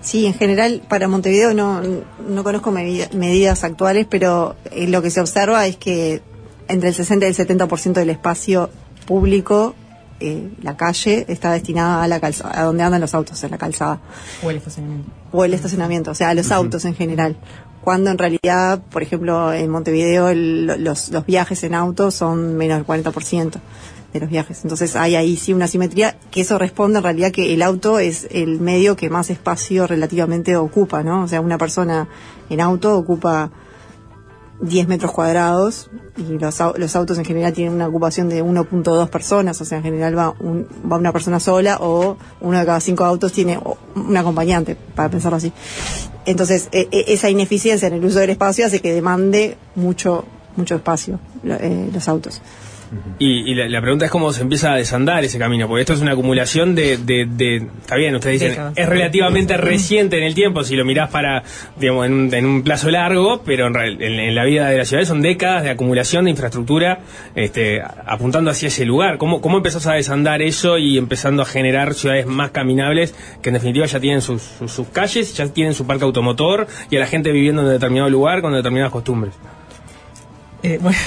[0.00, 1.80] Sí, en general para Montevideo no,
[2.28, 6.20] no conozco medida, medidas actuales, pero eh, lo que se observa es que
[6.68, 8.70] entre el 60 y el 70% del espacio
[9.06, 9.74] público,
[10.20, 13.58] eh, la calle, está destinada a la calzada, a donde andan los autos, en la
[13.58, 14.00] calzada.
[14.42, 15.10] O el estacionamiento.
[15.32, 16.56] O el estacionamiento, o sea, a los uh -huh.
[16.56, 17.36] autos en general
[17.84, 22.78] cuando en realidad, por ejemplo, en Montevideo el, los, los, viajes en auto son menos
[22.78, 23.60] del 40%
[24.14, 24.60] de los viajes.
[24.62, 28.26] Entonces hay ahí sí una simetría que eso responde en realidad que el auto es
[28.30, 31.24] el medio que más espacio relativamente ocupa, ¿no?
[31.24, 32.08] O sea, una persona
[32.48, 33.50] en auto ocupa
[34.64, 39.60] 10 metros cuadrados y los, los autos en general tienen una ocupación de 1.2 personas,
[39.60, 43.04] o sea, en general va, un, va una persona sola o uno de cada cinco
[43.04, 43.58] autos tiene
[43.94, 45.52] un acompañante, para pensarlo así.
[46.26, 50.24] Entonces, e, e, esa ineficiencia en el uso del espacio hace que demande mucho
[50.56, 52.40] mucho espacio eh, los autos.
[53.18, 55.92] Y, y la, la pregunta es cómo se empieza a desandar ese camino, porque esto
[55.92, 58.72] es una acumulación de, de, de- está bien, ustedes dicen, Décadas.
[58.76, 61.42] es relativamente reciente en el tiempo si lo mirás para,
[61.76, 64.78] digamos, en un, en un plazo largo, pero en, real- en- en la vida de
[64.78, 67.00] la ciudad son décadas de acumulación de infraestructura
[67.34, 69.18] este, apuntando hacia ese lugar.
[69.18, 73.54] ¿Cómo, ¿Cómo empezás a desandar eso y empezando a generar ciudades más caminables que en
[73.54, 77.06] definitiva ya tienen sus, sus, sus calles, ya tienen su parque automotor y a la
[77.06, 79.34] gente viviendo en determinado lugar con determinadas costumbres?
[80.64, 80.98] Eh, bueno,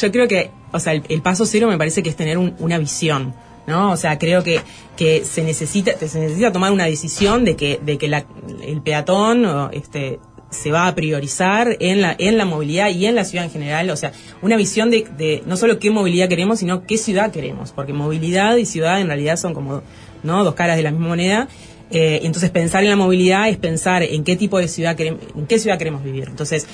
[0.00, 2.78] yo creo que, o sea, el, paso cero me parece que es tener un- una
[2.78, 3.34] visión,
[3.66, 3.90] ¿no?
[3.92, 4.60] O sea, creo que,
[4.96, 8.26] que se necesita, se necesita tomar una decisión de que, de que la-
[8.62, 10.20] el peatón, este,
[10.50, 13.90] se va a priorizar en la, en la movilidad y en la ciudad en general,
[13.90, 14.12] o sea,
[14.42, 18.56] una visión de, de no solo qué movilidad queremos, sino qué ciudad queremos, porque movilidad
[18.56, 19.82] y ciudad en realidad son como,
[20.22, 20.44] ¿no?
[20.44, 21.48] Dos caras de la misma moneda.
[21.90, 25.46] Eh, entonces pensar en la movilidad es pensar en qué tipo de ciudad queremos, en
[25.46, 26.24] qué ciudad queremos vivir.
[26.28, 26.66] Entonces,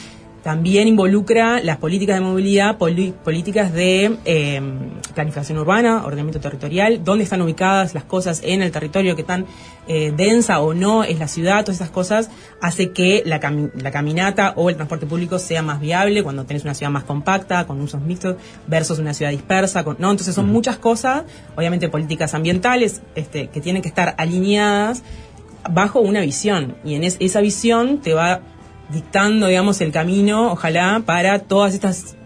[0.43, 4.60] también involucra las políticas de movilidad, políticas de eh,
[5.14, 9.47] planificación urbana, ordenamiento territorial, dónde están ubicadas las cosas en el territorio, qué tan
[9.86, 12.28] eh, densa o no es la ciudad, todas esas cosas
[12.60, 16.64] hace que la, cami- la caminata o el transporte público sea más viable cuando tenés
[16.64, 18.36] una ciudad más compacta, con usos mixtos,
[18.66, 20.10] versus una ciudad dispersa, con- ¿no?
[20.10, 21.23] Entonces son muchas cosas,
[21.56, 25.05] obviamente políticas ambientales este, que tienen que estar alineadas
[25.70, 28.40] bajo una visión y en es- esa visión te va
[28.93, 32.16] dictando, digamos, el camino, ojalá, para todas estas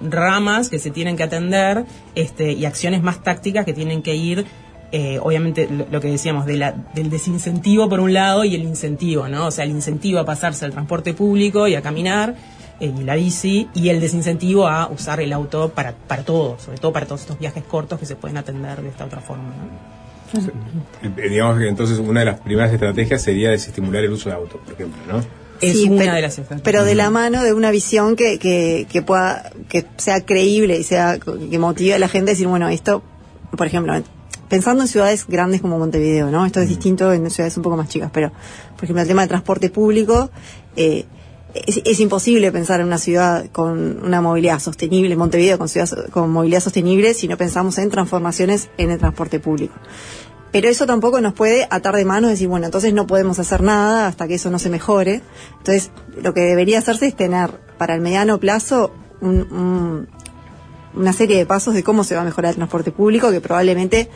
[0.00, 4.46] ramas que se tienen que atender este, y acciones más tácticas que tienen que ir,
[4.92, 9.28] eh, obviamente, lo, que decíamos, de la, del desincentivo por un lado y el incentivo,
[9.28, 9.46] ¿no?
[9.46, 12.36] O sea, el incentivo a pasarse al transporte público y a caminar
[12.80, 16.78] eh, y la bici y el desincentivo a usar el auto para, para todo, sobre
[16.78, 20.04] todo para todos estos viajes cortos que se pueden atender de esta otra forma, ¿no?
[21.02, 24.58] Eh, Digamos que entonces una de las primeras estrategias sería desestimular el uso de auto,
[24.58, 25.43] por ejemplo, ¿no?
[25.64, 28.86] Es Sí, una pero, de las pero de la mano de una visión que, que,
[28.90, 32.68] que pueda que sea creíble y sea que motive a la gente a decir bueno
[32.68, 33.02] esto
[33.56, 33.94] por ejemplo
[34.48, 37.88] pensando en ciudades grandes como Montevideo no esto es distinto en ciudades un poco más
[37.88, 38.30] chicas pero
[38.74, 40.30] por ejemplo el tema del transporte público
[40.76, 41.06] eh,
[41.54, 46.30] es, es imposible pensar en una ciudad con una movilidad sostenible, Montevideo con, ciudad, con
[46.30, 49.74] movilidad sostenible, si no pensamos en transformaciones en el transporte público.
[50.54, 53.60] Pero eso tampoco nos puede atar de manos y decir, bueno, entonces no podemos hacer
[53.60, 55.20] nada hasta que eso no se mejore.
[55.58, 55.90] Entonces,
[56.22, 60.08] lo que debería hacerse es tener para el mediano plazo un- un-
[60.94, 64.08] una serie de pasos de cómo se va a mejorar el transporte público, que probablemente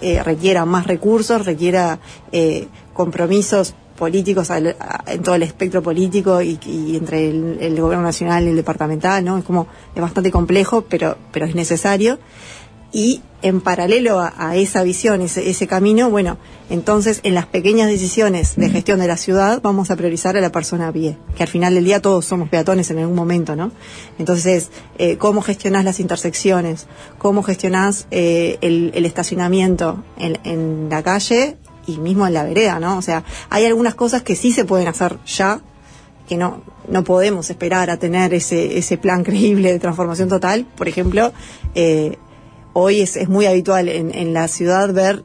[0.00, 1.98] eh, requiera más recursos, requiera
[2.30, 7.80] eh, compromisos políticos al- a- en todo el espectro político y, y entre el, el
[7.80, 9.38] gobierno nacional y el departamental, ¿no?
[9.38, 12.20] Es como, es bastante complejo, pero, pero es necesario.
[12.92, 16.38] Y en paralelo a, a esa visión, ese, ese camino, bueno,
[16.70, 20.52] entonces en las pequeñas decisiones de gestión de la ciudad vamos a priorizar a la
[20.52, 23.72] persona a pie, que al final del día todos somos peatones en algún momento, ¿no?
[24.18, 26.86] Entonces, eh, cómo gestionás las intersecciones,
[27.18, 31.56] cómo gestionás eh, el, el estacionamiento en, en la calle
[31.86, 32.96] y mismo en la vereda, ¿no?
[32.98, 35.60] O sea, hay algunas cosas que sí se pueden hacer ya,
[36.28, 40.66] que no, no podemos esperar a tener ese, ese plan creíble de transformación total.
[40.76, 41.32] Por ejemplo,
[41.74, 42.18] eh,
[42.72, 45.22] hoy es, es muy habitual en, en la ciudad ver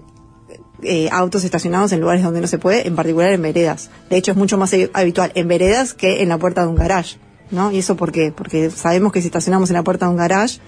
[0.83, 3.89] eh, autos estacionados en lugares donde no se puede, en particular en veredas.
[4.09, 7.17] De hecho, es mucho más habitual en veredas que en la puerta de un garage.
[7.49, 7.71] ¿no?
[7.71, 8.31] ¿Y eso por qué?
[8.35, 10.59] Porque sabemos que si estacionamos en la puerta de un garage,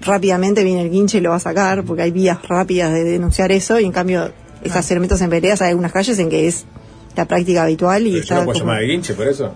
[0.00, 3.52] rápidamente viene el guinche y lo va a sacar, porque hay vías rápidas de denunciar
[3.52, 4.32] eso, y en cambio,
[4.62, 6.64] estacionamientos en veredas hay algunas calles en que es
[7.16, 9.54] la práctica habitual y Pero yo está no puedo como- llamar a guinche por eso.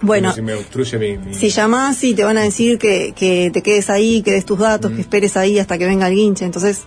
[0.00, 0.32] Bueno.
[0.32, 1.18] Si me obstruye mi.
[1.18, 4.44] mi- Si llamás, sí, te van a decir que, que te quedes ahí, que des
[4.44, 6.44] tus datos, que esperes ahí hasta que venga el guinche.
[6.44, 6.82] Entonces,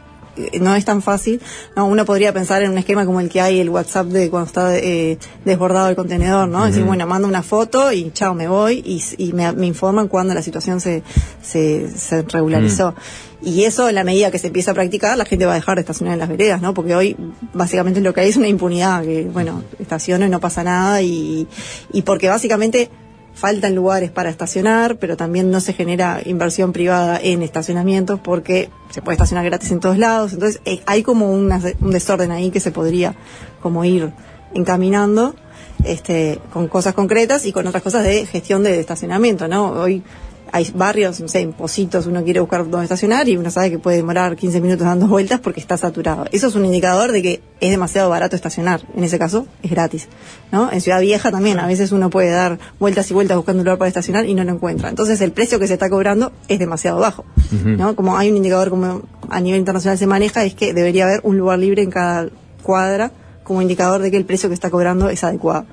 [0.59, 1.41] no es tan fácil.
[1.75, 4.47] No, uno podría pensar en un esquema como el que hay, el WhatsApp de cuando
[4.47, 6.65] está eh, desbordado el contenedor, ¿no?
[6.65, 8.81] Decir, bueno, mando una foto y chao, me voy
[9.17, 11.03] y, me, me informan cuando la situación se,
[11.41, 12.95] se, se regularizó.
[13.43, 15.75] Y eso, en la medida que se empieza a practicar, la gente va a dejar
[15.75, 16.75] de estacionar en las veredas, ¿no?
[16.75, 17.17] Porque hoy,
[17.53, 21.47] básicamente, lo que hay es una impunidad, que, bueno, estaciono y no pasa nada, y,
[21.91, 22.91] y porque básicamente
[23.33, 29.01] faltan lugares para estacionar, pero también no se genera inversión privada en estacionamientos porque se
[29.01, 30.33] puede estacionar gratis en todos lados.
[30.33, 31.49] Entonces, eh, hay como un
[31.79, 33.15] desorden ahí que se podría
[33.61, 34.11] como ir
[34.53, 35.35] encaminando
[35.83, 39.71] este, con cosas concretas y con otras cosas de gestión de estacionamiento, ¿no?
[39.71, 40.03] Hoy
[40.51, 43.79] hay barrios, no sé, en Positos uno quiere buscar dónde estacionar y uno sabe que
[43.79, 46.25] puede demorar 15 minutos dando vueltas porque está saturado.
[46.31, 48.81] Eso es un indicador de que es demasiado barato estacionar.
[48.95, 50.07] En ese caso, es gratis,
[50.51, 50.71] ¿no?
[50.71, 53.77] En Ciudad Vieja también, a veces uno puede dar vueltas y vueltas buscando un lugar
[53.77, 54.89] para estacionar y no lo encuentra.
[54.89, 57.25] Entonces, el precio que se está cobrando es demasiado bajo,
[57.63, 57.95] ¿no?
[57.95, 61.37] Como hay un indicador como a nivel internacional se maneja, es que debería haber un
[61.37, 62.27] lugar libre en cada
[62.61, 63.11] cuadra
[63.43, 65.65] como indicador de que el precio que está cobrando es adecuado.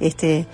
[0.00, 0.46] Este,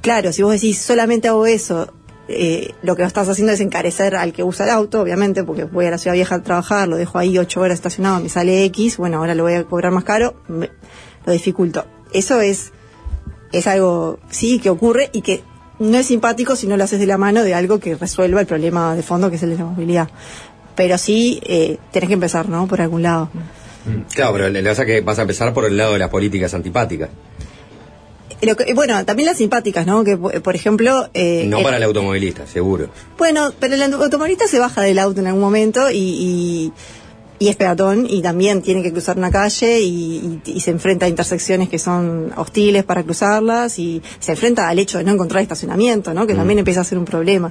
[0.00, 1.92] claro, si vos decís solamente hago eso,
[2.30, 5.86] eh, lo que estás haciendo es encarecer al que usa el auto, obviamente, porque voy
[5.86, 8.96] a la ciudad vieja a trabajar, lo dejo ahí ocho horas estacionado, me sale X,
[8.96, 10.70] bueno, ahora lo voy a cobrar más caro, me-
[11.26, 11.84] lo dificulto.
[12.12, 12.72] Eso es,
[13.52, 15.42] es algo, sí, que ocurre y que
[15.78, 18.46] no es simpático si no lo haces de la mano de algo que resuelva el
[18.46, 20.08] problema de fondo que es el de la movilidad.
[20.76, 22.66] Pero sí, eh, tenés que empezar, ¿no?
[22.66, 23.28] Por algún lado.
[24.14, 27.08] Claro, pero le pasa que vas a empezar por el lado de las políticas antipáticas.
[28.42, 30.02] Lo que- bueno, también las simpáticas, ¿no?
[30.04, 31.08] Que, por ejemplo...
[31.14, 32.88] eh, No el- para el automovilista, seguro.
[33.18, 36.72] Bueno, pero el automovilista se baja del auto en algún momento y, y,
[37.42, 41.06] y es peatón y también tiene que cruzar una calle y, y- y se enfrenta
[41.06, 45.42] a intersecciones que son hostiles para cruzarlas y se enfrenta al hecho de no encontrar
[45.42, 46.26] estacionamiento, ¿no?
[46.26, 47.50] Que también empieza a ser un problema.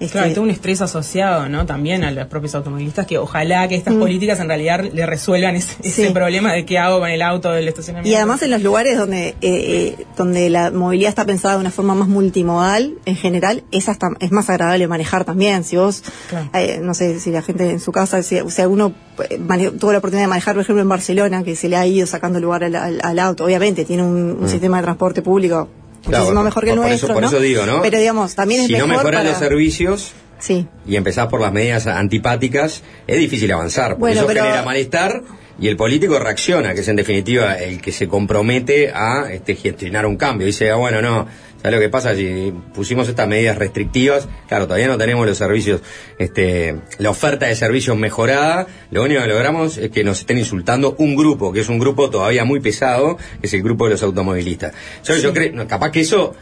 [0.00, 1.66] Este, Claro, hay todo un estrés asociado, ¿no?
[1.66, 3.98] También a los propios automovilistas que ojalá que estas Mm.
[4.00, 8.10] políticas en realidad le resuelvan ese, problema de qué hago con el auto del estacionamiento.
[8.10, 11.70] Y además en los lugares donde eh, eh, donde la movilidad está pensada de una
[11.70, 15.62] forma más multimodal, en general, es hasta es más agradable manejar también.
[15.62, 16.48] Si vos, Claro.
[16.54, 18.92] eh, no sé, si la gente en su casa, si, alguno eh,
[19.40, 22.06] mane- tuvo la oportunidad de manejar, por ejemplo, en Barcelona, que se le ha ido
[22.06, 24.48] sacando lugar al, al- al auto, obviamente tiene un, un Mm.
[24.48, 25.68] sistema de transporte público
[26.06, 27.28] muchísimo mejor que el por eso- nuestro, por ¿no?
[27.28, 27.82] eso digo, ¿no?
[27.82, 29.30] Pero digamos, también es si no mejor mejoran para...
[29.30, 30.66] los servicios Sí.
[30.86, 33.92] y empezás por las medidas antipáticas, es difícil avanzar.
[33.92, 35.22] Porque Bueno, eso pero- genera malestar
[35.58, 40.04] y el político reacciona, que es en definitiva el que se compromete a este, gestionar
[40.06, 40.46] un cambio.
[40.46, 41.26] Dice, ah, bueno, no,
[41.66, 42.14] ¿sabes lo que pasa?
[42.14, 45.80] Si pusimos estas medidas restrictivas, claro, todavía no tenemos los servicios,
[46.16, 50.94] este, la oferta de servicios mejorada, lo único que logramos es que nos estén insultando
[50.98, 54.02] un grupo, que es un grupo todavía muy pesado, que es el grupo de los
[54.04, 54.74] automovilistas.
[55.02, 56.36] Yo, yo creo, capaz que eso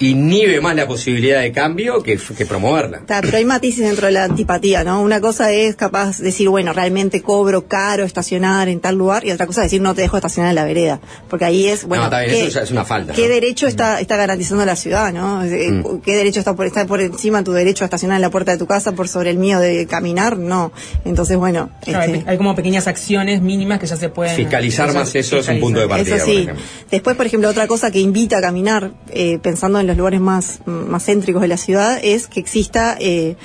[0.00, 2.98] inhibe más la posibilidad de cambio que, que promoverla.
[2.98, 5.02] Está, pero hay matices dentro de la antipatía, ¿no?
[5.02, 9.30] Una cosa es capaz de decir, bueno, realmente cobro caro estacionar en tal lugar, y
[9.30, 11.00] otra cosa es decir, no te dejo estacionar en la vereda.
[11.28, 13.12] Porque ahí es, bueno, no, está bien, ¿qué, eso ya es una falta.
[13.12, 13.34] qué ¿no?
[13.34, 15.44] derecho está, está garantizando la ciudad, ¿no?
[15.44, 16.00] Eh, Mm.
[16.00, 18.58] ¿Qué derecho está por, está por encima tu derecho a estacionar en la puerta de
[18.58, 20.38] tu casa por sobre el mío de caminar?
[20.38, 20.72] No.
[21.04, 21.70] Entonces, bueno.
[21.86, 24.36] Este, hay como pequeñas acciones mínimas que ya se pueden...
[24.36, 26.48] Fiscalizar más eso es un punto de partida, Eso sí.
[26.90, 30.60] Después, por ejemplo, otra cosa que invita a caminar, eh, pensando en los lugares más,
[30.66, 33.36] más céntricos de la ciudad, es que exista eh,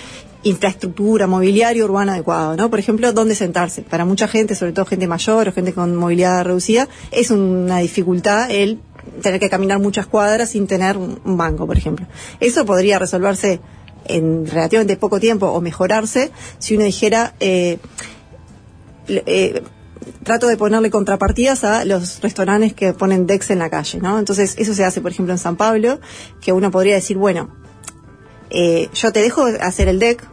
[0.43, 2.69] infraestructura, mobiliario urbano adecuado, ¿no?
[2.69, 3.81] Por ejemplo, dónde sentarse.
[3.81, 8.49] Para mucha gente, sobre todo gente mayor o gente con movilidad reducida, es una dificultad
[8.51, 8.79] el
[9.21, 12.05] tener que caminar muchas cuadras sin tener un banco, por ejemplo.
[12.39, 13.59] Eso podría resolverse
[14.05, 17.33] en relativamente poco tiempo o mejorarse si uno dijera...
[17.39, 17.79] eh,
[19.07, 19.61] eh,
[20.23, 24.19] trato de ponerle contrapartidas a los restaurantes que ponen decks en la calle, ¿no?
[24.19, 25.99] Entonces, eso se hace, por ejemplo, en San Pablo,
[26.41, 27.49] que uno podría decir, bueno,
[28.49, 30.27] eh, yo te dejo hacer el deck,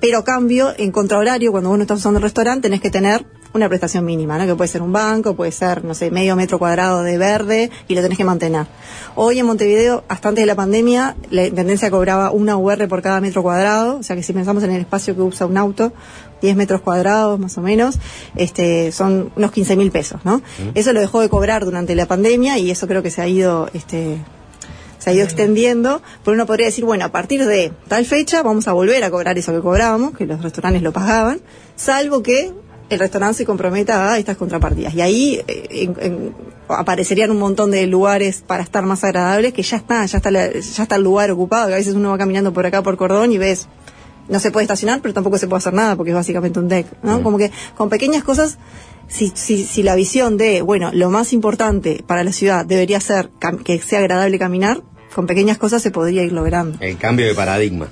[0.00, 3.24] pero cambio, en contrahorario, cuando uno está usando el restaurante, tenés que tener
[3.54, 4.46] una prestación mínima, ¿no?
[4.46, 7.94] Que puede ser un banco, puede ser, no sé, medio metro cuadrado de verde y
[7.94, 8.66] lo tenés que mantener.
[9.14, 13.20] Hoy en Montevideo, hasta antes de la pandemia, la intendencia cobraba una UR por cada
[13.20, 15.92] metro cuadrado, o sea que si pensamos en el espacio que usa un auto,
[16.42, 17.98] 10 metros cuadrados más o menos,
[18.36, 20.42] este, son unos 15 mil pesos, ¿no?
[20.74, 23.70] Eso lo dejó de cobrar durante la pandemia y eso creo que se ha ido,
[23.72, 24.18] este,
[24.98, 28.68] se ha ido extendiendo, pero uno podría decir, bueno, a partir de tal fecha vamos
[28.68, 31.40] a volver a cobrar eso que cobrábamos, que los restaurantes lo pagaban,
[31.76, 32.52] salvo que
[32.90, 34.92] el restaurante se comprometa a estas contrapartidas.
[34.94, 36.34] Y ahí eh, en- en-
[36.68, 40.52] aparecerían un montón de lugares para estar más agradables, que ya está, ya está, la-
[40.52, 43.32] ya está el lugar ocupado, que a veces uno va caminando por acá por cordón
[43.32, 43.66] y ves,
[44.28, 46.86] no se puede estacionar, pero tampoco se puede hacer nada porque es básicamente un deck,
[47.02, 47.22] ¿no?
[47.22, 48.58] Como que con pequeñas cosas
[49.08, 53.30] si, si, si la visión de, bueno, lo más importante para la ciudad debería ser
[53.64, 54.82] que sea agradable caminar,
[55.14, 56.78] con pequeñas cosas se podría ir logrando.
[56.80, 57.88] El cambio de paradigma.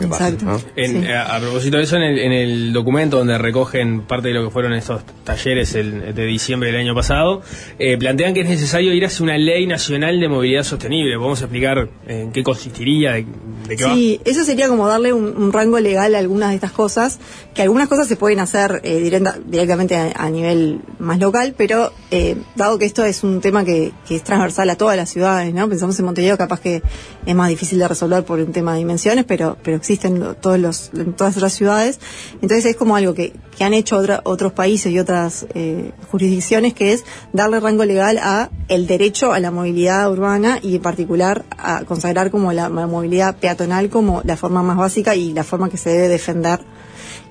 [0.00, 0.44] Exacto.
[0.44, 0.60] ¿no?
[0.76, 4.34] En- a, a propósito de eso, en el, en el documento donde recogen parte de
[4.34, 7.42] lo que fueron estos talleres el- de diciembre del año pasado,
[7.78, 11.16] eh, plantean que es necesario ir hacia una ley nacional de movilidad sostenible.
[11.16, 13.26] ¿Podemos explicar eh, en qué consistiría, de,
[13.68, 13.94] de qué va?
[13.94, 17.18] Sí, eso sería como darle un, un rango legal a algunas de estas cosas,
[17.54, 21.92] que algunas cosas se pueden hacer eh, directa- directamente a, a nivel más local, pero
[22.10, 25.52] eh, dado que esto es un tema que, que es transversal a todas las ciudades,
[25.54, 25.68] ¿no?
[25.68, 26.82] Pensamos en Montevideo, capaz que
[27.26, 30.90] es más difícil de resolver por un tema de dimensiones, pero, pero existen todos los,
[30.94, 31.98] en todas otras ciudades.
[32.34, 36.74] Entonces es como algo que, que han hecho otra- otros países y otras eh, jurisdicciones,
[36.74, 41.44] que es darle rango legal a el derecho a la movilidad urbana y en particular
[41.58, 45.76] a consagrar como la, movilidad peatonal como la forma más básica y la forma que
[45.76, 46.60] se debe defender.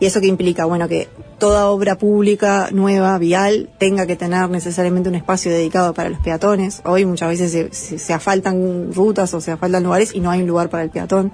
[0.01, 1.09] Y eso que implica, bueno, que
[1.39, 6.81] toda obra pública nueva, vial, tenga que tener necesariamente un espacio dedicado para los peatones.
[6.85, 8.17] Hoy muchas veces se, se-
[8.93, 11.31] rutas o se asfaltan lugares y no hay un lugar para el peatón.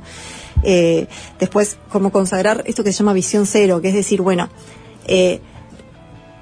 [0.63, 1.07] Eh,
[1.39, 4.49] después, como consagrar esto que se llama visión cero, que es decir, bueno,
[5.07, 5.39] eh,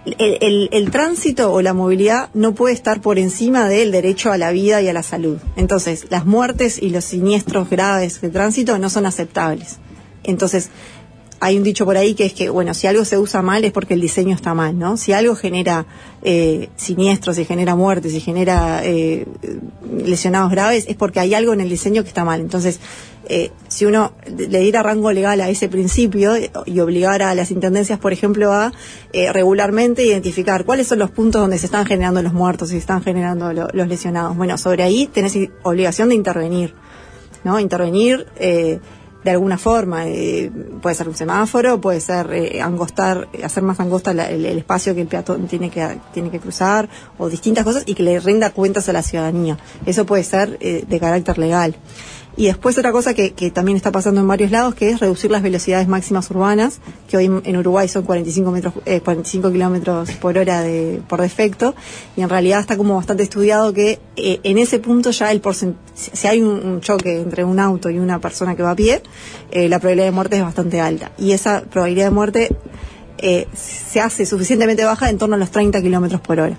[0.06, 4.38] el, el- el tránsito o la movilidad no puede estar por encima del derecho a
[4.38, 5.38] la vida y a la salud.
[5.56, 9.78] Entonces, las muertes y los siniestros graves de tránsito no son aceptables.
[10.26, 10.70] Entonces,
[11.46, 13.72] hay un dicho por ahí que es que, bueno, si algo se usa mal es
[13.72, 14.96] porque el diseño está mal, ¿no?
[14.98, 15.86] Si algo genera
[16.22, 19.26] eh, siniestros, si genera muertes, si genera eh,
[20.06, 22.40] lesionados graves, es porque hay algo en el diseño que está mal.
[22.40, 22.80] Entonces,
[23.28, 26.34] eh, si uno le diera rango legal a ese principio
[26.66, 28.72] y obligara a las intendencias, por ejemplo, a
[29.14, 32.78] eh, regularmente identificar cuáles son los puntos donde se están generando los muertos y se
[32.80, 36.74] están generando lo- los lesionados, bueno, sobre ahí tenés obligación de intervenir,
[37.44, 37.60] ¿no?
[37.60, 38.28] Intervenir
[39.24, 40.52] de alguna forma, eh,
[40.82, 45.02] puede ser un semáforo, puede ser eh, angostar, hacer más angosta la- el, espacio que
[45.02, 48.90] el peatón tiene que, tiene que cruzar, o distintas cosas, y que le rinda cuentas
[48.90, 49.58] a la ciudadanía.
[49.86, 51.76] Eso puede ser eh, de carácter legal.
[52.36, 55.30] Y después otra cosa que, que también está pasando en varios lados, que es reducir
[55.30, 60.38] las velocidades máximas urbanas, que hoy en Uruguay son 45 metros, eh, 45 kilómetros por
[60.38, 61.76] hora de, por defecto,
[62.16, 65.84] y en realidad está como bastante estudiado que eh, en ese punto ya el porcentaje,
[65.94, 69.04] si hay un, choque entre un auto y una persona que va a pie,
[69.52, 71.12] eh, la probabilidad de muerte es bastante alta.
[71.18, 72.50] Y esa probabilidad de muerte
[73.26, 76.58] eh, se hace suficientemente baja en torno a los 30 kilómetros por hora.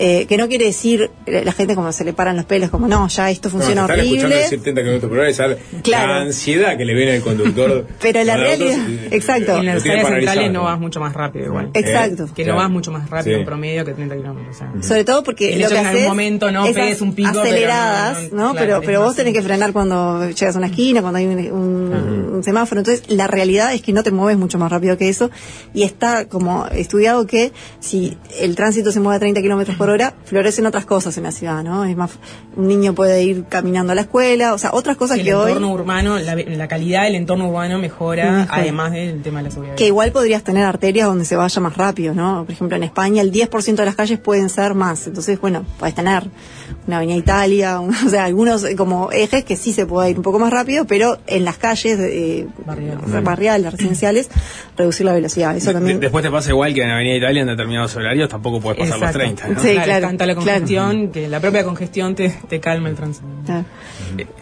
[0.00, 2.86] Eh, que no quiere decir, eh, la gente como se le paran los pelos, como
[2.86, 4.46] no, ya esto funciona no, escuchando horrible.
[4.48, 6.12] 70 kilómetros por hora y sabe Claro.
[6.14, 7.84] la ansiedad que le viene al conductor.
[8.00, 9.56] Pero la realidad, eh, exacto.
[9.58, 11.70] En las áreas centrales no vas mucho más rápido igual.
[11.74, 12.26] Exacto.
[12.34, 12.52] Que Claro.
[12.52, 13.40] no vas mucho más rápido Sí.
[13.40, 14.54] en promedio que 30 kilómetros.
[14.54, 14.72] o sea.
[14.82, 17.14] Sobre todo porque El lo hecho que que en algún momento no es pegues un
[17.14, 18.44] pico, aceleradas, no- ¿no?
[18.48, 21.26] no- claro, pero pero vos tenés que frenar cuando llegas a una esquina, cuando hay
[21.26, 22.80] un, un- un semáforo.
[22.80, 25.30] Entonces, la realidad es que no te mueves mucho más rápido que eso
[25.74, 30.14] y está como estudiado que si el tránsito se mueve a 30 kilómetros por hora,
[30.24, 31.84] florecen otras cosas en la ciudad, ¿no?
[31.84, 32.10] Es más,
[32.56, 35.34] un niño puede ir caminando a la escuela, o sea, otras cosas Sí, el que
[35.34, 39.50] hoy entorno urbano, la, la calidad del entorno urbano mejora, además del tema de la
[39.50, 39.74] seguridad.
[39.76, 42.44] que igual podrías tener arterias donde se vaya más rápido, ¿no?
[42.44, 45.06] Por ejemplo, en España el 10% de las calles pueden ser más.
[45.06, 46.24] Entonces, bueno, puedes tener
[46.86, 50.22] una avenida Italia, un- o sea, algunos como ejes que sí se puede ir un
[50.22, 52.46] poco más rápido, pero en las calles eh,
[53.22, 54.28] barriales, residenciales,
[54.76, 55.56] reducir la velocidad.
[55.56, 56.00] Eso De- también.
[56.00, 59.18] después te pasa igual que en Avenida Italia en determinados horarios tampoco puedes pasar Exacto.
[59.18, 59.48] los 30.
[59.48, 59.60] ¿no?
[59.60, 60.46] Sí, claro, claro, tanta la claro.
[60.46, 63.26] congestión, que la propia congestión te, te calma el tránsito.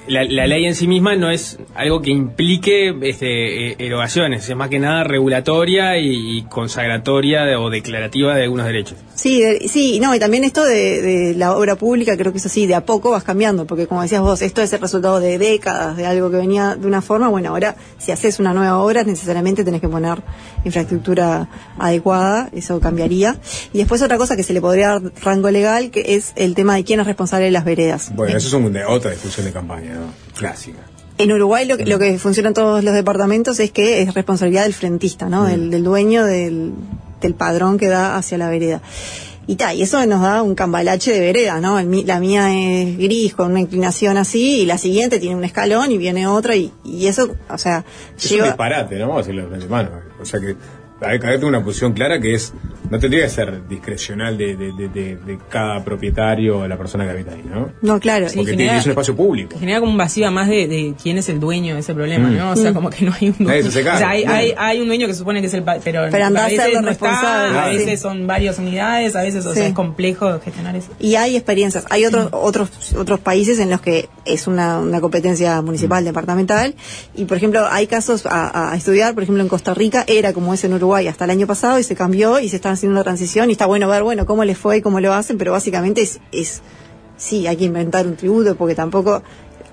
[0.09, 4.55] La, la ley en sí misma no es algo que implique este, eh, erogaciones, es
[4.57, 8.99] más que nada regulatoria y, y consagratoria de- o declarativa de algunos derechos.
[9.15, 12.49] Sí, de- sí, no, y también esto de, de la obra pública, creo que eso
[12.49, 15.39] sí, de a poco vas cambiando, porque como decías vos, esto es el resultado de
[15.39, 19.03] décadas de algo que venía de una forma, bueno, ahora si haces una nueva obra
[19.03, 20.19] necesariamente tenés que poner
[20.65, 21.49] infraestructura
[21.79, 23.37] adecuada, eso cambiaría.
[23.73, 26.75] Y después otra cosa que se le podría dar rango legal, que es el tema
[26.77, 28.11] de quién es responsable de las veredas.
[28.15, 30.07] Bueno, eso es un- de- otra discusión de campaña, ¿no?
[30.39, 30.79] Clásica.
[31.19, 34.63] En Uruguay lo, que- lo que funciona en todos los departamentos es que es responsabilidad
[34.65, 35.45] del frentista, ¿no?
[35.45, 36.73] Del, del dueño del,
[37.21, 38.81] del padrón que da hacia la vereda.
[39.49, 41.79] Y ta, y eso nos da un cambalache de vereda, ¿no?
[41.79, 45.93] El la mía es gris con una inclinación así y la siguiente tiene un escalón
[45.93, 47.85] y viene otra y, y eso, o sea,
[48.19, 49.07] Es un disparate, ¿no?
[49.09, 49.91] Vamos a decirlo de mano.
[50.21, 50.57] O sea que
[51.01, 52.53] hay que tener una posición clara que es,
[52.91, 57.05] no tendría que ser discrecional de, de, de, de- de cada propietario o la persona
[57.05, 57.71] que habita ahí, ¿no?
[57.83, 58.27] No, claro.
[58.35, 59.59] Porque tiene- es un espacio público.
[59.59, 62.37] Genera como un vacío más de, de quién es el dueño de ese problema, Mm.
[62.37, 62.51] ¿no?
[62.53, 62.75] O sea, Mm.
[62.75, 63.49] como que no hay un dueño.
[63.51, 64.33] Nadie se o sea, hay, no.
[64.33, 65.63] hay, hay un dueño que se supone que es el...
[65.63, 67.77] Pero, Pero andá a a veces serlo no responsable, está, a sí.
[67.77, 69.69] veces son varias unidades, a veces, o sea, Sí.
[69.71, 70.93] es complejo gestionar eso.
[71.01, 71.85] Y hay experiencias.
[71.91, 76.75] Hay otros otros otros países en los que es una, una competencia municipal, departamental.
[77.15, 79.15] Y, por ejemplo, hay casos a, a estudiar.
[79.15, 81.83] Por ejemplo, en Costa Rica era como es en Uruguay hasta el año pasado y
[81.83, 83.49] se cambió y se está haciendo una transición.
[83.51, 85.39] Y está bueno ver, bueno, cómo les fue y cómo lo hacen.
[85.39, 86.63] Pero básicamente es, es
[87.17, 89.23] sí, hay que inventar un tributo porque tampoco...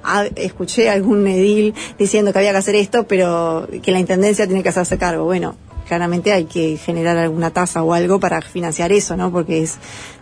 [0.03, 4.61] ah, escuché algún edil diciendo que había que hacer esto, pero que la intendencia tiene
[4.63, 5.23] que hacerse cargo.
[5.25, 5.55] Bueno,
[5.87, 9.31] claramente hay que generar alguna tasa o algo para financiar eso, ¿no?
[9.31, 9.75] Porque es,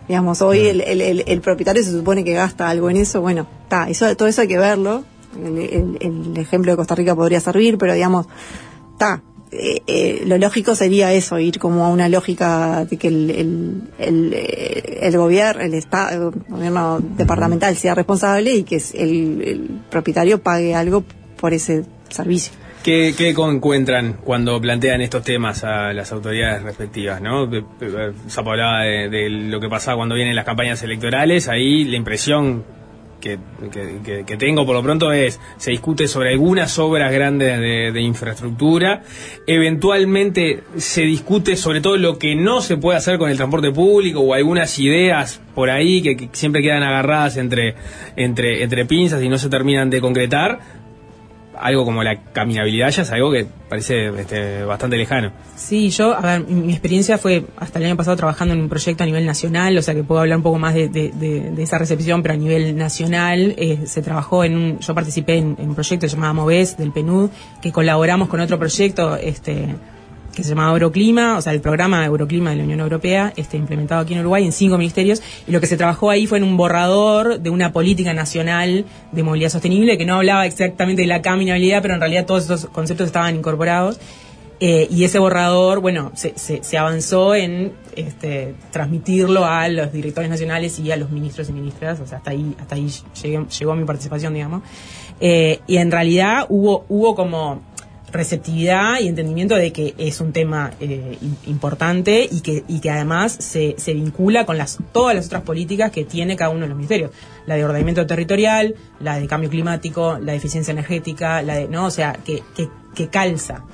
[0.08, 3.46] digamos, hoy el, el- el- el propietario se supone que gasta algo en eso, bueno,
[3.64, 5.04] está, eso, todo eso hay que verlo.
[5.34, 8.26] El ejemplo de Costa Rica podría servir, pero digamos,
[8.92, 9.22] está.
[9.52, 13.82] Eh, eh, lo lógico sería eso, ir como a una lógica de que el, el,
[13.98, 20.42] el, eh, el gobierno, el estado, gobierno departamental sea responsable y que el, el propietario
[20.42, 21.04] pague algo
[21.36, 22.54] por ese servicio.
[22.82, 27.20] ¿Qué, qué encuentran cuando plantean estos temas a las autoridades respectivas?
[27.20, 27.48] ¿no?
[28.28, 31.48] Sapo hablaba de, de lo que pasaba cuando vienen las campañas electorales.
[31.48, 32.64] Ahí la impresión
[33.22, 33.38] que,
[34.04, 38.00] que- que- tengo por lo pronto es se discute sobre algunas obras grandes de, de
[38.02, 39.02] infraestructura.
[39.46, 44.20] Eventualmente se discute sobre todo lo que no se puede hacer con el transporte público
[44.20, 47.76] o algunas ideas por ahí que, que siempre quedan agarradas entre,
[48.16, 50.81] entre, entre pinzas y no se terminan de concretar
[51.58, 55.32] algo como la caminabilidad ya es algo que parece este, bastante lejano.
[55.56, 59.02] Sí, yo, a ver, mi, experiencia fue hasta el año pasado trabajando en un proyecto
[59.02, 62.34] a nivel nacional, o sea que puedo hablar un poco más de esa recepción, pero
[62.34, 66.34] a nivel nacional eh, se trabajó en un, yo participé en, en un proyecto llamado
[66.34, 67.30] MOVES del PNUD,
[67.60, 69.74] que colaboramos con otro proyecto, este
[70.34, 74.00] que se llamaba Euroclima, o sea, el programa Euroclima de la Unión Europea, este, implementado
[74.00, 76.56] aquí en Uruguay en cinco ministerios, y lo que se trabajó ahí fue en un
[76.56, 81.82] borrador de una política nacional de movilidad sostenible que no hablaba exactamente de la caminabilidad,
[81.82, 83.98] pero en realidad todos esos conceptos estaban incorporados.
[84.64, 90.92] Eh, y ese borrador, bueno, se, avanzó en este, transmitirlo a los directores nacionales y
[90.92, 92.88] a los ministros y ministras, o sea, hasta ahí, hasta ahí
[93.58, 94.62] llegó mi participación, digamos.
[95.18, 97.60] Eh, y en realidad hubo, hubo como
[98.12, 102.90] receptividad y entendimiento de que es un tema eh, im- importante y que, y que
[102.90, 106.68] además se, se vincula con las, todas las otras políticas que tiene cada uno de
[106.68, 107.10] los ministerios.
[107.46, 111.86] La de ordenamiento territorial, la de cambio climático, la de eficiencia energética, la de, no,
[111.86, 113.64] o sea, que, que, que calza.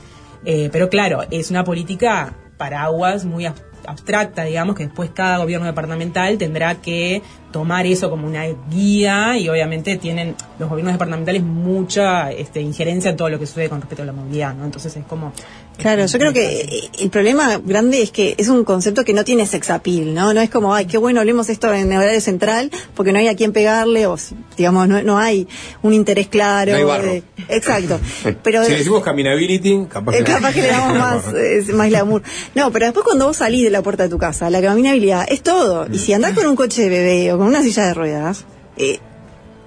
[0.45, 3.55] Eh, pero claro, es una política paraguas muy ab-
[3.87, 9.49] abstracta, digamos, que después cada gobierno departamental tendrá que tomar eso como una guía y
[9.49, 14.03] obviamente tienen los gobiernos departamentales mucha este, injerencia en todo lo que sucede con respecto
[14.03, 14.65] a la movilidad, ¿no?
[14.65, 15.33] Entonces es como...
[15.79, 19.23] Claro, yo creo que eh, el problema grande es que es un concepto que no
[19.23, 20.35] tiene sex appeal, ¿no?
[20.35, 23.37] No es como, ay, qué bueno, hablemos esto en horario central, porque no hay a
[23.37, 24.17] quién pegarle, o
[24.57, 25.47] digamos, no, no hay
[25.83, 26.73] un interés claro.
[26.73, 27.13] No hay barro.
[27.13, 28.01] eh, exacto.
[28.43, 32.23] Pero si decimos caminability, capaz Eh, que, capaz que le damos más, eh, más glamour.
[32.57, 35.43] No, pero después cuando vos salís de la puerta de tu casa, la caminabilidad es
[35.43, 35.87] todo.
[35.93, 38.45] Y si andás con un coche de bebé o con una silla de ruedas,
[38.77, 38.99] eh,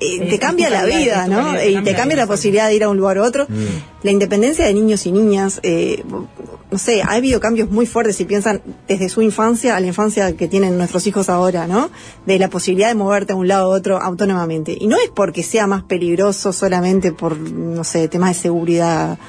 [0.04, 1.54] eh, te cambia la vida, ¿no?
[1.64, 3.46] Y te te cambia la posibilidad de ir a un lugar u otro.
[4.02, 6.04] La independencia de niños y niñas, eh,
[6.72, 10.36] no sé, ha habido cambios muy fuertes si piensan desde su infancia a la infancia
[10.36, 11.92] que tienen nuestros hijos ahora, ¿no?
[12.26, 14.76] De la posibilidad de moverte a un lado u otro autónomamente.
[14.80, 19.20] Y no es porque sea más peligroso solamente por, no sé, temas de seguridad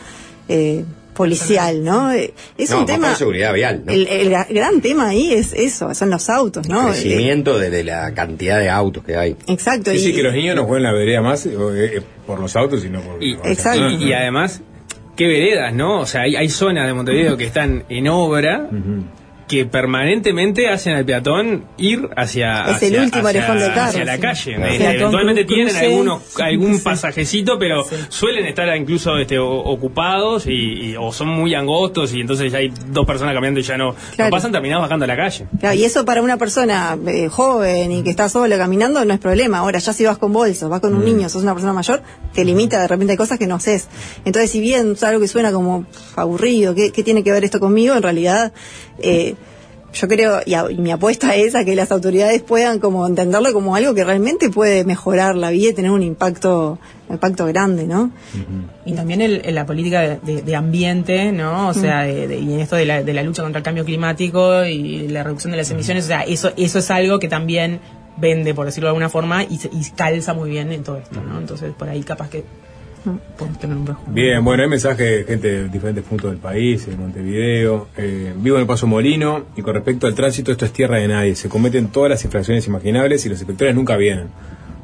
[0.48, 0.86] eh,
[1.22, 2.12] policial, ¿no?
[2.12, 3.08] Eh, Es no, un más tema...
[3.08, 3.92] por seguridad vial, ¿no?
[3.92, 6.88] El, el gra- gran tema ahí es eso, son los autos, ¿no?
[6.88, 9.36] El crecimiento de, de la cantidad de autos que hay.
[9.46, 9.90] Exacto.
[9.92, 12.54] Sí, y- sí, que los niños no jueguen la vereda más eh, eh, por los
[12.56, 13.22] autos, sino por...
[13.22, 14.60] Y, las y- y además,
[15.16, 16.00] qué veredas, ¿no?
[16.00, 18.68] O sea, hay, hay zonas de Montevideo que están en obra
[19.52, 23.88] que permanentemente hacen al peatón ir hacia, Es el hacia- último hacia- orejón del carro,
[23.90, 24.20] hacia la sí.
[24.22, 24.54] calle.
[24.54, 24.72] Claro.
[24.72, 25.54] Eh, Peatón, eventualmente cruce.
[25.64, 26.80] tienen algunos, algún Sí.
[26.82, 30.52] pasajecito, pero suelen estar incluso este, o- ocupados y,
[30.92, 33.94] y- o son muy angostos y entonces ya hay dos personas caminando y ya no,
[34.30, 35.46] pasan terminados bajando a la calle.
[35.60, 39.20] Claro, y eso para una persona eh, joven y que está sola caminando no es
[39.20, 39.58] problema.
[39.58, 42.00] Ahora, ya si vas con bolsos, vas con un niño, sos una persona mayor,
[42.32, 43.86] te limita de repente hay cosas que no haces.
[44.24, 45.84] Entonces, si bien es algo que suena como
[46.16, 47.94] aburrido, ¿qué, qué tiene que ver esto conmigo?
[47.94, 48.52] En realidad,
[48.98, 49.34] eh,
[49.92, 53.52] yo creo, y, a- y mi apuesta es a que las autoridades puedan como entenderlo
[53.52, 56.78] como algo que realmente puede mejorar la vida y tener un impacto,
[57.08, 58.10] un impacto grande, ¿no?
[58.86, 61.68] Y también el, el- la política de, de- de ambiente, ¿no?
[61.68, 63.84] O sea, de- de- y en esto de la, de la lucha contra el cambio
[63.84, 67.80] climático y la reducción de las emisiones, o sea, eso, eso es algo que también
[68.16, 71.38] vende, por decirlo de alguna forma, y, y calza muy bien en todo esto, ¿no?
[71.38, 72.44] Entonces, por ahí capaz que
[73.38, 74.12] podemos tener un rejuego.
[74.12, 77.88] Bien, bueno, hay mensajes de gente de diferentes puntos del país, en Montevideo.
[77.96, 81.08] Eh, vivo en el Paso Molino y con respecto al tránsito, esto es tierra de
[81.08, 81.34] nadie.
[81.34, 84.28] Se cometen todas las infracciones imaginables y los inspectores nunca vienen.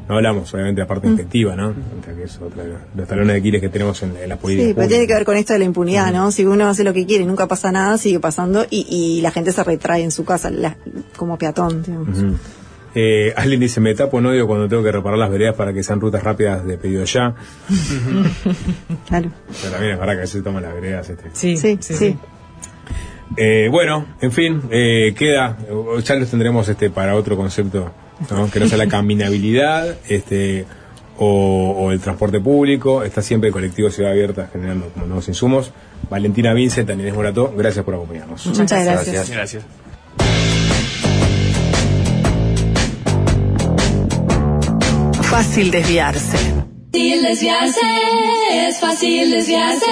[0.08, 1.68] No hablamos, obviamente, de la parte inspectiva, ¿no?
[1.68, 4.36] O sea, que es otra de los talones de Aquiles que tenemos en, en la
[4.36, 4.68] política.
[4.68, 6.30] Sí, pero tiene que ver con esto de la impunidad, ¿no?
[6.32, 9.52] Si uno hace lo que quiere nunca pasa nada, sigue pasando y, y la gente
[9.52, 10.78] se retrae en su casa la-
[11.14, 12.24] como peatón, digamos.
[13.00, 15.84] Eh, alguien dice, me tapo un odio cuando tengo que reparar las veredas para que
[15.84, 17.32] sean rutas rápidas de pedido ya.
[19.06, 19.30] Claro.
[19.62, 21.08] Pero también es verdad que a veces se toman las veredas.
[21.08, 21.30] Este.
[21.32, 22.16] Sí, sí, sí.
[23.36, 25.56] Eh, bueno, en fin, eh, queda,
[26.02, 27.92] ya los tendremos este para otro concepto,
[28.30, 28.50] ¿no?
[28.50, 30.66] que no sea la caminabilidad, este,
[31.18, 35.70] o, o el transporte público, está siempre el colectivo Ciudad Abierta generando como nuevos insumos.
[36.10, 38.44] Valentina Vincent, Inés Morató, gracias por acompañarnos.
[38.44, 39.30] Muchas gracias.
[39.30, 39.64] Gracias.
[45.38, 46.36] Fácil desviarse.
[46.90, 47.80] Fácil desviarse,
[48.50, 49.86] es fácil desviarse.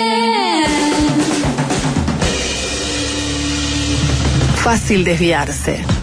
[4.56, 5.95] Fácil desviarse.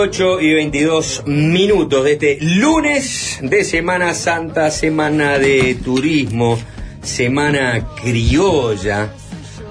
[0.00, 6.58] 18 y 22 minutos de este lunes de Semana Santa, semana de turismo,
[7.02, 9.10] semana criolla.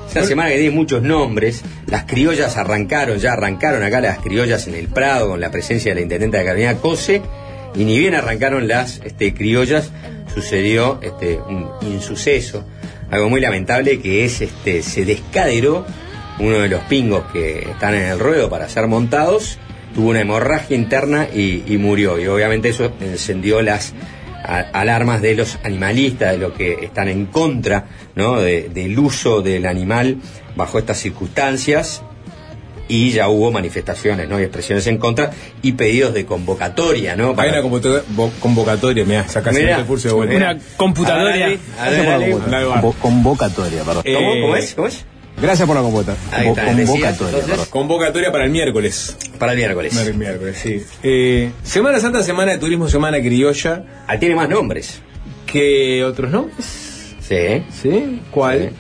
[0.07, 4.75] Esta semana que tiene muchos nombres, las criollas arrancaron, ya arrancaron acá las criollas en
[4.75, 7.23] el Prado con la presencia de la intendente de Carolina Cose,
[7.73, 9.91] y ni bien arrancaron las este, criollas,
[10.31, 12.63] sucedió este, un insuceso,
[13.09, 15.87] algo muy lamentable que es, este, se descaderó
[16.37, 19.57] uno de los pingos que están en el ruedo para ser montados,
[19.93, 23.93] tuvo una hemorragia interna y, y murió, y obviamente eso encendió las
[24.43, 27.85] a- alarmas de los animalistas, de los que están en contra
[28.15, 28.39] ¿no?
[28.39, 30.17] de- del uso del animal
[30.55, 32.03] bajo estas circunstancias.
[32.91, 34.39] Y ya hubo manifestaciones ¿no?
[34.39, 35.29] y expresiones en contra
[35.61, 37.15] y pedidos de convocatoria.
[37.15, 37.35] ¿no?
[37.37, 40.35] Hay una convoca- vo- convocatoria, mirá, sacaste Mirá, el curso de vuelta.
[40.35, 41.29] una computadora.
[41.37, 41.59] Dale,
[42.03, 42.81] dale, dale.
[42.99, 44.03] convocatoria, perdón.
[44.11, 44.41] ¿Cómo?
[44.41, 44.73] ¿Cómo es?
[44.73, 45.05] ¿Cómo es?
[45.41, 46.19] Gracias por la convocatoria.
[46.31, 47.65] Ahí está, Convo- decías, convocatoria.
[47.69, 49.15] Convocatoria para el miércoles.
[49.37, 49.93] Para el miércoles.
[49.95, 50.83] Para el miércoles, sí.
[51.03, 53.83] Eh, semana Santa, Semana de Turismo, Semana Criolla.
[54.07, 54.99] Ah, tiene más nombres.
[55.45, 57.15] ¿Qué otros nombres?
[57.21, 57.63] Sí.
[57.81, 58.21] ¿Sí?
[58.31, 58.71] ¿Cuál?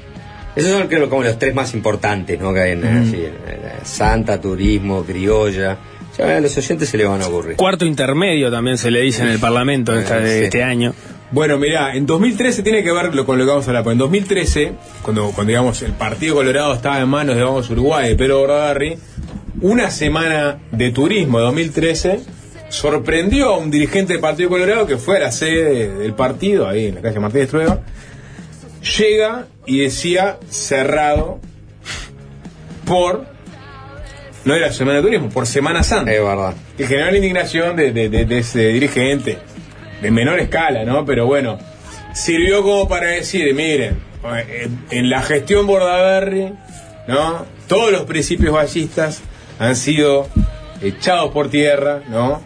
[0.55, 2.53] Esos son creo como los tres más importantes, ¿no?
[2.53, 5.77] Que hay en, así, en- en Santa, Turismo, Criolla.
[6.17, 7.55] Ya a los oyentes se le van a ocurrir.
[7.55, 10.43] Cuarto intermedio también se le dice en el Parlamento esta- de Sí.
[10.45, 10.93] este año.
[11.31, 13.83] Bueno, mirá, en 2013 tiene que ver lo, con lo que vamos a hablar.
[13.83, 14.73] Porque en 2013,
[15.03, 18.97] cuando, cuando digamos el Partido Colorado estaba en manos de Vamos Uruguay, de Pedro Bordaberry,
[19.61, 22.19] una semana de turismo de 2013
[22.69, 26.87] sorprendió a un dirigente del Partido Colorado que fue a la sede del partido, ahí
[26.87, 27.79] en la calle Martínez Trueba,
[28.97, 31.39] llega y decía cerrado
[32.85, 33.25] por
[34.45, 36.11] no era Semana de Turismo, por Semana Santa.
[36.13, 36.53] Es verdad.
[36.77, 39.37] Que generó la indignación de, de- de- de ese dirigente,
[40.01, 41.05] de menor escala, ¿no?
[41.05, 41.59] Pero bueno,
[42.13, 43.97] sirvió como para decir, miren,
[44.91, 46.53] en la gestión Bordaberry,
[47.07, 47.45] ¿no?
[47.67, 49.21] Todos los principios ballistas
[49.59, 50.27] han sido
[50.81, 52.41] echados por tierra, ¿no?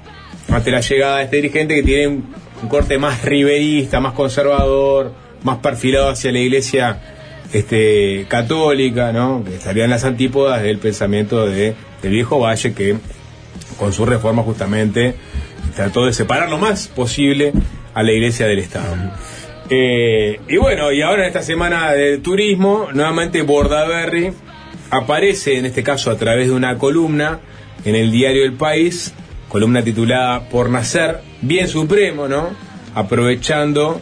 [0.49, 5.13] Ante la llegada de este dirigente que tiene un, corte más riverista, más conservador,
[5.43, 6.97] más perfilado hacia la iglesia
[7.51, 9.43] este, católica, ¿no?
[9.43, 12.95] Que estaría en las antípodas del pensamiento de, del viejo Valle que
[13.77, 15.15] con su reforma justamente
[15.75, 17.53] trató de separar lo más posible
[17.93, 18.95] a la iglesia del Estado.
[19.69, 24.33] Eh, y bueno, y ahora en esta semana de turismo, nuevamente Bordaberry
[24.89, 27.39] aparece, en este caso a través de una columna
[27.85, 29.13] en el diario El País,
[29.49, 32.49] columna titulada Por Nacer, bien supremo, ¿no?
[32.93, 34.01] Aprovechando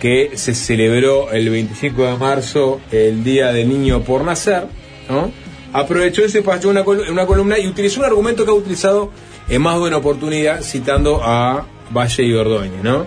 [0.00, 4.66] que se celebró el 25 de marzo el Día del Niño por Nacer,
[5.08, 5.30] ¿no?
[5.72, 9.10] Aprovechó ese paso una, una columna y utilizó un argumento que ha utilizado
[9.50, 13.04] en más de una oportunidad citando a Valle y Ordóñez, ¿no?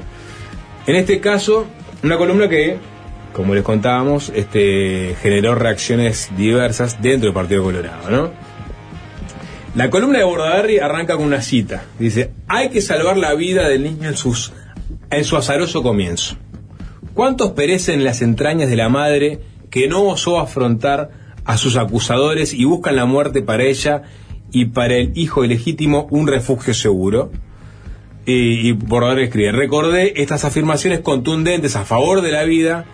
[0.85, 1.65] En este caso,
[2.03, 2.77] una columna que,
[3.31, 8.31] como les contábamos, este, generó reacciones diversas dentro del Partido Colorado, ¿no?
[9.75, 11.85] La columna de Bordaberry arranca con una cita.
[11.97, 14.51] Dice, hay que salvar la vida del niño en, sus,
[15.09, 16.35] en su azaroso comienzo.
[17.13, 19.39] ¿Cuántos perecen en las entrañas de la madre
[19.71, 21.09] que no osó afrontar
[21.45, 24.03] a sus acusadores y buscan la muerte para ella
[24.53, 27.31] y para el hijo ilegítimo un refugio seguro?
[28.25, 32.85] Y, y Bordaberry escribe, recordé estas afirmaciones contundentes a favor de la vida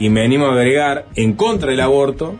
[0.00, 2.36] y me animo a agregar en contra del aborto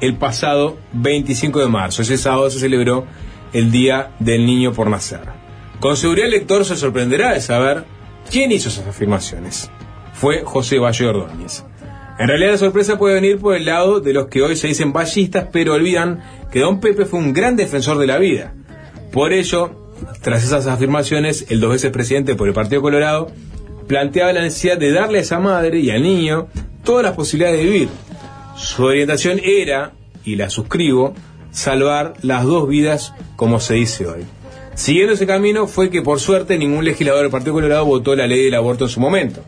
[0.00, 2.02] el pasado 25 de marzo.
[2.02, 3.06] Ese sábado se celebró
[3.52, 5.20] el Día del Niño por Nacer.
[5.80, 7.84] Con seguridad el lector se sorprenderá de saber
[8.30, 9.70] quién hizo esas afirmaciones.
[10.12, 11.64] Fue José Valle Ordóñez.
[12.18, 14.92] En realidad la sorpresa puede venir por el lado de los que hoy se dicen
[14.92, 16.20] vallistas, pero olvidan
[16.50, 18.54] que don Pepe fue un gran defensor de la vida.
[19.12, 19.70] Por ello,
[20.20, 23.30] tras esas afirmaciones, el dos veces presidente por el Partido Colorado
[23.86, 26.48] planteaba la necesidad de darle a esa madre y al niño
[26.82, 27.88] todas las posibilidades de vivir.
[28.56, 29.92] Su orientación era,
[30.24, 31.14] y la suscribo,
[31.52, 34.24] salvar las dos vidas como se dice hoy.
[34.74, 38.44] Siguiendo ese camino fue que por suerte ningún legislador del Partido Colorado votó la ley
[38.44, 39.42] del aborto en su momento.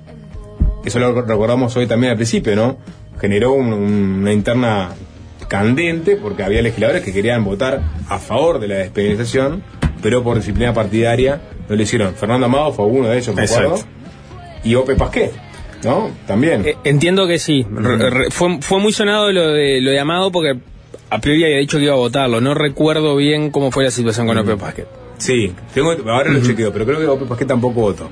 [0.85, 2.78] Eso lo recordamos hoy también al principio, ¿no?
[3.20, 4.90] Generó un- una interna
[5.48, 9.62] candente porque había legisladores que querían votar a favor de la despenalización,
[10.02, 12.15] pero por disciplina partidaria no lo hicieron.
[12.15, 13.78] Fernando Amado fue uno de ellos, me acuerdo.
[14.65, 15.31] Y Ope Pasqué,
[15.85, 16.11] ¿no?
[16.27, 16.65] También.
[16.66, 17.66] Eh, entiendo que sí.
[17.70, 20.59] Re- re- fue, fue muy sonado lo de, lo de Amado porque
[21.11, 22.40] a priori había dicho que iba a votarlo.
[22.40, 24.86] No recuerdo bien cómo fue la situación con Ope Pasquet.
[25.19, 28.09] Sí, tengo, ahora lo chequeo, pero creo que Ope Pasqué tampoco votó.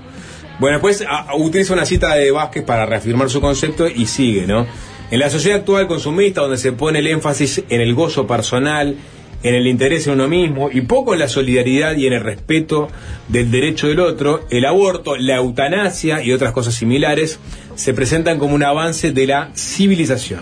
[0.58, 4.66] Bueno, después a- utiliza una cita de Vázquez para reafirmar su concepto y sigue, ¿no?
[5.10, 8.96] En la sociedad actual consumista, donde se pone el énfasis en el gozo personal,
[9.42, 12.88] en el interés en uno mismo y poco en la solidaridad y en el respeto
[13.28, 17.38] del derecho del otro, el aborto, la eutanasia y otras cosas similares
[17.76, 20.40] se presentan como un avance de la civilización.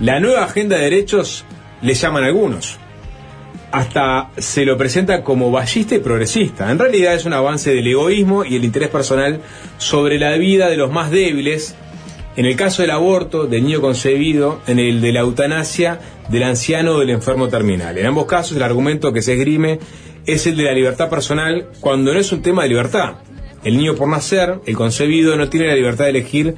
[0.00, 1.44] La nueva agenda de derechos
[1.80, 2.78] le llaman algunos.
[3.74, 6.70] Hasta se lo presenta como ballista y progresista.
[6.70, 9.40] En realidad es un avance del egoísmo y el interés personal
[9.78, 11.74] sobre la vida de los más débiles.
[12.36, 15.98] En el caso del aborto, del niño concebido, en el de la eutanasia,
[16.28, 17.98] del anciano o del enfermo terminal.
[17.98, 19.80] En ambos casos, el argumento que se esgrime
[20.24, 23.14] es el de la libertad personal cuando no es un tema de libertad.
[23.64, 26.54] El niño por nacer, el concebido, no tiene la libertad de elegir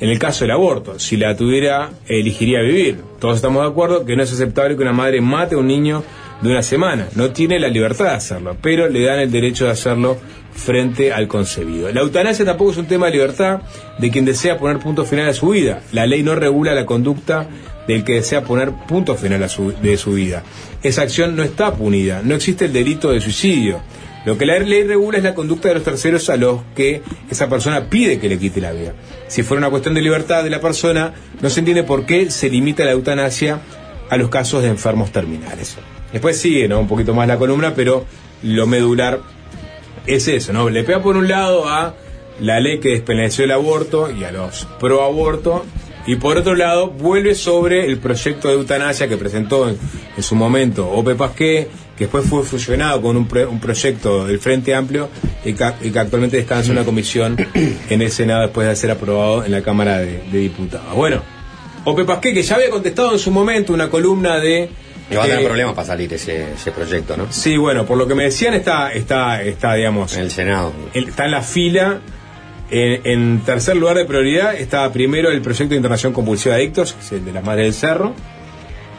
[0.00, 0.98] en el caso del aborto.
[0.98, 3.00] Si la tuviera, elegiría vivir.
[3.18, 6.04] Todos estamos de acuerdo que no es aceptable que una madre mate a un niño
[6.40, 7.08] de una semana.
[7.14, 10.18] No tiene la libertad de hacerlo, pero le dan el derecho de hacerlo
[10.54, 11.90] frente al concebido.
[11.92, 13.60] La eutanasia tampoco es un tema de libertad
[13.98, 15.82] de quien desea poner punto final a su vida.
[15.92, 17.46] La ley no regula la conducta
[17.86, 20.42] del que desea poner punto final a su, de su vida.
[20.82, 23.80] Esa acción no está punida, no existe el delito de suicidio.
[24.26, 27.48] Lo que la ley regula es la conducta de los terceros a los que esa
[27.48, 28.92] persona pide que le quite la vida.
[29.28, 32.50] Si fuera una cuestión de libertad de la persona, no se entiende por qué se
[32.50, 33.60] limita la eutanasia
[34.10, 35.76] a los casos de enfermos terminales.
[36.12, 36.80] Después sigue, ¿no?
[36.80, 38.04] Un poquito más la columna, pero
[38.42, 39.20] lo medular
[40.06, 40.70] es eso, ¿no?
[40.70, 41.94] Le pega por un lado a
[42.40, 45.64] la ley que despenalizó el aborto y a los pro aborto,
[46.06, 49.76] y por otro lado vuelve sobre el proyecto de eutanasia que presentó en,
[50.22, 55.10] su momento Ope Pasqué, que después fue fusionado con un, un proyecto del Frente Amplio
[55.44, 59.60] y que, actualmente descansa una comisión en el Senado después de ser aprobado en la
[59.60, 60.94] Cámara de, de Diputados.
[60.94, 61.20] Bueno,
[61.84, 64.70] Ope Pasqué, que ya había contestado en su momento una columna de...
[65.10, 67.26] Y va a tener eh, problemas para salir ese, ese proyecto, ¿no?
[67.30, 70.14] Sí, bueno, por lo que me decían está, está, está digamos...
[70.14, 70.72] En el Senado.
[70.92, 72.00] está en la fila.
[72.70, 76.92] En, en tercer lugar de prioridad está primero el proyecto de internación compulsiva de adictos,
[76.92, 78.14] que es el de las Madres del Cerro.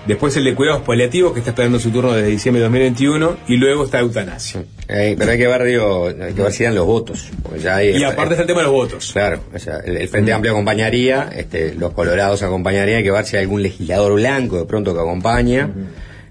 [0.09, 3.37] Después el de cuidados paliativos, que está esperando su turno desde diciembre de 2021.
[3.47, 4.63] Y luego está eutanasia.
[4.87, 7.29] Eh, pero hay que ver, digo, hay que ver si dan los votos.
[7.43, 9.11] porque ya hay- Y aparte está el tema de los votos.
[9.13, 13.25] Claro, o sea, el, el Frente Amplio acompañaría, este, los colorados acompañarían, hay que ver
[13.25, 15.69] si hay algún legislador blanco de pronto que acompaña.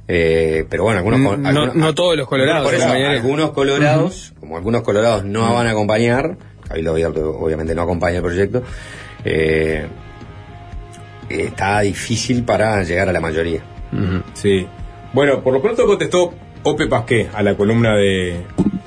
[0.08, 4.56] Eh, pero bueno, algunos, No- algunos- no todos los colorados Por eso, algunos colorados, como
[4.56, 6.36] algunos colorados no van a acompañar,
[6.66, 8.62] Cabildo Abierto obviamente no acompaña el proyecto,
[9.24, 9.86] eh,
[11.28, 13.60] está difícil para llegar a la mayoría.
[14.34, 14.66] Sí.
[15.12, 18.42] Bueno, por lo pronto contestó Ope Pasqué a la columna de,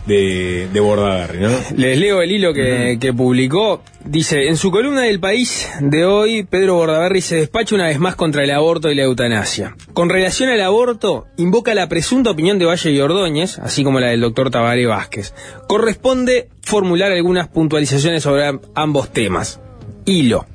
[0.05, 1.49] de, de Bordaberry, ¿no?
[1.77, 3.81] Les leo el hilo que, que publicó.
[4.03, 8.15] Dice, en su columna del país de hoy, Pedro Bordaberry se despacha una vez más
[8.15, 9.75] contra el aborto y la eutanasia.
[9.93, 14.07] Con relación al aborto, invoca la presunta opinión de Valle y Ordóñez, así como la
[14.09, 15.33] del doctor Tabaré Vázquez.
[15.67, 19.59] Corresponde formular algunas puntualizaciones sobre am- ambos temas.
[20.05, 20.45] Hilo.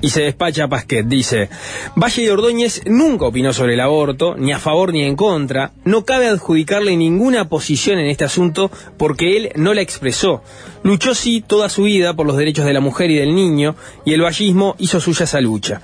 [0.00, 1.48] Y se despacha a Pasquet, dice,
[1.96, 6.04] Valle y Ordóñez nunca opinó sobre el aborto, ni a favor ni en contra, no
[6.04, 10.42] cabe adjudicarle ninguna posición en este asunto porque él no la expresó.
[10.82, 14.12] Luchó sí toda su vida por los derechos de la mujer y del niño, y
[14.12, 15.80] el vallismo hizo suya esa lucha.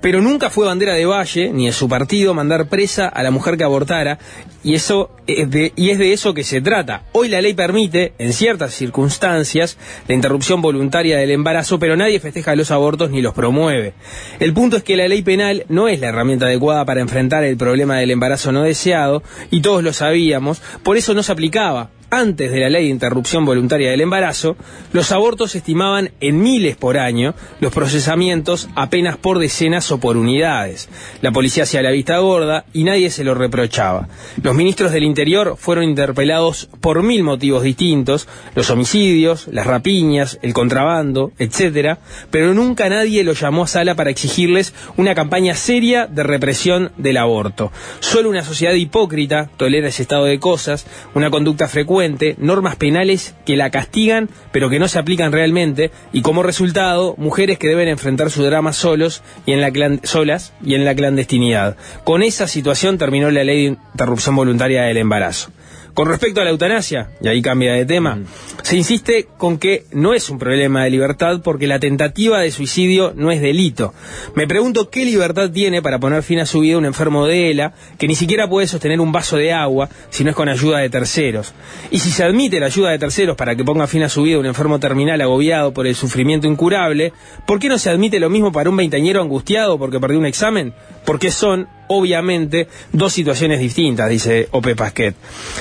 [0.00, 3.56] Pero nunca fue bandera de Valle, ni de su partido, mandar presa a la mujer
[3.56, 4.18] que abortara,
[4.62, 7.02] y, eso es de, y es de eso que se trata.
[7.12, 9.76] Hoy la ley permite, en ciertas circunstancias,
[10.06, 13.94] la interrupción voluntaria del embarazo, pero nadie festeja los abortos ni los promueve.
[14.38, 17.56] El punto es que la ley penal no es la herramienta adecuada para enfrentar el
[17.56, 21.90] problema del embarazo no deseado, y todos lo sabíamos, por eso no se aplicaba.
[22.10, 24.56] Antes de la ley de interrupción voluntaria del embarazo,
[24.94, 30.16] los abortos se estimaban en miles por año, los procesamientos apenas por decenas o por
[30.16, 30.88] unidades.
[31.20, 34.08] La policía hacía la vista gorda y nadie se lo reprochaba.
[34.42, 40.54] Los ministros del Interior fueron interpelados por mil motivos distintos, los homicidios, las rapiñas, el
[40.54, 41.98] contrabando, etcétera,
[42.30, 47.18] pero nunca nadie lo llamó a sala para exigirles una campaña seria de represión del
[47.18, 47.70] aborto.
[48.00, 51.97] Solo una sociedad hipócrita tolera ese estado de cosas, una conducta frecuente,
[52.38, 57.58] normas penales que la castigan pero que no se aplican realmente y como resultado mujeres
[57.58, 61.76] que deben enfrentar su drama solos y en la solas y en la clandestinidad.
[62.04, 65.50] Con esa situación terminó la ley de interrupción voluntaria del embarazo.
[65.94, 68.18] Con respecto a la eutanasia, y ahí cambia de tema,
[68.62, 73.12] se insiste con que no es un problema de libertad porque la tentativa de suicidio
[73.16, 73.94] no es delito.
[74.34, 77.72] Me pregunto qué libertad tiene para poner fin a su vida un enfermo de ELA
[77.98, 80.90] que ni siquiera puede sostener un vaso de agua si no es con ayuda de
[80.90, 81.52] terceros.
[81.90, 84.38] Y si se admite la ayuda de terceros para que ponga fin a su vida
[84.38, 87.12] un enfermo terminal agobiado por el sufrimiento incurable,
[87.46, 90.74] ¿por qué no se admite lo mismo para un veinteañero angustiado porque perdió un examen?
[91.04, 95.14] Porque son obviamente dos situaciones distintas, dice Ope Pasquet.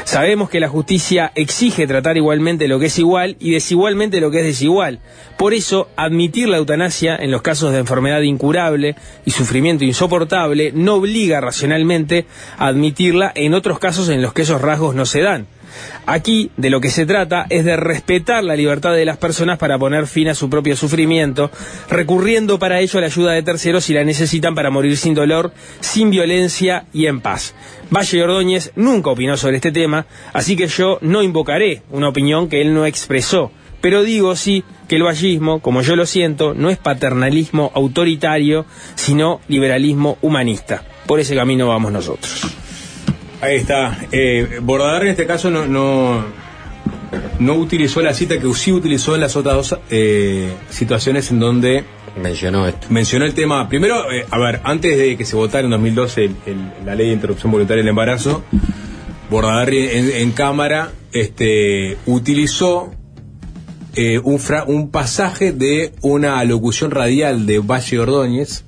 [0.03, 4.39] Sabemos que la justicia exige tratar igualmente lo que es igual y desigualmente lo que
[4.39, 4.99] es desigual.
[5.37, 8.95] Por eso, admitir la eutanasia en los casos de enfermedad incurable
[9.25, 12.25] y sufrimiento insoportable no obliga racionalmente
[12.57, 15.47] a admitirla en otros casos en los que esos rasgos no se dan.
[16.05, 19.77] Aquí de lo que se trata es de respetar la libertad de las personas para
[19.77, 21.51] poner fin a su propio sufrimiento,
[21.89, 25.51] recurriendo para ello a la ayuda de terceros si la necesitan para morir sin dolor,
[25.79, 27.53] sin violencia y en paz.
[27.89, 32.61] Valle Ordóñez nunca opinó sobre este tema, así que yo no invocaré una opinión que
[32.61, 33.51] él no expresó.
[33.81, 39.39] Pero digo sí que el vallismo, como yo lo siento, no es paternalismo autoritario, sino
[39.47, 40.83] liberalismo humanista.
[41.05, 42.66] Por ese camino vamos nosotros.
[43.41, 43.97] Ahí está.
[44.11, 44.59] Eh,
[45.03, 46.23] en este caso no, no,
[47.39, 51.83] no utilizó la cita que sí utilizó en las otras dos eh, situaciones en donde
[52.21, 52.87] mencionó esto.
[52.89, 53.69] Mencionó el tema.
[53.69, 57.07] Primero, eh, a ver, antes de que se votara en 2012 el- el- la ley
[57.07, 58.43] de interrupción voluntaria del embarazo,
[59.29, 62.91] Bordaberry en, en cámara este, utilizó
[63.95, 68.63] eh, un, fra- un pasaje de una alocución radial de Valle Ordóñez,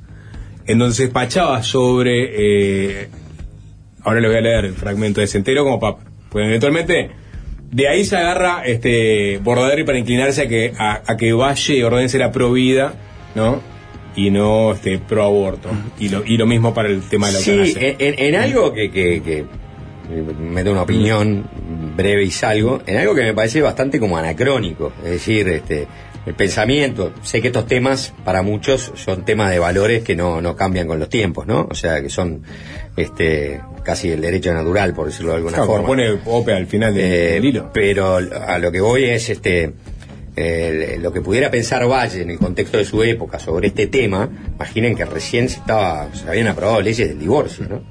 [0.67, 3.03] en donde se despachaba sobre.
[3.03, 3.09] eh,
[4.03, 6.03] ahora le voy a leer el fragmento de ese entero como papa.
[6.29, 7.11] Pues eventualmente.
[7.71, 12.15] De ahí se agarra este Bordaberry para inclinarse a que, a, a que Valle Ordóñez
[12.15, 12.93] era pro vida,
[13.35, 13.61] ¿no?
[14.15, 15.69] Y no este, pro aborto.
[15.99, 17.89] Y lo, y lo mismo para el tema de la Sí, eutanasia.
[17.89, 19.45] en, en- en algo que, que, que
[20.41, 21.43] me da una opinión
[21.95, 25.85] breve y salgo, en algo que me parece bastante como anacrónico, es decir, este
[26.29, 30.55] el pensamiento, sé que estos temas para muchos son temas de valores que no, no
[30.55, 31.67] cambian con los tiempos, ¿no?
[31.69, 32.43] O sea, que son
[32.95, 35.87] este casi el derecho natural, por decirlo de alguna Claro, forma.
[35.87, 37.71] pone Ope al final Eh, del hilo.
[37.73, 39.73] Pero a lo que voy es este
[40.35, 44.29] eh, lo que pudiera pensar Valle en el contexto de su época sobre este tema,
[44.55, 47.81] imaginen que recién se estaba, se habían aprobado leyes del divorcio, ¿no?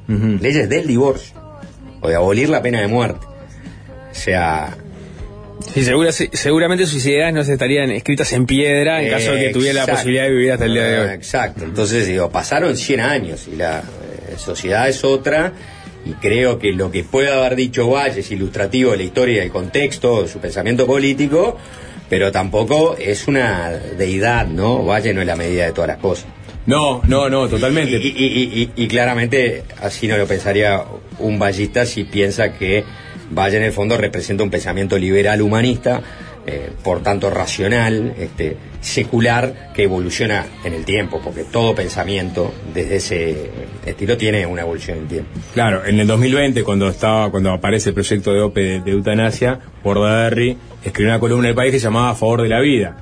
[0.40, 1.34] Leyes del divorcio,
[2.00, 3.26] o de abolir la pena de muerte.
[3.26, 4.74] O sea,
[5.74, 9.52] Sí, segura- seguramente sus ideas no se estarían escritas en piedra en caso de que
[9.52, 11.08] tuviera la posibilidad de vivir hasta el día de hoy.
[11.14, 11.64] Exacto.
[11.64, 15.52] Entonces, digo, pasaron 100 años y la eh, sociedad es otra.
[16.06, 19.46] Y creo que lo que puede haber dicho Valle es ilustrativo de la historia y
[19.46, 21.58] el contexto, de su pensamiento político,
[22.08, 24.84] pero tampoco es una deidad, ¿no?
[24.84, 26.26] Valle no es la medida de todas las cosas.
[26.66, 27.96] No, no, no, totalmente.
[27.96, 30.82] Y, y- y- y- y claramente así no lo pensaría
[31.18, 32.84] un vallista si piensa que
[33.30, 36.00] Valle en el fondo representa un pensamiento liberal humanista,
[36.46, 42.96] eh, por tanto racional, este, secular, que evoluciona en el tiempo, porque todo pensamiento desde
[42.96, 43.50] ese
[43.84, 45.30] estilo tiene una evolución en el tiempo.
[45.52, 49.58] Claro, en el 2020, cuando estaba, cuando aparece el proyecto de OPE de, de eutanasia,
[49.84, 52.96] Bordaberry escribió una columna en el país que llamaba A favor de la vida.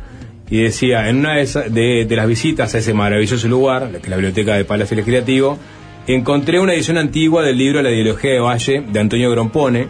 [0.51, 3.97] Y decía, en una de, esas- de- de las visitas a ese maravilloso lugar, que
[3.99, 5.59] es la biblioteca de Palacio Legislativo,
[6.07, 9.87] encontré una edición antigua del libro La ideología de Valle, de Antonio Grompone.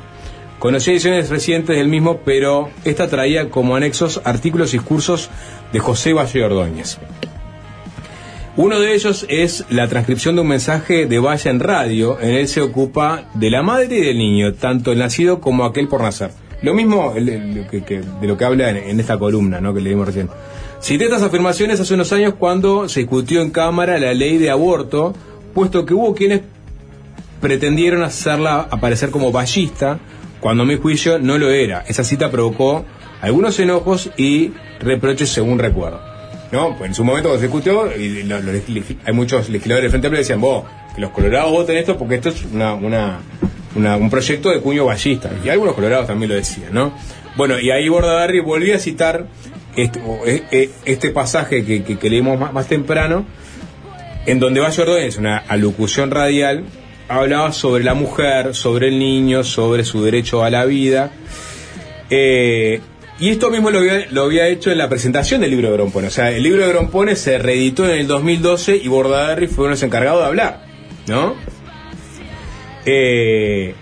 [0.58, 5.28] Conocí ediciones recientes del mismo, pero esta traía como anexos artículos y cursos
[5.72, 6.98] de José Valle Ordóñez.
[8.56, 12.18] Uno de ellos es la transcripción de un mensaje de Valle en radio.
[12.18, 15.88] En él se ocupa de la madre y del niño, tanto el nacido como aquel
[15.88, 16.30] por nacer.
[16.62, 17.66] Lo mismo de
[18.22, 19.74] lo que habla en, esta columna ¿no?
[19.74, 20.30] que leímos recién.
[20.80, 25.14] Cité estas afirmaciones hace unos años cuando se discutió en Cámara la ley de aborto,
[25.52, 26.40] puesto que hubo quienes
[27.42, 29.98] pretendieron hacerla aparecer como vallista,
[30.40, 31.84] cuando mi juicio no lo era.
[31.88, 32.84] Esa cita provocó
[33.20, 36.00] algunos enojos y reproches según recuerdo.
[36.52, 36.76] ¿No?
[36.78, 40.18] Pues en su momento se discutió, y lo- lo hay muchos legisladores del Frente Amplio
[40.18, 40.64] que decían, vos,
[40.94, 43.18] que los colorados voten esto porque esto es una, una-
[43.74, 45.28] una- un proyecto de cuño ballista.
[45.44, 46.92] Y algunos colorados también lo decían, ¿no?
[47.36, 49.26] Bueno, y ahí Bordaberry volvía a citar
[49.74, 53.26] este, eh, eh, este pasaje que, que- que leímos más, más temprano,
[54.24, 56.64] en donde Valle Ordóñez, una alocución radial,
[57.08, 61.12] hablaba sobre la mujer, sobre el niño, sobre su derecho a la vida.
[62.10, 62.80] Eh,
[63.18, 66.08] y esto mismo lo había, lo había hecho en la presentación del libro de Grompone.
[66.08, 69.68] O sea, el libro de Grompone se reeditó en el 2012 y Bordaberry fue uno
[69.68, 70.66] de los encargados de hablar,
[71.06, 71.34] ¿no?
[72.84, 73.74] Eh,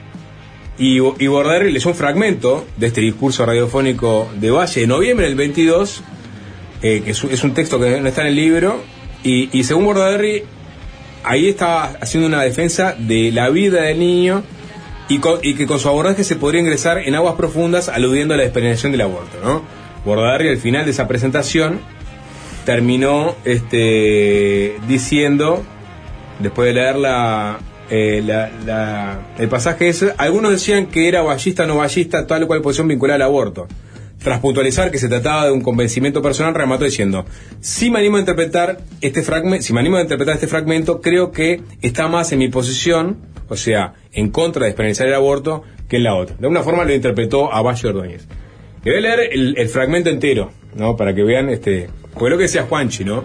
[0.78, 5.34] y, y Bordaberry leyó un fragmento de este discurso radiofónico de Valle de noviembre del
[5.34, 6.02] 22,
[6.82, 8.82] eh, que es, es un texto que no está en el libro,
[9.24, 10.44] y, y según Bordaberry,
[11.24, 14.42] ahí estaba haciendo una defensa de la vida del niño
[15.08, 18.42] y, y que con su abordaje se podría ingresar en aguas profundas aludiendo a la
[18.44, 19.62] despenalización del aborto, ¿no?
[20.04, 21.80] Bordaberry al final de esa presentación
[22.64, 25.62] terminó este, diciendo,
[26.38, 27.58] después de leer la,
[27.90, 32.46] eh, la- el pasaje ese, algunos decían que era ballista o no ballista, tal o
[32.46, 33.66] cual posición vinculada al aborto.
[34.24, 37.26] Tras puntualizar que se trataba de un convencimiento personal, remató diciendo,
[37.60, 41.30] si me animo a interpretar este fragmento, si me animo a interpretar este fragmento, creo
[41.30, 43.18] que está más en mi posición,
[43.50, 46.36] o sea, en contra de despenalizar el aborto, que en la otra.
[46.36, 48.26] De alguna forma lo interpretó a Valle Ordóñez.
[48.82, 50.96] Le voy a leer el, fragmento entero, ¿no?
[50.96, 53.24] Para que vean, este, fue lo que decía Juanchi, ¿no?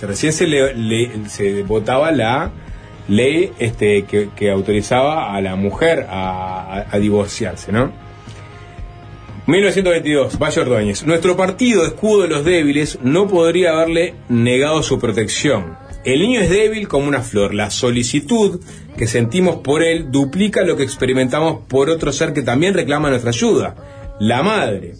[0.00, 2.52] Recién se, le, le- se votaba la
[3.08, 8.05] ley este, que, que autorizaba a la mujer a divorciarse, ¿no?
[9.46, 11.04] 1922, Valle Ordóñez.
[11.06, 15.76] Nuestro partido, escudo de los débiles, no podría haberle negado su protección.
[16.04, 17.54] El niño es débil como una flor.
[17.54, 18.60] La solicitud
[18.96, 23.30] que sentimos por él duplica lo que experimentamos por otro ser que también reclama nuestra
[23.30, 23.76] ayuda,
[24.18, 24.94] la madre.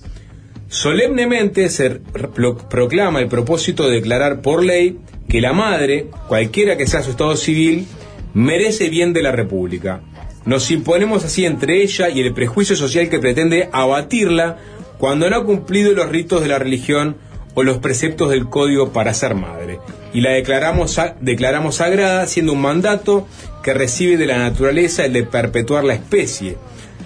[0.68, 4.98] Solemnemente se pro- proclama el propósito de declarar por ley
[5.28, 7.86] que la madre, cualquiera que sea su estado civil,
[8.34, 10.02] merece bien de la República.
[10.46, 14.58] Nos imponemos así entre ella y el prejuicio social que pretende abatirla
[14.96, 17.16] cuando no ha cumplido los ritos de la religión
[17.54, 19.80] o los preceptos del código para ser madre.
[20.14, 23.26] Y la declaramos, declaramos sagrada siendo un mandato
[23.62, 26.56] que recibe de la naturaleza el de perpetuar la especie.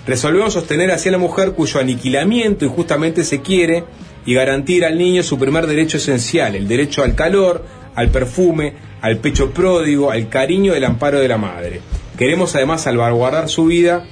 [0.07, 3.85] Resolvemos sostener hacia la mujer cuyo aniquilamiento injustamente se quiere
[4.27, 7.65] y garantir al niño su primer derecho esencial, el derecho al calor,
[7.95, 11.81] al perfume, al pecho pródigo, al cariño del amparo de la madre.
[12.21, 14.05] Queremos además salvaguardar su vida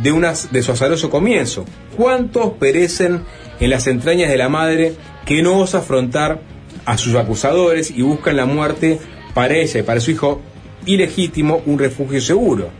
[0.00, 0.12] de,
[0.52, 1.64] de su azaroso comienzo.
[1.96, 3.24] ¿Cuántos perecen
[3.58, 4.94] en las entrañas de la madre
[5.24, 6.40] que no osa afrontar
[6.84, 9.00] a sus acusadores y buscan la muerte
[9.34, 10.40] para ella y para su hijo
[10.86, 12.70] ilegítimo un refugio seguro?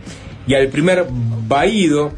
[0.47, 1.05] Y al primer
[1.49, 2.13] vaído,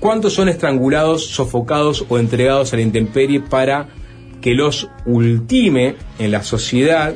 [0.00, 3.88] ¿cuántos son estrangulados, sofocados o entregados a la intemperie para
[4.40, 7.14] que los ultime en la sociedad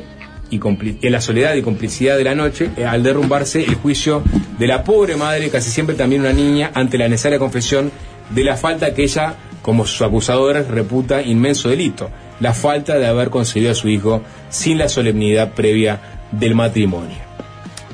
[0.51, 0.60] y
[1.02, 4.22] en la soledad y complicidad de la noche eh, al derrumbarse el juicio
[4.59, 7.90] de la pobre madre, casi siempre también una niña, ante la necesaria confesión
[8.31, 12.10] de la falta que ella, como sus acusadores, reputa inmenso delito,
[12.40, 16.01] la falta de haber concebido a su hijo sin la solemnidad previa
[16.32, 17.18] del matrimonio.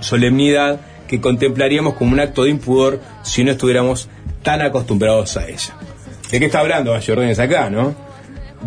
[0.00, 4.08] Solemnidad que contemplaríamos como un acto de impudor si no estuviéramos
[4.42, 5.76] tan acostumbrados a ella.
[6.30, 8.05] ¿De qué está hablando Ordóñez acá, no?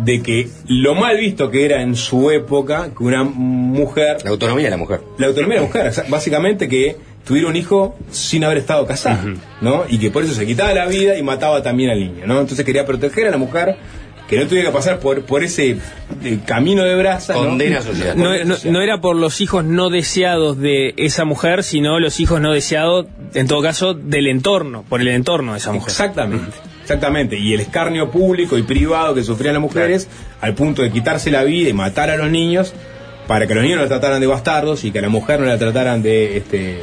[0.04, 4.18] De que lo mal visto que era en su época que una mujer.
[4.24, 5.00] La autonomía de la mujer.
[5.18, 9.24] La autonomía de la mujer, básicamente que tuviera un hijo sin haber estado casada,
[9.60, 9.84] ¿no?
[9.88, 12.40] Y que por eso se quitaba la vida y mataba también al niño, ¿no?
[12.40, 13.76] Entonces quería proteger a la mujer
[14.26, 15.76] que no tuviera que pasar por, por ese
[16.22, 17.34] eh, camino de brasa.
[17.34, 17.40] ¿no?
[18.16, 22.40] No, no- no era por los hijos no deseados de esa mujer, sino los hijos
[22.40, 25.90] no deseados, en todo caso, del entorno, por el entorno de esa mujer.
[25.90, 26.56] Exactamente,
[26.90, 27.38] exactamente.
[27.38, 30.08] Y el escarnio público y privado que sufrían las mujeres
[30.40, 32.74] al punto de quitarse la vida y matar a los niños
[33.28, 35.46] para que los niños no la trataran de bastardos y que a la mujer no
[35.46, 36.80] la trataran de este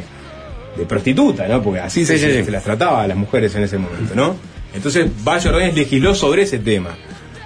[0.77, 1.61] de prostituta, ¿no?
[1.61, 2.45] Porque así se, Sí, sí, sí.
[2.45, 4.35] se las trataba a las mujeres en ese momento, ¿no?
[4.73, 6.95] Entonces Valle Ordóñez legisló sobre ese tema.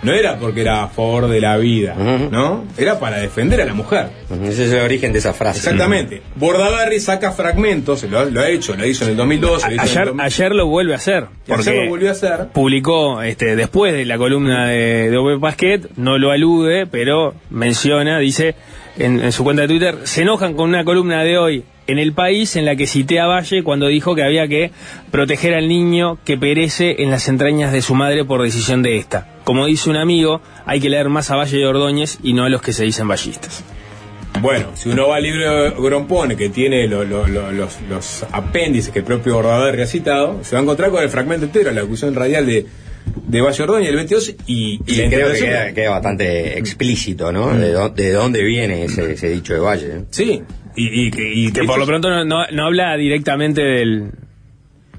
[0.03, 2.65] No era porque era a favor de la vida, ¿no?
[2.78, 4.07] Era para defender a la mujer.
[4.44, 5.60] Ese es el origen de esa frase.
[5.60, 6.22] Exactamente.
[6.36, 9.53] Bordaberry saca fragmentos, lo, lo ha hecho, lo hizo en el 2012.
[9.53, 10.26] lo hizo en el Ayer, 2000.
[10.26, 11.23] ayer lo vuelve a hacer.
[11.48, 12.48] Y ayer Porque lo volvió a hacer.
[12.52, 18.56] publicó, este, después de la columna de, de Ope no lo alude, pero menciona, dice
[19.06, 22.56] en, su cuenta de Twitter, se enojan con una columna de hoy en el país
[22.56, 24.72] en la que cité a Valle cuando dijo que había que
[25.11, 29.28] proteger al niño que perece en las entrañas de su madre por decisión de esta.
[29.44, 32.49] Como dice un amigo, hay que leer más a Valle de Ordóñez y no a
[32.49, 33.64] los que se dicen ballistas.
[34.40, 38.94] Bueno, si uno va al libro Grompone, que tiene lo- lo- lo- los, los apéndices
[38.94, 41.82] que el propio Bordaberry ha citado, se va a encontrar con el fragmento entero, la
[41.82, 42.65] locución radial de,
[43.28, 47.56] de Valle Ordóñez, el 22, y, creo que queda, queda bastante explícito, ¿no?
[47.56, 49.88] De, dó- de dónde viene ese, ese dicho de Valle.
[49.88, 50.03] ¿eh?
[50.10, 50.41] Sí,
[50.76, 54.11] y, y, que- y Que por lo pronto no, no- no habla directamente del,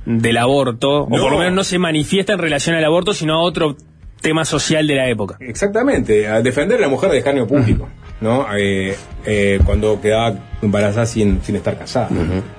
[0.05, 3.41] del aborto, o por lo menos no se manifiesta en relación al aborto, sino a
[3.43, 3.77] otro
[4.21, 5.37] tema social de la época.
[5.41, 7.89] Exactamente, a defender a la mujer de escarnio público,
[8.23, 8.47] ¿no?
[8.57, 8.97] Eh,
[9.27, 12.09] eh, cuando quedaba embarazada sin, sin estar casada.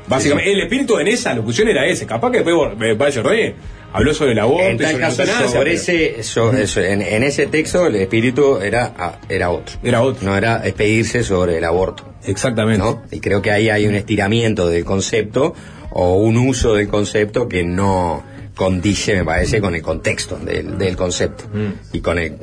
[0.08, 2.06] Básicamente, el espíritu en esa locución era ese.
[2.06, 3.54] Capaz que después eh, Valle Ordóñez
[3.94, 7.24] habló sobre el aborto En tal sobre la caso, sobre ese, so- eso, en, en
[7.24, 9.76] ese texto el espíritu era, ah, era otro.
[9.84, 10.28] Era otro.
[10.30, 12.04] No era expedirse sobre el aborto.
[12.26, 12.80] Exactamente.
[12.80, 13.04] ¿no?
[13.12, 15.54] Y creo que ahí hay un estiramiento del concepto
[15.92, 18.24] o un uso del concepto que no
[18.56, 21.46] condice, me parece, con el contexto del, del concepto
[21.92, 22.38] y con el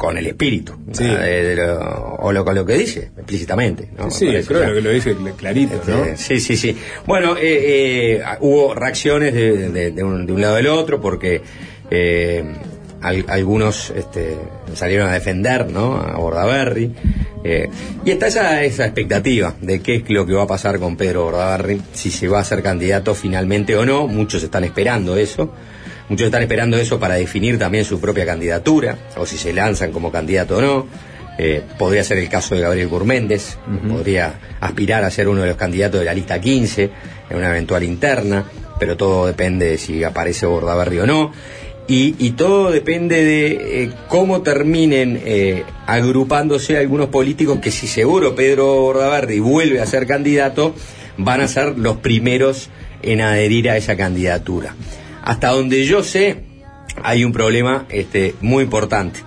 [0.00, 1.04] con el espíritu Sí.
[1.04, 1.14] ¿no?
[1.18, 4.10] de- de lo- o lo, con lo que dice explícitamente ¿no?
[4.10, 6.04] Sí, parece, creo que lo dice cl- clarito, ¿no?
[6.06, 6.74] este, Sí, sí, sí.
[7.06, 11.42] Bueno, eh, eh, hubo reacciones de, de- de un, de un lado del otro porque
[11.90, 12.42] eh,
[13.02, 14.36] al- algunos este,
[14.74, 15.96] salieron a defender ¿no?
[15.96, 16.94] a Bordaberry.
[17.44, 17.68] eh,
[18.04, 21.24] y está esa, esa expectativa de qué es lo que va a pasar con Pedro
[21.24, 24.06] Bordaberry, si se va a ser candidato finalmente o no.
[24.06, 25.52] Muchos están esperando eso.
[26.10, 30.10] Muchos están esperando eso para definir también su propia candidatura, o si se lanzan como
[30.10, 30.86] candidato o no.
[31.38, 33.56] Eh, podría ser el caso de Gabriel Gurméndez,
[33.88, 36.90] podría aspirar a ser uno de los candidatos de la lista 15
[37.30, 38.44] en una eventual interna,
[38.80, 41.32] pero todo depende de si aparece Bordaberry o no.
[41.86, 48.34] Y, y todo depende de eh, cómo terminen eh, agrupándose algunos políticos que si seguro
[48.34, 50.74] Pedro Bordaberry vuelve a ser candidato,
[51.18, 52.68] van a ser los primeros
[53.00, 54.74] en adherir a esa candidatura.
[55.22, 56.44] Hasta donde yo sé,
[57.02, 59.20] hay un problema este, muy importante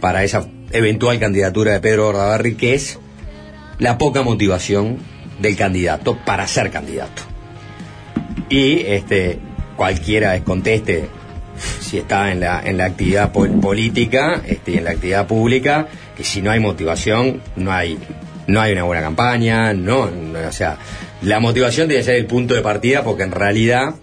[0.00, 2.98] para esa eventual candidatura de Pedro Bordaberry, que es
[3.78, 4.98] la poca motivación
[5.40, 7.22] del candidato para ser candidato.
[8.48, 9.38] Y este,
[9.76, 11.08] cualquiera conteste
[11.80, 16.24] si está en la, en la actividad pol- política este, en la actividad pública, que
[16.24, 17.98] si no hay motivación, no hay,
[18.46, 20.78] no hay una buena campaña, no, no, o sea,
[21.22, 23.94] la motivación debe ser el punto de partida porque en realidad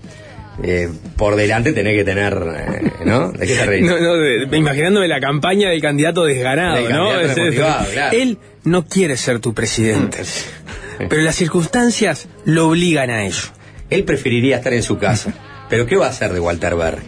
[0.63, 3.31] eh, por delante tenés que tener, eh, ¿no?
[3.31, 3.85] ¿De qué te reís?
[3.85, 7.09] No, no, de- imaginándome la campaña del candidato desganado, Del ¿no?
[7.09, 8.17] candidato Es- es- desmotivado, claro.
[8.17, 10.19] Él no quiere ser tu presidente,
[11.09, 13.43] pero las circunstancias lo obligan a ello.
[13.89, 15.33] Él preferiría estar en su casa.
[15.69, 17.03] Pero ¿qué va a hacer de Walter Berry?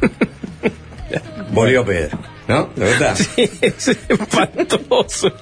[1.52, 2.18] Volvió Pedro,
[2.48, 2.70] ¿no?
[2.76, 3.14] ¿Le gusta?
[3.16, 5.32] Sí, es espantoso.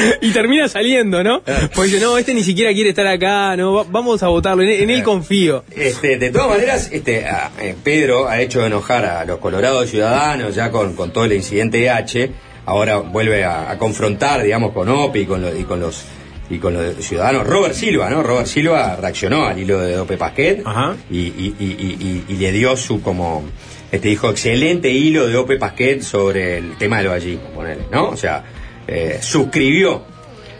[0.20, 1.42] Y termina saliendo, ¿no?
[1.74, 4.68] Porque dice, no, este ni siquiera quiere estar acá, no, va- vamos a votarlo, en,
[4.70, 5.64] en él confío.
[5.74, 10.54] Este, de todas maneras, este, a- eh, Pedro ha hecho enojar a los colorados ciudadanos
[10.54, 12.30] ya con, con todo el incidente de H.
[12.66, 16.04] Ahora vuelve a, a confrontar, digamos, con OPE y con, lo- y con los
[16.48, 17.44] y con los ciudadanos.
[17.44, 18.22] Robert Silva, ¿no?
[18.22, 20.62] Robert Silva reaccionó al hilo de Ope Pasquet
[21.10, 23.42] y, y- y- y- y- y le dio su como
[23.90, 28.10] este dijo excelente hilo de Ope Pasquet sobre el tema del vallismo, ponele, ¿no?
[28.10, 28.44] O sea,
[28.86, 30.04] eh, suscribió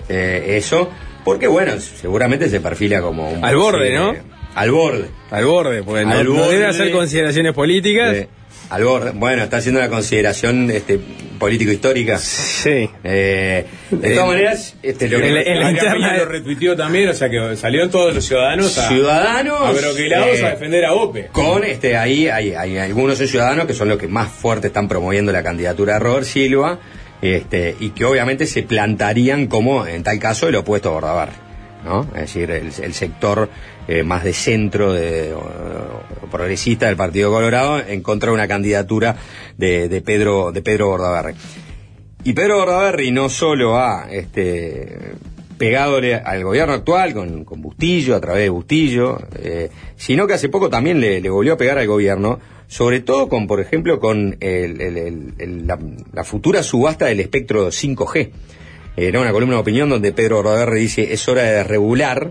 [0.09, 0.91] eh, eso
[1.25, 4.15] porque bueno, seguramente se perfila como un Al borde, ¿no?
[4.55, 5.07] Al borde.
[5.31, 6.53] Al borde, no, Al no borde.
[6.53, 8.27] debe hacer consideraciones políticas.
[8.71, 9.11] Al borde.
[9.11, 11.01] Bueno, está haciendo una consideración este,
[11.39, 12.19] político-histórica.
[12.19, 12.89] Sí.
[13.03, 13.67] de
[14.15, 18.15] todas maneras, este, lo que- Adrián Peña lo retuiteó también, o sea que salieron todos
[18.15, 21.27] los ciudadanos a, ciudadanos a eh, a defender a OPE.
[21.33, 25.33] Con este ahí hay, hay algunos ciudadanos que son los que más fuerte están promoviendo
[25.33, 26.79] la candidatura de Robert Silva,
[27.23, 31.47] este, y que obviamente se plantarían como, en tal caso, el opuesto a Bordabar.
[31.85, 32.03] ¿no?
[32.15, 33.49] Es decir, el, sector
[33.87, 39.15] eh, más de centro de, o- progresista del Partido Colorado en contra de una candidatura
[39.57, 41.35] de, de Pedro de Pedro Bordaberry.
[42.25, 45.13] Y Pedro Bordaberry no solo ha este,
[45.59, 50.49] pegadole al gobierno actual con, con Bustillo, a través de Bustillo, eh, sino que hace
[50.49, 54.81] poco también le volvió a pegar al gobierno, sobre todo con, por ejemplo, con el-
[54.81, 55.79] el- el- la,
[56.13, 58.31] la futura subasta del espectro 5G.
[58.97, 62.31] Era una columna de opinión donde Pedro Bordaberry dice es hora de regular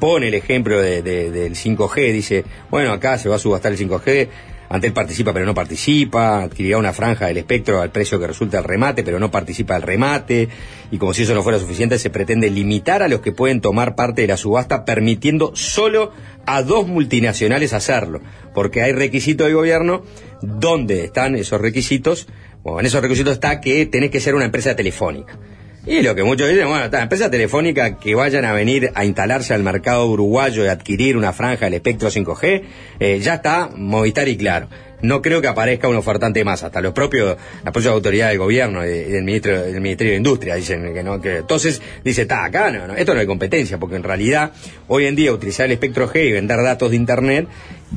[0.00, 3.78] pone el ejemplo de- de- del 5G, dice, bueno, acá se va a subastar el
[3.78, 4.28] 5G,
[4.68, 8.58] ante él participa pero no participa, adquirirá una franja del espectro al precio que resulta
[8.58, 10.48] el remate, pero no participa del remate,
[10.90, 13.94] y como si eso no fuera suficiente, se pretende limitar a los que pueden tomar
[13.94, 16.12] parte de la subasta, permitiendo solo
[16.46, 18.20] a dos multinacionales hacerlo,
[18.54, 20.02] porque hay requisitos del gobierno,
[20.42, 22.28] donde están esos requisitos?
[22.62, 25.38] Bueno, en esos requisitos está que tenés que ser una empresa telefónica.
[25.86, 29.52] Y lo que muchos dicen, bueno, está, empresa telefónica que vayan a venir a instalarse
[29.52, 32.62] al mercado uruguayo y adquirir una franja del espectro 5G,
[33.00, 34.68] eh, ya está Movistar y Claro.
[35.02, 38.86] No creo que aparezca un ofertante más, hasta los propios, las propias autoridades del gobierno
[38.86, 42.70] y del, ministro, del Ministerio de Industria dicen que no, que entonces dice, está acá,
[42.70, 44.52] no, no, esto no hay competencia, porque en realidad
[44.88, 47.46] hoy en día utilizar el espectro G y vender datos de internet,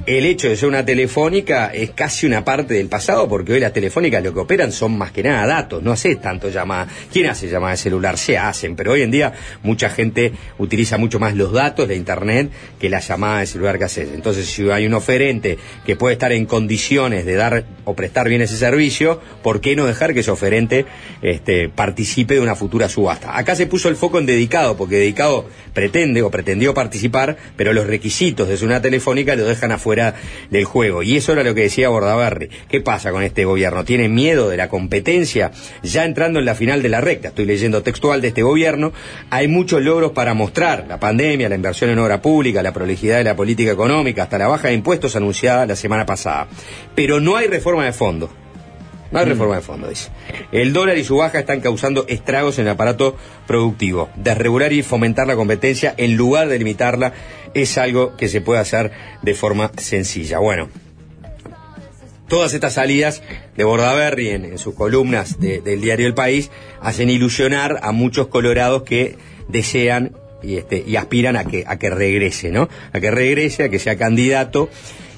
[0.05, 3.73] el hecho de ser una telefónica es casi una parte del pasado, porque hoy las
[3.73, 6.87] telefónicas lo que operan son más que nada datos, no hace tanto llamada.
[7.11, 8.17] ¿Quién hace llamada de celular?
[8.17, 9.33] Se hacen, pero hoy en día
[9.63, 13.85] mucha gente utiliza mucho más los datos de internet que la llamada de celular que
[13.85, 14.09] haces.
[14.13, 18.41] Entonces, si hay un oferente que puede estar en condiciones de dar o prestar bien
[18.41, 20.85] ese servicio, ¿por qué no dejar que ese oferente
[21.21, 23.37] este, participe de una futura subasta?
[23.37, 27.87] Acá se puso el foco en dedicado, porque dedicado pretende o pretendió participar, pero los
[27.87, 30.13] requisitos de una telefónica lo dejan afuera
[30.51, 31.01] del juego.
[31.01, 32.49] Y eso era lo que decía Bordaberry.
[32.69, 33.85] ¿Qué pasa con este gobierno?
[33.85, 35.51] ¿Tiene miedo de la competencia?
[35.81, 38.93] Ya entrando en la final de la recta, estoy leyendo textual de este gobierno,
[39.29, 40.85] hay muchos logros para mostrar.
[40.87, 44.47] La pandemia, la inversión en obra pública, la prolijidad de la política económica, hasta la
[44.47, 46.47] baja de impuestos anunciada la semana pasada.
[46.95, 48.29] Pero no hay reforma de fondo.
[49.11, 50.09] No hay reforma de fondo, dice.
[50.51, 53.15] El dólar y su baja están causando estragos en el aparato
[53.47, 54.09] productivo.
[54.15, 57.13] Desregular y fomentar la competencia en lugar de limitarla
[57.53, 60.39] es algo que se puede hacer de forma sencilla.
[60.39, 60.69] Bueno,
[62.27, 63.21] todas estas salidas
[63.55, 66.51] de Bordaberry en, en sus columnas de- del diario El País
[66.81, 69.15] hacen ilusionar a muchos colorados que
[69.47, 70.11] desean
[70.43, 72.67] y, este, y aspiran a que, a que regrese, ¿no?
[72.93, 74.69] A que regrese, a que sea candidato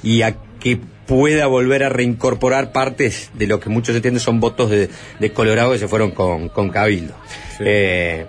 [0.04, 0.80] y a que
[1.10, 5.72] pueda volver a reincorporar partes de lo que muchos entienden son votos de, de Colorado
[5.72, 7.16] que se fueron con, con Cabildo.
[7.60, 8.26] Eh,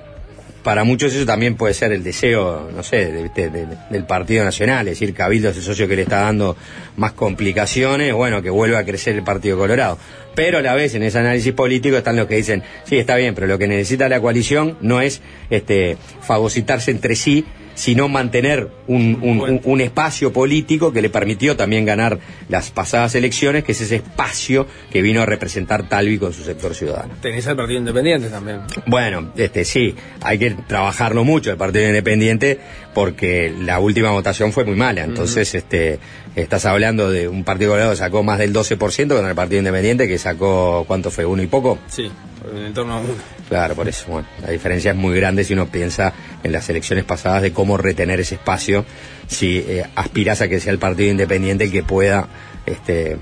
[0.63, 4.45] para muchos eso también puede ser el deseo, no sé, de- de- de- del Partido
[4.45, 6.57] Nacional, es decir, Cabildo es el socio que le está dando
[6.97, 9.99] más complicaciones, bueno, que vuelva a crecer el Partido Colorado.
[10.35, 13.35] Pero a la vez en ese análisis político están los que dicen, sí, está bien,
[13.35, 15.21] pero lo que necesita la coalición no es
[15.51, 17.45] este, fagocitarse entre sí
[17.75, 22.19] sino mantener un, un- un- un espacio político que le permitió también ganar
[22.49, 26.75] las pasadas elecciones, que es ese espacio que vino a representar Talvi con su sector
[26.75, 27.15] ciudadano.
[27.23, 28.61] Tenés al Partido Independiente también.
[28.87, 32.59] Bueno, este sí, hay que trabajarlo mucho el Partido Independiente
[32.95, 35.05] porque la última votación fue muy mala.
[35.05, 35.99] Entonces, este,
[36.37, 40.09] estás hablando de un Partido Colorado que sacó más del 12% con el Partido Independiente
[40.09, 41.25] que sacó, ¿cuánto fue?
[41.25, 41.79] ¿Uno y poco?
[41.89, 42.11] Sí,
[42.55, 43.15] en torno a uno.
[43.49, 44.07] Claro, por eso.
[44.09, 46.13] Bueno, la diferencia es muy grande si uno piensa
[46.43, 48.85] en las elecciones pasadas de cómo retener ese espacio
[49.27, 52.29] si eh, aspiras a que sea el Partido Independiente el que pueda
[52.67, 53.17] este,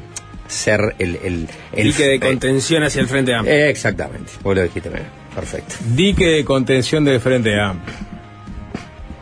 [0.47, 1.17] ser el...
[1.23, 3.55] el, el Dique de contención hacia el Frente Amplio.
[3.55, 4.91] Eh, exactamente, vos lo dijiste.
[5.35, 5.75] Perfecto.
[5.95, 7.95] Dique de contención del Frente Amplio.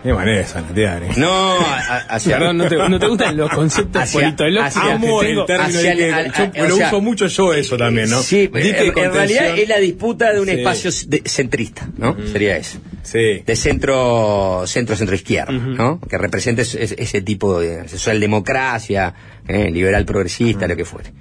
[0.02, 1.08] Qué manera de sanatear, ¿eh?
[1.16, 1.56] No,
[2.08, 2.38] hacia...
[2.38, 4.76] Perdón, ¿no te, no te gustan los conceptos Hacia- politológicos?
[4.76, 5.40] hacia- Amo que tengo?
[5.40, 8.22] el término hacia el- al- yo lo sea, uso mucho yo eso también, ¿no?
[8.22, 9.12] Sí, Dique de en, contención.
[9.14, 10.52] realidad es la disputa de un Sí.
[10.52, 12.16] espacio de- centrista, ¿no?
[12.30, 12.78] Sería eso.
[13.02, 13.42] Sí.
[13.44, 15.98] De centro, centro, centro izquierda, ¿no?
[16.08, 19.12] Que represente ese, tipo de socialdemocracia,
[19.48, 21.12] eh, liberal progresista, lo que fuere.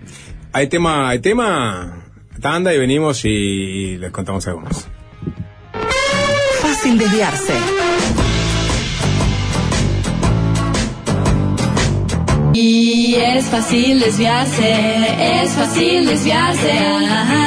[0.52, 2.06] Hay tema, hay tema,
[2.39, 4.85] tanda y venimos y, y les contamos algunos.
[6.61, 7.53] Fácil desviarse.
[12.57, 14.73] Y es fácil desviarse,
[15.41, 16.72] es fácil desviarse.
[16.72, 17.45] Ajá.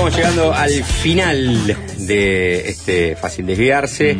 [0.00, 4.16] Estamos llegando al final de este Fácil Desviarse.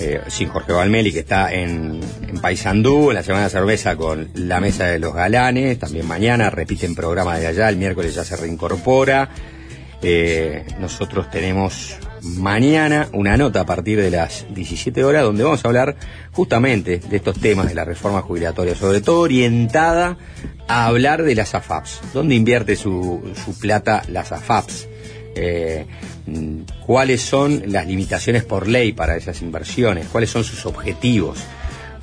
[0.00, 4.28] eh, sin Jorge Valmeli, que está en, en Paysandú, en la Semana de Cerveza con
[4.34, 5.78] la Mesa de los Galanes.
[5.78, 9.30] También mañana repiten programa de allá, el miércoles ya se reincorpora.
[10.02, 15.68] Eh, nosotros tenemos mañana una nota a partir de las 17 horas donde vamos a
[15.68, 15.94] hablar
[16.32, 20.18] justamente de estos temas de la reforma jubilatoria, sobre todo orientada
[20.66, 22.00] a hablar de las AFAPs.
[22.12, 24.88] ¿Dónde invierte su, su plata las AFAPs?
[25.34, 25.86] Eh,
[26.86, 30.06] ¿Cuáles son las limitaciones por ley para esas inversiones?
[30.10, 31.38] ¿Cuáles son sus objetivos?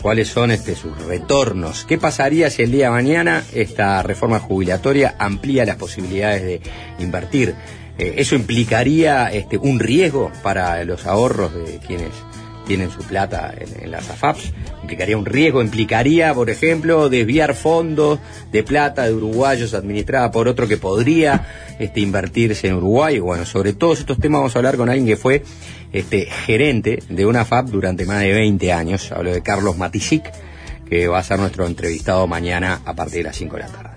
[0.02, 1.86] cuáles son este, sus retornos.
[1.86, 6.62] ¿Qué pasaría si el día de mañana esta reforma jubilatoria amplía las posibilidades de
[6.98, 7.56] invertir?
[7.98, 12.10] Eh, ¿Eso implicaría este, un riesgo para los ahorros de quienes
[12.72, 14.54] tienen su plata en, en las AFAPs?
[14.82, 15.62] ¿Implicaría un riesgo?
[15.62, 18.20] ¿Implicaría, por ejemplo, desviar fondos
[18.50, 21.50] de plata de uruguayos administrada por otro que podría
[21.80, 23.20] este, invertirse en Uruguay?
[23.20, 25.44] Bueno, sobre todos estos temas vamos a hablar con alguien que fue
[25.92, 29.12] este, gerente de una FAP durante más de 20 años.
[29.12, 30.32] Hablo de Carlos Matisic,
[30.90, 33.90] que va a ser nuestro entrevistado mañana a partir de las 5 de la tarde.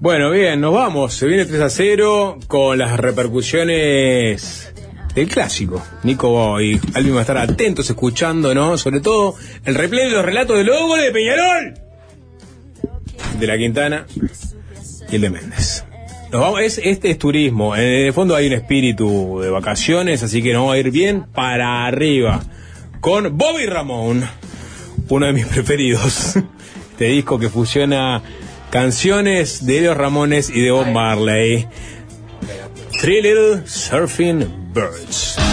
[0.00, 1.14] Bueno, bien, nos vamos.
[1.14, 4.70] Se viene 3 a 0 con las repercusiones
[5.14, 5.82] del clásico.
[6.02, 8.76] Nico y Alvin van a estar atentos escuchando, ¿no?
[8.78, 9.34] Sobre todo
[9.64, 11.74] el replay de los relatos de los goles de Peñarol,
[13.38, 14.06] de la Quintana
[15.10, 15.84] y el de Méndez.
[16.60, 17.74] Es, este es turismo.
[17.74, 21.24] En el fondo hay un espíritu de vacaciones, así que nos vamos a ir bien
[21.24, 22.40] para arriba.
[23.00, 24.24] Con Bobby Ramón,
[25.08, 26.36] uno de mis preferidos.
[26.36, 28.22] Este disco que fusiona
[28.70, 31.66] canciones de Elio Ramones y de Bob Marley.
[33.00, 35.49] Three Little Surfing Birds.